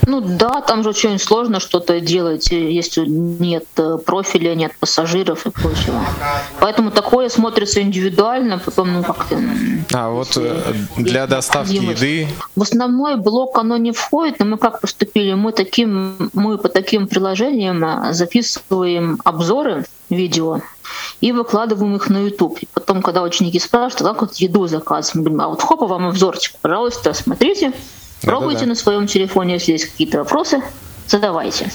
ну 0.07 0.21
да, 0.21 0.61
там 0.61 0.83
же 0.83 0.91
очень 0.91 1.19
сложно 1.19 1.61
что-то 1.61 2.01
делать, 2.01 2.51
если 2.51 3.07
нет 3.07 3.65
э, 3.77 3.99
профиля, 4.05 4.55
нет 4.55 4.73
пассажиров 4.79 5.47
и 5.47 5.51
прочего. 5.51 6.01
Поэтому 6.61 6.91
такое 6.91 7.29
смотрится 7.29 7.81
индивидуально, 7.83 8.59
потом 8.59 8.93
ну 8.93 9.03
как-то... 9.05 9.39
А 9.93 10.11
вот 10.11 10.37
э, 10.37 10.75
для 10.97 11.27
доставки 11.27 11.75
еды? 11.75 12.29
В 12.57 12.63
основной 12.63 13.17
блок 13.17 13.59
оно 13.59 13.77
не 13.77 13.93
входит, 13.93 14.41
но 14.41 14.47
мы 14.47 14.59
как 14.59 14.81
поступили? 14.81 15.35
Мы, 15.35 15.53
таким, 15.53 16.31
мы 16.33 16.59
по 16.59 16.69
таким 16.69 17.07
приложениям 17.07 17.85
э, 17.85 18.13
записываем 18.13 19.21
обзоры 19.25 19.85
видео 20.11 20.61
и 21.21 21.33
выкладываем 21.33 21.97
их 21.97 22.11
на 22.11 22.19
YouTube. 22.19 22.59
И 22.61 22.69
потом, 22.73 23.03
когда 23.03 23.23
ученики 23.23 23.59
спрашивают, 23.59 24.03
«А 24.03 24.13
как 24.13 24.23
вот 24.23 24.35
еду 24.37 24.67
заказывать, 24.67 25.15
мы 25.15 25.23
говорим, 25.23 25.41
а 25.41 25.49
вот 25.49 25.63
хопа 25.63 25.87
вам 25.87 26.07
обзорчик, 26.07 26.57
пожалуйста, 26.61 27.15
смотрите, 27.15 27.73
Пробуйте 28.23 28.61
Да-да-да. 28.61 28.69
на 28.71 28.75
своем 28.75 29.07
телефоне, 29.07 29.55
если 29.55 29.73
есть 29.73 29.87
какие-то 29.87 30.19
вопросы, 30.19 30.63
задавайте. 31.07 31.71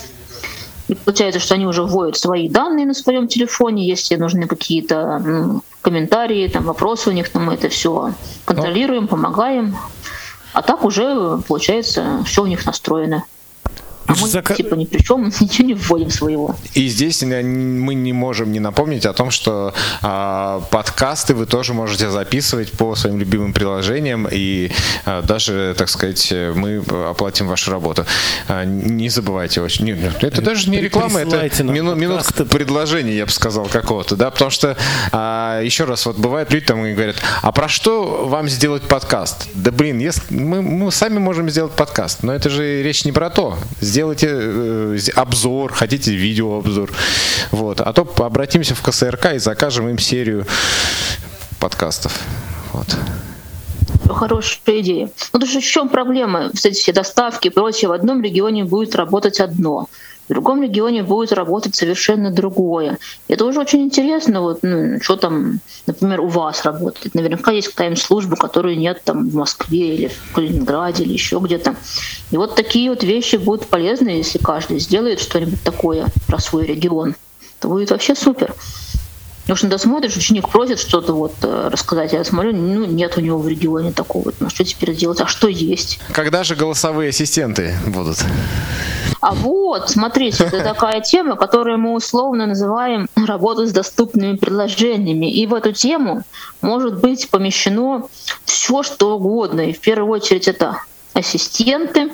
И 0.88 0.96
получается, 0.96 1.40
что 1.40 1.56
они 1.56 1.66
уже 1.66 1.84
вводят 1.84 2.18
свои 2.18 2.48
данные 2.48 2.86
на 2.86 2.94
своем 2.94 3.28
телефоне, 3.28 3.86
если 3.86 4.16
нужны 4.16 4.48
какие-то 4.48 5.20
ну, 5.20 5.62
комментарии, 5.82 6.48
там, 6.48 6.64
вопросы 6.64 7.10
у 7.10 7.14
них, 7.14 7.30
то 7.30 7.40
мы 7.40 7.56
это 7.56 7.68
все 7.68 8.14
контролируем, 8.46 9.08
помогаем. 9.08 9.76
А 10.54 10.62
так 10.62 10.86
уже, 10.86 11.40
получается, 11.48 12.24
все 12.26 12.44
у 12.44 12.48
них 12.48 12.66
настроено. 12.66 13.24
А 14.08 14.16
мы 14.16 14.28
Зака... 14.28 14.56
типа 14.56 14.76
ни 14.76 14.86
при 14.86 15.04
чем, 15.04 15.26
ничего 15.40 15.68
не 15.68 15.74
вводим 15.74 16.10
своего. 16.10 16.56
И 16.74 16.88
здесь 16.88 17.22
мы 17.24 17.94
не 17.94 18.14
можем 18.14 18.52
не 18.52 18.60
напомнить 18.60 19.06
о 19.06 19.14
том, 19.14 19.32
что 19.32 19.74
а, 20.02 20.62
подкасты 20.72 21.36
вы 21.36 21.46
тоже 21.46 21.74
можете 21.74 22.10
записывать 22.10 22.72
по 22.72 22.96
своим 22.96 23.20
любимым 23.20 23.54
приложениям, 23.54 24.28
и 24.32 24.72
а, 25.06 25.22
даже, 25.22 25.76
так 25.78 25.90
сказать, 25.90 26.34
мы 26.56 26.78
оплатим 27.10 27.48
вашу 27.48 27.72
работу. 27.72 28.06
А, 28.48 28.64
не 28.64 29.10
забывайте 29.10 29.62
очень. 29.62 29.86
Не, 29.86 30.12
это 30.22 30.42
даже 30.42 30.70
не 30.70 30.80
реклама, 30.80 31.20
это 31.20 31.64
мину, 31.64 31.96
минутка 31.96 32.46
предложения, 32.46 33.16
я 33.16 33.26
бы 33.26 33.32
сказал, 33.32 33.66
какого-то, 33.66 34.16
да, 34.16 34.32
потому 34.32 34.52
что 34.52 34.78
а, 35.12 35.62
еще 35.62 35.84
раз, 35.84 36.06
вот 36.06 36.18
бывают 36.18 36.52
люди 36.52 36.66
там 36.66 36.86
и 36.86 36.94
говорят, 36.94 37.18
а 37.42 37.52
про 37.52 37.68
что 37.68 38.26
вам 38.28 38.48
сделать 38.48 38.84
подкаст? 38.84 39.48
Да 39.54 39.72
блин, 39.72 40.00
если 40.00 40.22
мы, 40.30 40.62
мы 40.62 40.92
сами 40.92 41.20
можем 41.20 41.50
сделать 41.50 41.74
подкаст, 41.74 42.24
но 42.24 42.34
это 42.34 42.50
же 42.50 42.82
речь 42.84 43.04
не 43.04 43.12
про 43.12 43.30
то 43.30 43.58
сделайте 43.98 44.28
э, 44.30 44.98
обзор, 45.16 45.74
хотите 45.74 46.16
видеообзор. 46.16 46.92
Вот. 47.50 47.82
А 47.82 47.92
то 47.94 48.08
обратимся 48.24 48.76
в 48.76 48.82
КСРК 48.84 49.34
и 49.34 49.40
закажем 49.40 49.90
им 49.90 49.98
серию 49.98 50.46
подкастов. 51.60 52.14
Вот 52.74 52.96
хорошая 54.08 54.80
идея. 54.82 55.06
Ну, 55.34 55.40
потому 55.40 55.50
что 55.50 55.60
в 55.60 55.64
чем 55.64 55.90
проблема? 55.90 56.50
Кстати, 56.54 56.76
все 56.76 56.94
доставки 56.94 57.48
и 57.48 57.52
прочее, 57.52 57.90
в 57.90 57.92
одном 57.92 58.22
регионе 58.22 58.64
будет 58.64 58.96
работать 58.96 59.40
одно 59.40 59.90
в 60.28 60.34
другом 60.34 60.62
регионе 60.62 61.04
будет 61.04 61.32
работать 61.32 61.76
совершенно 61.76 62.32
другое. 62.32 62.98
Это 63.28 63.46
уже 63.46 63.60
очень 63.60 63.82
интересно, 63.82 64.42
вот, 64.42 64.60
ну, 64.62 65.00
что 65.02 65.16
там, 65.16 65.60
например, 65.86 66.22
у 66.22 66.28
вас 66.28 66.66
работает. 66.66 67.16
Наверняка 67.16 67.52
есть 67.52 67.70
какая-нибудь 67.70 68.02
служба, 68.02 68.36
которой 68.36 68.76
нет 68.76 69.02
там 69.04 69.30
в 69.30 69.36
Москве 69.36 69.96
или 69.96 70.08
в 70.08 70.34
Калининграде 70.34 71.04
или 71.04 71.14
еще 71.14 71.40
где-то. 71.40 71.76
И 72.32 72.38
вот 72.38 72.56
такие 72.56 72.90
вот 72.90 73.04
вещи 73.04 73.38
будут 73.38 73.68
полезны, 73.68 74.10
если 74.10 74.38
каждый 74.38 74.80
сделает 74.80 75.20
что-нибудь 75.20 75.62
такое 75.64 76.08
про 76.28 76.40
свой 76.40 76.66
регион. 76.66 77.16
Это 77.60 77.68
будет 77.68 77.92
вообще 77.92 78.16
супер. 78.16 78.54
Потому 79.48 79.70
что 79.70 79.78
смотришь, 79.78 80.18
ученик 80.18 80.50
просит 80.50 80.78
что-то 80.78 81.14
вот 81.14 81.34
э, 81.42 81.70
рассказать, 81.72 82.12
я 82.12 82.26
смотрю, 82.26 82.52
ну 82.52 82.84
нет 82.84 83.18
у 83.18 83.22
него 83.22 83.40
в 83.40 83.48
регионе 83.48 83.94
такого. 83.94 84.34
Ну 84.42 84.50
что 84.50 84.66
теперь 84.66 84.94
делать? 84.94 85.22
А 85.22 85.28
что 85.28 85.48
есть? 85.48 86.02
Когда 86.12 86.44
же 86.44 86.56
голосовые 86.56 87.10
ассистенты 87.10 87.74
будут? 87.86 88.18
А 89.28 89.34
вот, 89.34 89.90
смотрите, 89.90 90.46
это 90.46 90.64
такая 90.64 91.02
тема, 91.02 91.36
которую 91.36 91.78
мы 91.80 91.96
условно 91.96 92.46
называем 92.46 93.10
работа 93.18 93.68
с 93.68 93.74
доступными 93.74 94.38
предложениями. 94.38 95.30
И 95.30 95.46
в 95.46 95.54
эту 95.54 95.74
тему 95.74 96.24
может 96.62 97.02
быть 97.02 97.30
помещено 97.30 98.08
все, 98.46 98.84
что 98.84 99.18
угодно. 99.18 99.60
И 99.60 99.74
в 99.74 99.82
первую 99.82 100.14
очередь 100.14 100.48
это 100.48 100.82
ассистенты, 101.12 102.14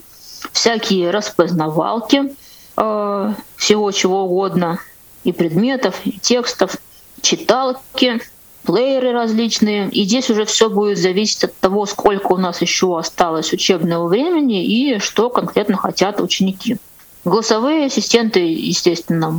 всякие 0.54 1.12
распознавалки 1.12 2.34
э, 2.78 3.34
всего 3.58 3.92
чего 3.92 4.24
угодно, 4.24 4.80
и 5.24 5.32
предметов, 5.34 6.02
и 6.06 6.14
текстов, 6.18 6.78
читалки, 7.22 8.22
плееры 8.64 9.12
различные. 9.12 9.88
И 9.90 10.06
здесь 10.06 10.32
уже 10.32 10.46
все 10.46 10.68
будет 10.68 10.98
зависеть 10.98 11.44
от 11.44 11.56
того, 11.58 11.86
сколько 11.86 12.32
у 12.32 12.38
нас 12.38 12.60
еще 12.64 12.98
осталось 12.98 13.54
учебного 13.54 14.08
времени 14.08 14.66
и 14.66 14.98
что 14.98 15.30
конкретно 15.30 15.78
хотят 15.78 16.20
ученики. 16.20 16.80
Голосовые 17.26 17.86
ассистенты, 17.86 18.40
естественно, 18.40 19.34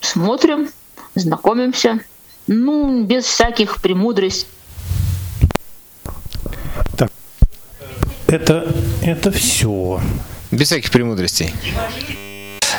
смотрим, 0.00 0.68
знакомимся. 1.14 2.00
Ну, 2.46 3.04
без 3.04 3.24
всяких 3.24 3.80
премудростей. 3.80 4.48
Так, 6.96 7.10
это, 8.26 8.70
это 9.02 9.30
все. 9.30 10.00
Без 10.50 10.66
всяких 10.66 10.90
премудростей. 10.90 11.52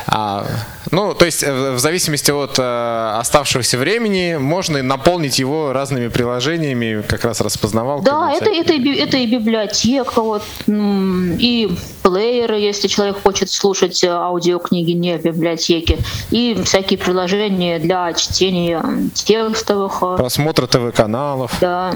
А, 0.07 0.45
ну, 0.91 1.13
то 1.13 1.25
есть 1.25 1.43
э, 1.43 1.71
в 1.71 1.79
зависимости 1.79 2.31
от 2.31 2.59
э, 2.59 3.11
оставшегося 3.19 3.77
времени 3.77 4.37
можно 4.39 4.81
наполнить 4.83 5.39
его 5.39 5.73
разными 5.73 6.09
приложениями, 6.09 7.01
как 7.01 7.23
раз 7.25 7.41
распознавалкой. 7.41 8.05
Да, 8.05 8.31
это, 8.31 8.49
это, 8.49 8.73
и, 8.73 8.95
это 8.95 9.17
и 9.17 9.25
библиотека, 9.25 10.21
вот, 10.21 10.43
и 10.67 11.75
плееры, 12.03 12.59
если 12.59 12.87
человек 12.87 13.21
хочет 13.23 13.49
слушать 13.49 14.03
э, 14.03 14.09
аудиокниги 14.09 14.91
не 14.91 15.17
в 15.17 15.23
библиотеке, 15.23 15.97
и 16.29 16.61
всякие 16.63 16.99
приложения 16.99 17.79
для 17.79 18.13
чтения 18.13 18.83
текстовых. 19.13 19.99
Просмотра 19.99 20.67
ТВ-каналов. 20.67 21.51
Да. 21.59 21.93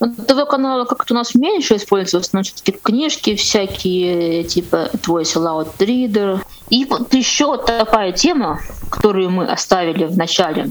Ну, 0.00 0.14
ТВ-каналы 0.14 0.86
как-то 0.86 1.14
у 1.14 1.16
нас 1.16 1.34
меньше 1.34 1.76
используются, 1.76 2.30
но 2.34 2.42
все-таки 2.42 2.72
книжки 2.72 3.34
всякие, 3.34 4.44
типа 4.44 4.90
Voice 4.94 5.34
Loud 5.36 5.76
Reader. 5.78 6.40
И 6.70 6.84
вот 6.84 7.12
еще 7.14 7.56
такая 7.56 8.12
тема, 8.12 8.60
которую 8.90 9.30
мы 9.30 9.46
оставили 9.46 10.04
в 10.04 10.16
начале, 10.16 10.70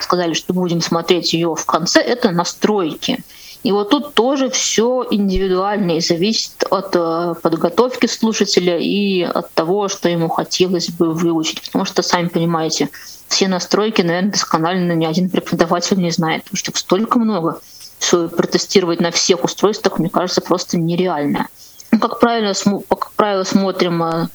сказали, 0.00 0.34
что 0.34 0.52
будем 0.54 0.80
смотреть 0.80 1.32
ее 1.34 1.54
в 1.54 1.64
конце, 1.66 2.00
это 2.00 2.30
настройки. 2.30 3.22
И 3.62 3.72
вот 3.72 3.90
тут 3.90 4.12
тоже 4.12 4.50
все 4.50 5.06
индивидуально 5.10 5.92
и 5.92 6.00
зависит 6.00 6.64
от 6.68 6.94
э, 6.94 7.34
подготовки 7.40 8.06
слушателя 8.06 8.78
и 8.78 9.22
от 9.22 9.50
того, 9.52 9.88
что 9.88 10.08
ему 10.10 10.28
хотелось 10.28 10.90
бы 10.90 11.14
выучить. 11.14 11.62
Потому 11.62 11.86
что, 11.86 12.02
сами 12.02 12.28
понимаете, 12.28 12.90
все 13.28 13.48
настройки, 13.48 14.02
наверное, 14.02 14.32
досконально 14.32 14.92
ни 14.92 15.06
один 15.06 15.30
преподаватель 15.30 15.96
не 15.96 16.10
знает, 16.10 16.44
потому 16.44 16.58
что 16.58 16.72
столько 16.76 17.18
много 17.18 17.58
протестировать 18.10 19.00
на 19.00 19.10
всех 19.10 19.44
устройствах, 19.44 19.98
мне 19.98 20.10
кажется, 20.10 20.40
просто 20.40 20.78
нереально. 20.78 21.48
Ну, 21.90 21.98
как 21.98 22.18
правило, 22.18 22.52
как 22.88 23.12
правило, 23.12 23.44
смотрим, 23.44 24.02
э, 24.02 24.28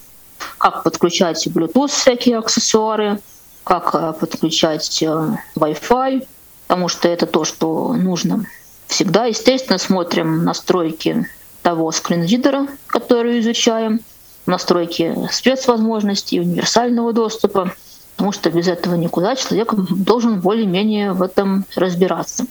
как 0.58 0.82
подключать 0.82 1.46
Bluetooth 1.46 1.88
всякие 1.88 2.38
аксессуары, 2.38 3.20
как 3.64 3.94
э, 3.94 4.12
подключать 4.18 5.02
Wi-Fi, 5.02 6.26
потому 6.66 6.88
что 6.88 7.08
это 7.08 7.26
то, 7.26 7.44
что 7.44 7.92
нужно 7.94 8.44
всегда. 8.86 9.26
Естественно, 9.26 9.78
смотрим 9.78 10.44
настройки 10.44 11.26
того 11.62 11.92
скринридера, 11.92 12.66
который 12.86 13.40
изучаем, 13.40 14.00
настройки 14.46 15.14
спецвозможностей, 15.30 16.40
универсального 16.40 17.12
доступа, 17.12 17.74
потому 18.16 18.32
что 18.32 18.50
без 18.50 18.68
этого 18.68 18.94
никуда 18.94 19.36
человек 19.36 19.74
должен 19.74 20.40
более-менее 20.40 21.12
в 21.12 21.22
этом 21.22 21.64
разбираться. 21.76 22.46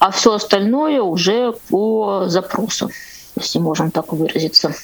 А 0.00 0.10
все 0.10 0.32
остальное 0.32 1.02
уже 1.02 1.52
по 1.68 2.24
запросу, 2.26 2.90
если 3.36 3.58
можно 3.58 3.90
так 3.90 4.12
выразиться. 4.12 4.74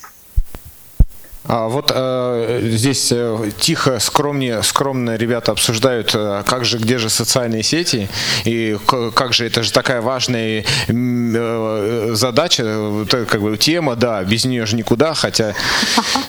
А 1.48 1.68
вот 1.68 1.92
э, 1.94 2.60
здесь 2.72 3.12
э, 3.12 3.50
тихо, 3.58 4.00
скромнее, 4.00 4.62
скромно 4.64 5.14
ребята 5.16 5.52
обсуждают, 5.52 6.10
э, 6.12 6.42
как 6.44 6.64
же, 6.64 6.78
где 6.78 6.98
же 6.98 7.08
социальные 7.08 7.62
сети, 7.62 8.08
и 8.44 8.76
как 9.14 9.32
же, 9.32 9.46
это 9.46 9.62
же 9.62 9.72
такая 9.72 10.00
важная 10.00 10.64
э, 10.88 12.10
задача, 12.14 12.64
э, 12.64 13.26
как 13.30 13.40
бы 13.40 13.56
тема, 13.56 13.94
да, 13.94 14.24
без 14.24 14.44
нее 14.44 14.66
же 14.66 14.74
никуда, 14.74 15.14
хотя, 15.14 15.54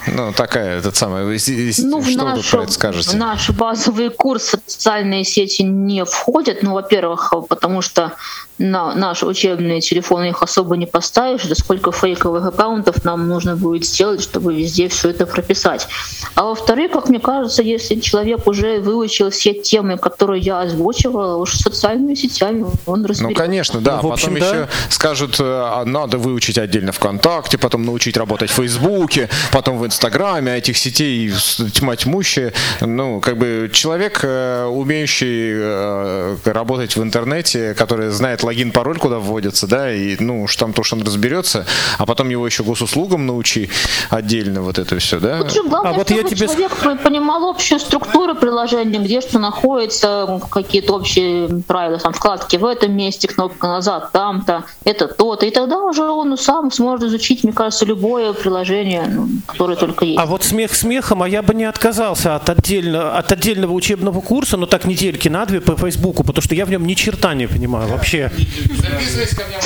ну, 0.05 0.33
такая, 0.33 0.77
этот 0.77 0.95
самый, 0.95 1.23
ну, 1.23 2.03
что 2.03 2.23
нашу, 2.23 2.41
вы 2.41 2.43
про 2.51 2.63
это 2.63 2.71
скажете? 2.71 3.09
В 3.09 3.15
наш 3.15 3.49
базовый 3.49 4.11
курс 4.11 4.55
социальные 4.67 5.23
сети 5.23 5.63
не 5.63 6.05
входят, 6.05 6.61
ну, 6.61 6.73
во-первых, 6.73 7.33
потому 7.49 7.81
что 7.81 8.13
на 8.57 8.95
наши 8.95 9.25
учебные 9.25 9.81
телефоны 9.81 10.29
их 10.29 10.41
особо 10.41 10.77
не 10.77 10.85
поставишь, 10.85 11.43
да 11.43 11.55
сколько 11.55 11.91
фейковых 11.91 12.45
аккаунтов 12.45 13.03
нам 13.03 13.27
нужно 13.27 13.55
будет 13.55 13.85
сделать, 13.85 14.21
чтобы 14.21 14.55
везде 14.55 14.87
все 14.87 15.09
это 15.09 15.25
прописать. 15.25 15.87
А 16.35 16.43
во-вторых, 16.43 16.91
как 16.91 17.09
мне 17.09 17.19
кажется, 17.19 17.61
если 17.61 17.95
человек 17.99 18.47
уже 18.47 18.79
выучил 18.79 19.29
все 19.29 19.53
темы, 19.53 19.97
которые 19.97 20.41
я 20.41 20.61
озвучивала, 20.61 21.37
уж 21.37 21.55
социальными 21.55 22.15
сетями 22.15 22.65
он 22.85 23.05
разберется. 23.05 23.41
Ну, 23.41 23.45
конечно, 23.45 23.81
да. 23.81 23.99
Ну, 24.01 24.11
общем, 24.11 24.33
потом 24.33 24.39
да. 24.39 24.55
еще 24.55 24.69
скажут, 24.89 25.37
э, 25.39 25.83
надо 25.85 26.17
выучить 26.17 26.57
отдельно 26.57 26.91
ВКонтакте, 26.91 27.57
потом 27.57 27.85
научить 27.85 28.17
работать 28.17 28.49
в 28.49 28.53
Фейсбуке, 28.53 29.29
потом 29.51 29.77
в 29.77 29.85
Инстаграме, 29.85 30.53
а 30.53 30.57
этих 30.57 30.77
сетей 30.77 31.31
тьма 31.73 31.95
тьмущая. 31.95 32.53
Ну, 32.81 33.21
как 33.21 33.37
бы 33.37 33.69
человек, 33.73 34.21
э, 34.23 34.65
умеющий 34.65 35.51
э, 35.53 36.37
работать 36.45 36.95
в 36.95 37.03
интернете, 37.03 37.73
который 37.73 38.09
знает 38.09 38.43
логин, 38.47 38.71
пароль, 38.71 38.97
куда 38.97 39.19
вводится, 39.19 39.67
да, 39.67 39.93
и, 39.93 40.17
ну, 40.19 40.43
уж 40.43 40.55
там 40.55 40.73
то, 40.73 40.83
что 40.83 40.95
он 40.95 41.03
разберется, 41.03 41.65
а 41.97 42.05
потом 42.05 42.29
его 42.29 42.45
еще 42.45 42.63
госуслугам 42.63 43.25
научи 43.25 43.69
отдельно 44.09 44.61
вот 44.61 44.79
это 44.79 44.97
все, 44.99 45.19
да? 45.19 45.43
Тут 45.43 45.67
главное, 45.67 45.91
а 45.91 45.93
вот 45.93 46.07
чтобы 46.07 46.21
я 46.21 46.27
тебе... 46.27 46.47
человек 46.47 47.01
понимал 47.03 47.49
общую 47.49 47.79
структуру 47.79 48.35
приложения, 48.35 48.99
где 48.99 49.21
что 49.21 49.39
находится, 49.39 50.41
какие-то 50.49 50.95
общие 50.95 51.47
правила, 51.67 51.99
там, 51.99 52.13
вкладки 52.13 52.57
в 52.57 52.65
этом 52.65 52.93
месте, 52.93 53.27
кнопка 53.27 53.67
назад, 53.67 54.11
там-то, 54.11 54.63
это 54.85 55.07
то-то, 55.07 55.45
и 55.45 55.51
тогда 55.51 55.79
уже 55.79 56.03
он 56.03 56.37
сам 56.37 56.71
сможет 56.71 57.07
изучить, 57.07 57.43
мне 57.43 57.53
кажется, 57.53 57.85
любое 57.85 58.33
приложение, 58.33 59.05
ну, 59.07 59.27
которое 59.45 59.75
только 59.75 60.05
есть. 60.05 60.19
А 60.19 60.25
вот 60.25 60.43
смех 60.43 60.73
смехом, 60.73 61.23
а 61.23 61.29
я 61.29 61.41
бы 61.41 61.53
не 61.53 61.65
отказался 61.65 62.35
от, 62.35 62.49
отдельно, 62.49 63.17
от 63.17 63.31
отдельного 63.31 63.73
учебного 63.73 64.21
курса, 64.21 64.57
но 64.57 64.65
так 64.65 64.85
недельки 64.85 65.27
на 65.27 65.45
две 65.45 65.59
по 65.61 65.75
Фейсбуку, 65.75 66.23
потому 66.23 66.41
что 66.41 66.55
я 66.55 66.65
в 66.65 66.69
нем 66.69 66.85
ни 66.87 66.93
черта 66.93 67.33
не 67.33 67.47
понимаю 67.47 67.87
вообще. 67.89 68.31
Записывайся 68.37 69.35
ко 69.35 69.43
мне 69.47 69.57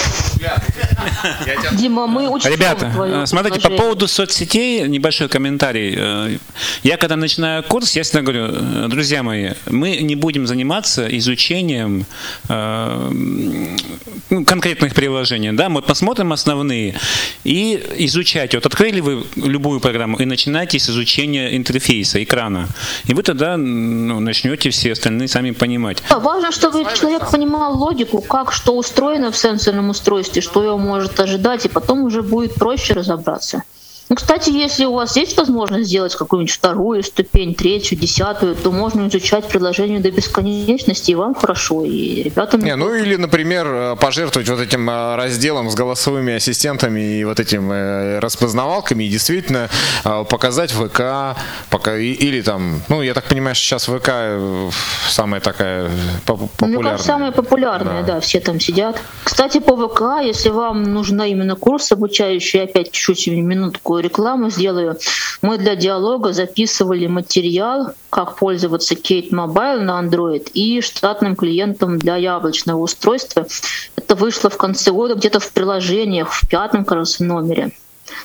Дима, 1.73 2.07
мы 2.07 2.27
очень 2.27 2.49
Ребята, 2.49 2.91
э, 2.95 3.25
смотрите, 3.25 3.59
по 3.59 3.69
поводу 3.69 4.07
соцсетей 4.07 4.87
небольшой 4.87 5.27
комментарий. 5.29 5.95
Э, 5.97 6.37
я 6.83 6.97
когда 6.97 7.15
начинаю 7.15 7.63
курс, 7.63 7.95
я 7.95 8.03
всегда 8.03 8.21
говорю, 8.21 8.47
э, 8.51 8.87
друзья 8.87 9.23
мои, 9.23 9.51
мы 9.67 9.97
не 9.97 10.15
будем 10.15 10.47
заниматься 10.47 11.07
изучением 11.17 12.05
ну, 12.47 14.45
конкретных 14.45 14.93
приложений, 14.93 15.53
да, 15.53 15.69
мы 15.69 15.81
посмотрим 15.81 16.33
основные 16.33 16.95
и 17.43 17.83
изучайте. 17.97 18.57
Вот 18.57 18.65
открыли 18.65 18.99
вы 19.01 19.23
любую 19.35 19.79
программу 19.79 20.17
и 20.17 20.25
начинайте 20.25 20.79
с 20.79 20.89
изучения 20.89 21.55
интерфейса, 21.55 22.23
экрана. 22.23 22.67
И 23.05 23.13
вы 23.13 23.23
тогда 23.23 23.57
ну, 23.57 24.19
начнете 24.19 24.69
все 24.69 24.93
остальные 24.93 25.27
сами 25.27 25.51
понимать. 25.51 26.03
Важно, 26.09 26.51
чтобы 26.51 26.85
человек 26.95 27.29
понимал 27.29 27.77
логику, 27.77 28.21
как 28.21 28.51
что 28.51 28.75
устроено 28.75 29.31
в 29.31 29.37
сенсорном 29.37 29.89
устройстве, 29.89 30.30
что 30.39 30.63
его 30.63 30.77
может 30.77 31.19
ожидать, 31.19 31.65
и 31.65 31.69
потом 31.69 32.03
уже 32.03 32.21
будет 32.21 32.55
проще 32.55 32.93
разобраться. 32.93 33.63
Ну, 34.11 34.15
кстати, 34.15 34.49
если 34.49 34.83
у 34.83 34.91
вас 34.91 35.15
есть 35.15 35.37
возможность 35.37 35.87
сделать 35.87 36.13
какую-нибудь 36.15 36.53
вторую 36.53 37.01
ступень, 37.01 37.55
третью, 37.55 37.97
десятую, 37.97 38.57
то 38.57 38.69
можно 38.69 39.07
изучать 39.07 39.47
приложение 39.47 40.01
до 40.01 40.11
бесконечности, 40.11 41.11
и 41.11 41.15
вам 41.15 41.33
хорошо, 41.33 41.85
и 41.85 42.21
ребятам... 42.23 42.59
Не, 42.59 42.75
ну 42.75 42.93
или, 42.93 43.15
например, 43.15 43.67
э, 43.67 43.95
пожертвовать 43.95 44.49
вот 44.49 44.59
этим 44.59 44.89
э, 44.89 45.15
разделом 45.15 45.69
с 45.69 45.75
голосовыми 45.75 46.33
ассистентами 46.33 47.19
и 47.19 47.23
вот 47.23 47.39
этим 47.39 47.71
э, 47.71 48.19
распознавалками, 48.19 49.05
и 49.05 49.07
действительно 49.07 49.69
показать 50.03 50.71
ВК, 50.71 51.37
пока, 51.69 51.95
или 51.97 52.41
там, 52.41 52.81
ну, 52.89 53.01
я 53.01 53.13
так 53.13 53.23
понимаю, 53.23 53.55
что 53.55 53.63
сейчас 53.63 53.85
ВК 53.85 54.09
самая 55.07 55.39
такая 55.39 55.89
популярная. 56.25 56.77
Ну, 56.77 56.83
кажется, 56.83 57.07
самая 57.07 57.31
популярная, 57.31 58.03
да. 58.03 58.15
да, 58.15 58.19
все 58.19 58.41
там 58.41 58.59
сидят. 58.59 59.01
Кстати, 59.23 59.61
по 59.61 59.77
ВК, 59.77 60.21
если 60.21 60.49
вам 60.49 60.83
нужна 60.83 61.27
именно 61.27 61.55
курс 61.55 61.93
обучающий, 61.93 62.63
опять 62.63 62.91
чуть-чуть 62.91 63.27
минутку 63.27 64.00
рекламу 64.01 64.49
сделаю. 64.49 64.97
Мы 65.41 65.57
для 65.57 65.75
диалога 65.75 66.33
записывали 66.33 67.07
материал, 67.07 67.93
как 68.09 68.37
пользоваться 68.37 68.95
Kate 68.95 69.31
Mobile 69.31 69.79
на 69.79 70.01
Android 70.01 70.51
и 70.53 70.81
штатным 70.81 71.35
клиентом 71.35 71.97
для 71.97 72.17
яблочного 72.17 72.79
устройства. 72.79 73.47
Это 73.95 74.15
вышло 74.15 74.49
в 74.49 74.57
конце 74.57 74.91
года 74.91 75.15
где-то 75.15 75.39
в 75.39 75.51
приложениях, 75.51 76.31
в 76.31 76.47
пятом, 76.47 76.85
кажется, 76.85 77.23
номере. 77.23 77.71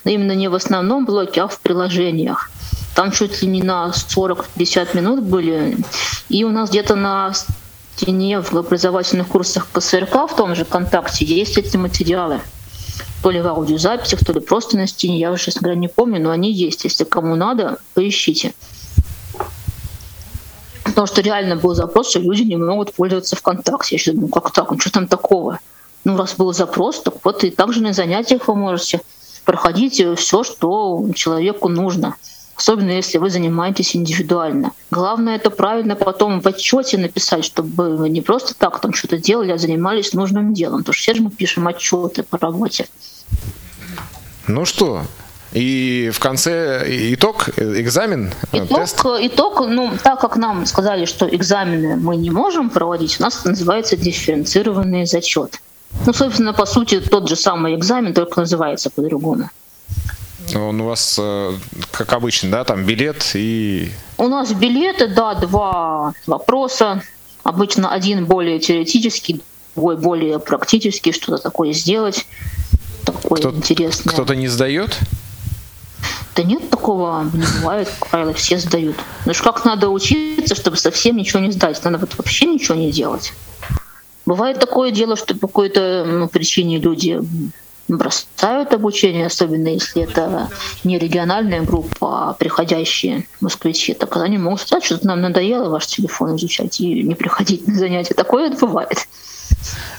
Но 0.05 0.11
именно 0.11 0.33
не 0.33 0.49
в 0.49 0.55
основном 0.55 1.05
блоке, 1.05 1.43
а 1.43 1.49
в 1.49 1.61
приложениях. 1.61 2.51
Там 2.95 3.13
чуть 3.13 3.43
ли 3.43 3.49
не 3.49 3.63
на 3.63 3.93
40-50 3.93 4.97
минут 4.97 5.23
были. 5.23 5.77
И 6.29 6.45
у 6.45 6.51
нас 6.51 6.71
где-то 6.71 6.95
на 6.97 7.33
стене 7.97 8.41
в 8.41 8.53
образовательных 8.55 9.29
курсах 9.29 9.67
КСРК 9.73 10.31
в 10.31 10.37
том 10.37 10.55
же 10.55 10.65
ВКонтакте 10.65 11.25
есть 11.25 11.57
эти 11.57 11.77
материалы 11.77 12.41
то 13.27 13.33
ли 13.33 13.41
в 13.41 13.47
аудиозаписях, 13.49 14.25
то 14.25 14.33
ли 14.33 14.39
просто 14.39 14.77
на 14.77 14.87
стене. 14.87 15.19
Я 15.19 15.33
уже, 15.33 15.47
честно 15.47 15.63
говоря, 15.63 15.81
не 15.81 15.89
помню, 15.89 16.23
но 16.23 16.31
они 16.31 16.53
есть. 16.53 16.85
Если 16.85 17.03
кому 17.03 17.35
надо, 17.35 17.79
поищите. 17.93 18.55
Потому 20.85 21.09
что 21.09 21.23
реально 21.23 21.57
был 21.57 21.75
запрос, 21.75 22.11
что 22.11 22.21
люди 22.21 22.43
не 22.43 22.55
могут 22.55 22.95
пользоваться 22.95 23.35
ВКонтакте. 23.35 23.97
Я 23.97 23.99
сейчас 23.99 24.15
думаю, 24.15 24.31
как 24.31 24.53
так? 24.53 24.71
Ну 24.71 24.79
что 24.79 24.93
там 24.93 25.09
такого? 25.09 25.59
Ну, 26.05 26.17
раз 26.17 26.37
был 26.37 26.53
запрос, 26.53 27.03
так 27.03 27.15
вот 27.25 27.43
и 27.43 27.51
также 27.51 27.83
на 27.83 27.93
занятиях 27.93 28.47
вы 28.47 28.55
можете 28.55 29.01
проходить 29.45 30.01
все, 30.17 30.45
что 30.45 31.05
человеку 31.17 31.69
нужно. 31.69 32.15
Особенно 32.57 32.91
если 32.91 33.19
вы 33.19 33.29
занимаетесь 33.31 33.95
индивидуально. 33.95 34.73
Главное 34.91 35.37
это 35.37 35.51
правильно 35.51 35.95
потом 35.95 36.41
в 36.41 36.47
отчете 36.47 36.97
написать, 36.97 37.45
чтобы 37.45 37.97
вы 37.97 38.09
не 38.09 38.23
просто 38.23 38.55
так 38.55 38.81
там 38.81 38.95
что-то 38.95 39.19
делали, 39.19 39.53
а 39.53 39.59
занимались 39.59 40.15
нужным 40.15 40.55
делом. 40.55 40.79
Потому 40.79 40.95
что 40.95 41.03
все 41.03 41.15
же 41.15 41.23
мы 41.23 41.31
пишем 41.31 41.69
отчеты 41.69 42.23
по 42.23 42.39
работе. 42.39 42.89
Ну 44.49 44.65
что, 44.65 45.03
и 45.53 46.11
в 46.13 46.19
конце 46.19 46.85
итог, 47.15 47.49
экзамен, 47.57 48.33
итог, 48.53 48.79
тест? 48.79 49.01
Итог, 49.05 49.61
ну, 49.67 49.93
так 50.03 50.21
как 50.21 50.37
нам 50.37 50.67
сказали, 50.67 51.05
что 51.05 51.27
экзамены 51.29 51.97
мы 51.97 52.17
не 52.17 52.31
можем 52.31 52.71
проводить, 52.71 53.19
у 53.21 53.23
нас 53.23 53.41
это 53.41 53.51
называется 53.51 53.97
дифференцированный 53.97 55.07
зачет. 55.07 55.61
Ну, 56.05 56.13
собственно, 56.13 56.53
по 56.53 56.67
сути, 56.67 57.01
тот 57.01 57.29
же 57.29 57.37
самый 57.37 57.75
экзамен, 57.75 58.13
только 58.13 58.41
называется 58.41 58.91
по-другому. 58.91 59.51
Он 60.55 60.81
у 60.81 60.85
вас, 60.85 61.17
э, 61.19 61.55
как 61.91 62.13
обычно, 62.13 62.51
да, 62.51 62.65
там 62.65 62.85
билет 62.85 63.33
и... 63.35 63.91
У 64.19 64.29
нас 64.29 64.53
билеты, 64.53 65.09
да, 65.09 65.35
два 65.35 66.15
вопроса. 66.27 67.03
Обычно 67.43 67.93
один 67.93 68.27
более 68.27 68.59
теоретический, 68.59 69.43
другой 69.75 69.97
более 69.97 70.39
практический, 70.39 71.13
что-то 71.13 71.43
такое 71.43 71.73
сделать 71.73 72.27
такое 73.07 73.39
Кто, 73.39 73.51
интересное. 73.51 74.13
Кто-то 74.13 74.35
не 74.35 74.49
сдает? 74.49 74.99
Да 76.35 76.43
нет 76.43 76.69
такого, 76.69 77.25
не 77.33 77.47
бывает, 77.61 77.89
как 77.99 78.11
правило, 78.11 78.35
все 78.35 78.59
сдают. 78.59 78.97
Ну 79.25 79.33
ж 79.33 79.41
как 79.41 79.65
надо 79.65 79.89
учиться, 79.89 80.55
чтобы 80.55 80.77
совсем 80.77 81.17
ничего 81.17 81.41
не 81.41 81.51
сдать? 81.51 81.83
Надо 81.83 81.99
вот 81.99 82.17
вообще 82.19 82.47
ничего 82.47 82.75
не 82.75 82.93
делать. 82.93 83.33
Бывает 84.27 84.59
такое 84.59 84.91
дело, 84.91 85.17
что 85.17 85.35
по 85.35 85.47
какой-то 85.47 86.05
ну, 86.07 86.29
причине 86.29 86.79
люди 86.79 87.21
бросают 87.89 88.73
обучение, 88.73 89.27
особенно 89.27 89.69
если 89.69 90.03
это 90.03 90.49
не 90.85 90.99
региональная 90.99 91.63
группа, 91.63 92.31
а 92.31 92.33
приходящие 92.33 93.27
москвичи, 93.41 93.95
так 93.95 94.17
они 94.17 94.39
могут 94.39 94.61
сказать, 94.61 94.85
что 94.85 94.99
нам 95.07 95.21
надоело 95.21 95.69
ваш 95.69 95.87
телефон 95.87 96.37
изучать 96.37 96.81
и 96.81 97.03
не 97.03 97.15
приходить 97.15 97.67
на 97.67 97.75
занятия. 97.75 98.15
Такое 98.15 98.51
бывает. 98.51 99.07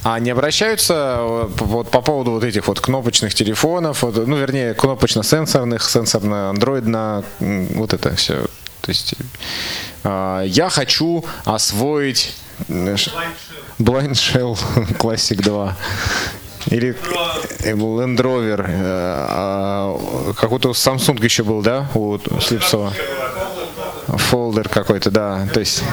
А 0.04 0.20
не 0.20 0.30
обращаются 0.32 1.18
э, 1.20 1.48
вот 1.60 1.90
по 1.90 2.02
поводу 2.02 2.32
вот 2.32 2.44
этих 2.44 2.68
вот 2.68 2.80
кнопочных 2.80 3.34
телефонов, 3.34 4.04
вот, 4.04 4.28
ну, 4.28 4.38
вернее, 4.38 4.74
кнопочно-сенсорных, 4.74 5.82
сенсорно-андроидно, 5.90 7.24
вот 7.40 7.94
это 7.94 8.16
все. 8.16 8.46
То 8.82 8.90
есть 8.90 9.16
э, 10.04 10.44
я 10.46 10.70
хочу 10.70 11.26
освоить 11.46 12.36
Blind 12.68 14.14
Shell 14.14 14.58
Classic 14.98 15.42
2. 15.42 15.78
Или 16.70 16.96
Land 17.64 18.18
Rover. 18.18 18.66
Э, 18.68 19.26
а, 19.30 20.34
какой-то 20.34 20.72
Samsung 20.72 21.24
еще 21.24 21.44
был, 21.44 21.62
да, 21.62 21.90
у 21.94 22.18
Слепцова? 22.42 22.94
Фолдер 24.08 24.70
какой-то, 24.70 25.12
да. 25.12 25.48
То 25.54 25.60
есть 25.60 25.84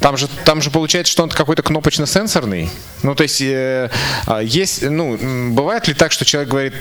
там 0.00 0.16
же, 0.16 0.28
там 0.44 0.62
же 0.62 0.70
получается, 0.70 1.10
что 1.10 1.22
он 1.22 1.30
какой-то 1.30 1.62
кнопочно-сенсорный. 1.62 2.70
Ну, 3.02 3.14
то 3.14 3.24
есть, 3.24 3.40
э, 3.40 3.90
а, 4.26 4.40
есть, 4.40 4.82
ну, 4.82 5.18
бывает 5.52 5.88
ли 5.88 5.94
так, 5.94 6.12
что 6.12 6.24
человек 6.24 6.50
говорит, 6.50 6.74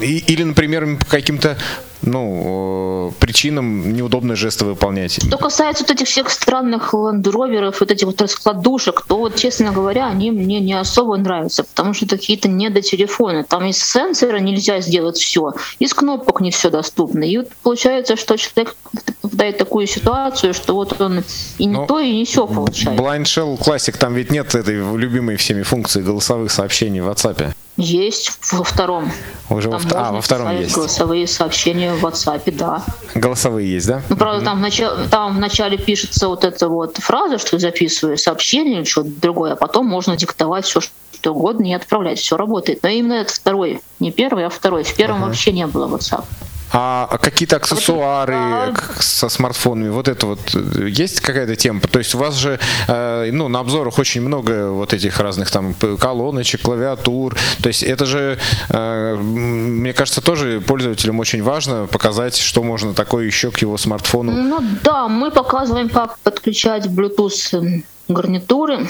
или, 0.00 0.42
например, 0.44 0.96
по 0.96 1.06
каким-то 1.06 1.56
ну, 2.02 3.12
причинам 3.18 3.92
неудобно 3.92 4.36
жесты 4.36 4.64
выполнять. 4.64 5.22
Что 5.22 5.38
касается 5.38 5.84
вот 5.84 5.90
этих 5.90 6.06
всех 6.06 6.30
странных 6.30 6.94
ландроверов, 6.94 7.80
вот 7.80 7.90
этих 7.90 8.06
вот 8.06 8.20
раскладушек, 8.20 9.04
то 9.06 9.18
вот, 9.18 9.36
честно 9.36 9.72
говоря, 9.72 10.06
они 10.06 10.30
мне 10.30 10.60
не 10.60 10.74
особо 10.74 11.16
нравятся, 11.16 11.64
потому 11.64 11.94
что 11.94 12.06
это 12.06 12.16
какие-то 12.16 12.48
недотелефоны. 12.48 13.44
Там 13.44 13.64
из 13.64 13.78
сенсора 13.78 14.38
нельзя 14.38 14.80
сделать 14.80 15.18
все, 15.18 15.52
из 15.78 15.94
кнопок 15.94 16.40
не 16.40 16.50
все 16.50 16.70
доступно. 16.70 17.24
И 17.24 17.38
вот 17.38 17.48
получается, 17.62 18.16
что 18.16 18.36
человек 18.36 18.76
попадает 19.20 19.56
в 19.56 19.58
такую 19.58 19.86
ситуацию, 19.86 20.54
что 20.54 20.74
вот 20.74 21.00
он 21.00 21.24
и 21.58 21.64
не 21.64 21.76
Но 21.76 21.86
то, 21.86 21.98
и 21.98 22.12
не 22.12 22.24
все 22.24 22.46
получает. 22.46 22.98
Blind 22.98 23.24
Shell 23.24 23.58
Classic, 23.58 23.96
там 23.96 24.14
ведь 24.14 24.30
нет 24.30 24.54
этой 24.54 24.76
любимой 24.96 25.36
всеми 25.36 25.62
функции 25.62 26.02
голосовых 26.02 26.50
сообщений 26.50 27.00
в 27.00 27.08
WhatsApp. 27.08 27.52
Есть 27.78 28.32
во 28.50 28.64
втором. 28.64 29.08
Уже 29.48 29.70
во, 29.70 29.78
а, 29.94 30.10
во 30.10 30.20
втором 30.20 30.50
есть. 30.58 30.74
Голосовые 30.74 31.28
сообщения 31.28 31.94
в 31.94 32.04
WhatsApp, 32.04 32.52
да. 32.56 32.82
Голосовые 33.14 33.72
есть, 33.72 33.86
да? 33.86 34.02
Ну, 34.08 34.16
правда, 34.16 34.44
там, 34.44 34.58
в 34.58 34.60
начале, 34.60 35.06
там 35.08 35.36
вначале 35.36 35.78
пишется 35.78 36.26
вот 36.26 36.44
эта 36.44 36.68
вот 36.68 36.96
фраза, 36.96 37.38
что 37.38 37.56
записываю 37.60 38.18
сообщение 38.18 38.78
или 38.78 38.84
что-то 38.84 39.10
другое, 39.10 39.52
а 39.52 39.56
потом 39.56 39.86
можно 39.86 40.16
диктовать 40.16 40.64
все, 40.64 40.80
что 40.80 41.32
угодно 41.32 41.66
и 41.66 41.72
отправлять. 41.72 42.18
Все 42.18 42.36
работает. 42.36 42.82
Но 42.82 42.88
именно 42.88 43.12
это 43.12 43.32
второй. 43.32 43.80
Не 44.00 44.10
первый, 44.10 44.44
а 44.44 44.50
второй. 44.50 44.82
В 44.82 44.96
первом 44.96 45.18
ага. 45.18 45.26
вообще 45.26 45.52
не 45.52 45.66
было 45.68 45.86
WhatsApp. 45.86 46.24
А 46.72 47.18
какие-то 47.20 47.56
аксессуары 47.56 48.74
со 49.00 49.28
смартфонами, 49.28 49.88
вот 49.88 50.08
это 50.08 50.26
вот 50.26 50.40
э, 50.54 50.88
есть 50.88 51.20
какая-то 51.20 51.56
тема? 51.56 51.80
То 51.80 51.98
есть 51.98 52.14
у 52.14 52.18
вас 52.18 52.34
же 52.34 52.58
э, 52.88 53.30
ну, 53.32 53.48
на 53.48 53.60
обзорах 53.60 53.98
очень 53.98 54.20
много 54.20 54.70
вот 54.70 54.92
этих 54.92 55.18
разных 55.18 55.50
там 55.50 55.74
колоночек, 55.74 56.62
клавиатур. 56.62 57.36
То 57.62 57.68
есть 57.68 57.82
это 57.82 58.04
же, 58.04 58.38
э, 58.68 59.16
мне 59.16 59.92
кажется, 59.92 60.20
тоже 60.20 60.60
пользователям 60.60 61.20
очень 61.20 61.42
важно 61.42 61.86
показать, 61.86 62.36
что 62.36 62.62
можно 62.62 62.92
такое 62.92 63.24
еще 63.24 63.50
к 63.50 63.58
его 63.58 63.78
смартфону. 63.78 64.32
Ну 64.32 64.60
да, 64.84 65.08
мы 65.08 65.30
показываем, 65.30 65.88
как 65.88 66.18
подключать 66.18 66.86
Bluetooth 66.86 67.82
гарнитуры 68.08 68.88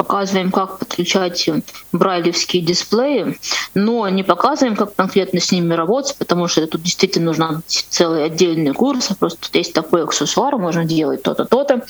показываем, 0.00 0.50
как 0.50 0.78
подключать 0.78 1.50
брайлевские 1.92 2.62
дисплеи, 2.62 3.38
но 3.74 4.08
не 4.08 4.22
показываем, 4.22 4.74
как 4.74 4.94
конкретно 4.94 5.40
с 5.40 5.52
ними 5.52 5.74
работать, 5.74 6.16
потому 6.16 6.48
что 6.48 6.66
тут 6.66 6.82
действительно 6.82 7.26
нужно 7.26 7.60
целый 7.66 8.24
отдельный 8.24 8.72
курс, 8.72 9.10
просто 9.18 9.42
тут 9.42 9.54
есть 9.54 9.74
такой 9.74 10.04
аксессуар, 10.04 10.56
можно 10.56 10.86
делать 10.86 11.22
то-то, 11.22 11.44
то-то. 11.44 11.82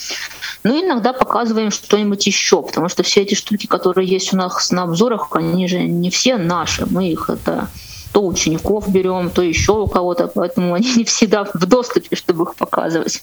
Ну 0.64 0.76
и 0.76 0.84
иногда 0.84 1.12
показываем 1.12 1.70
что-нибудь 1.70 2.26
еще, 2.26 2.62
потому 2.62 2.88
что 2.88 3.04
все 3.04 3.22
эти 3.22 3.34
штуки, 3.34 3.66
которые 3.66 4.08
есть 4.08 4.34
у 4.34 4.36
нас 4.36 4.72
на 4.72 4.82
обзорах, 4.82 5.28
они 5.36 5.68
же 5.68 5.78
не 5.78 6.11
все 6.11 6.36
наши, 6.36 6.86
мы 6.90 7.12
их 7.12 7.30
это 7.30 7.68
то 8.12 8.26
учеников 8.26 8.90
берем, 8.90 9.30
то 9.30 9.42
еще 9.42 9.72
у 9.72 9.86
кого-то, 9.86 10.26
поэтому 10.28 10.74
они 10.74 10.92
не 10.96 11.04
всегда 11.04 11.44
в 11.44 11.66
доступе, 11.66 12.16
чтобы 12.16 12.44
их 12.44 12.54
показывать. 12.56 13.22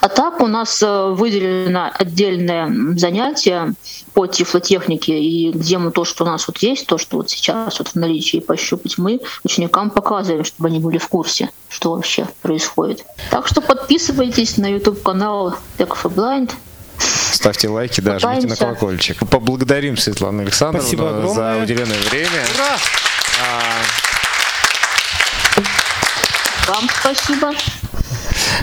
А 0.00 0.08
так 0.08 0.40
у 0.40 0.46
нас 0.46 0.82
э, 0.82 1.08
выделено 1.10 1.90
отдельное 1.92 2.96
занятие 2.96 3.74
по 4.14 4.26
тифлотехнике, 4.26 5.18
и 5.18 5.52
где 5.52 5.78
мы 5.78 5.90
то, 5.90 6.04
что 6.04 6.24
у 6.24 6.26
нас 6.26 6.46
вот 6.46 6.58
есть, 6.58 6.86
то, 6.86 6.98
что 6.98 7.18
вот 7.18 7.30
сейчас 7.30 7.78
вот 7.78 7.88
в 7.88 7.94
наличии 7.94 8.38
пощупать, 8.38 8.98
мы 8.98 9.20
ученикам 9.44 9.90
показываем, 9.90 10.44
чтобы 10.44 10.68
они 10.68 10.78
были 10.78 10.98
в 10.98 11.08
курсе, 11.08 11.50
что 11.68 11.92
вообще 11.92 12.26
происходит. 12.42 13.04
Так 13.30 13.46
что 13.46 13.60
подписывайтесь 13.60 14.56
на 14.56 14.66
YouTube-канал 14.66 15.54
Tech 15.78 15.90
for 15.90 16.12
Blind, 16.12 16.52
Ставьте 17.32 17.68
лайки, 17.68 18.00
да, 18.00 18.18
жмите 18.18 18.46
на 18.46 18.56
колокольчик. 18.56 19.28
Поблагодарим 19.28 19.96
Светлану 19.96 20.42
Александровну 20.42 21.34
за 21.34 21.58
уделенное 21.60 21.98
время. 22.10 22.44
Ура! 22.54 22.76
Вам 26.82 26.90
спасибо. 27.00 27.52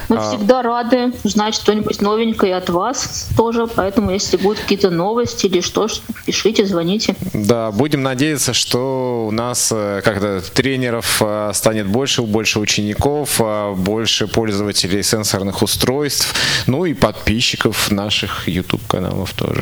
Мы 0.09 0.17
а... 0.17 0.29
всегда 0.29 0.61
рады 0.61 1.13
узнать 1.23 1.55
что-нибудь 1.55 2.01
новенькое 2.01 2.55
от 2.55 2.69
вас 2.69 3.29
тоже, 3.37 3.67
поэтому 3.67 4.11
если 4.11 4.37
будут 4.37 4.59
какие-то 4.59 4.89
новости 4.89 5.45
или 5.45 5.61
что, 5.61 5.87
пишите, 6.25 6.65
звоните. 6.65 7.15
Да, 7.33 7.71
будем 7.71 8.01
надеяться, 8.03 8.53
что 8.53 9.27
у 9.27 9.31
нас 9.31 9.69
э, 9.71 10.01
когда 10.03 10.41
тренеров 10.41 11.21
э, 11.21 11.51
станет 11.53 11.87
больше, 11.87 12.23
больше 12.23 12.59
учеников, 12.59 13.39
э, 13.39 13.73
больше 13.75 14.27
пользователей 14.27 15.03
сенсорных 15.03 15.61
устройств, 15.61 16.33
ну 16.67 16.85
и 16.85 16.93
подписчиков 16.93 17.91
наших 17.91 18.49
YouTube 18.49 18.85
каналов 18.87 19.33
тоже. 19.33 19.55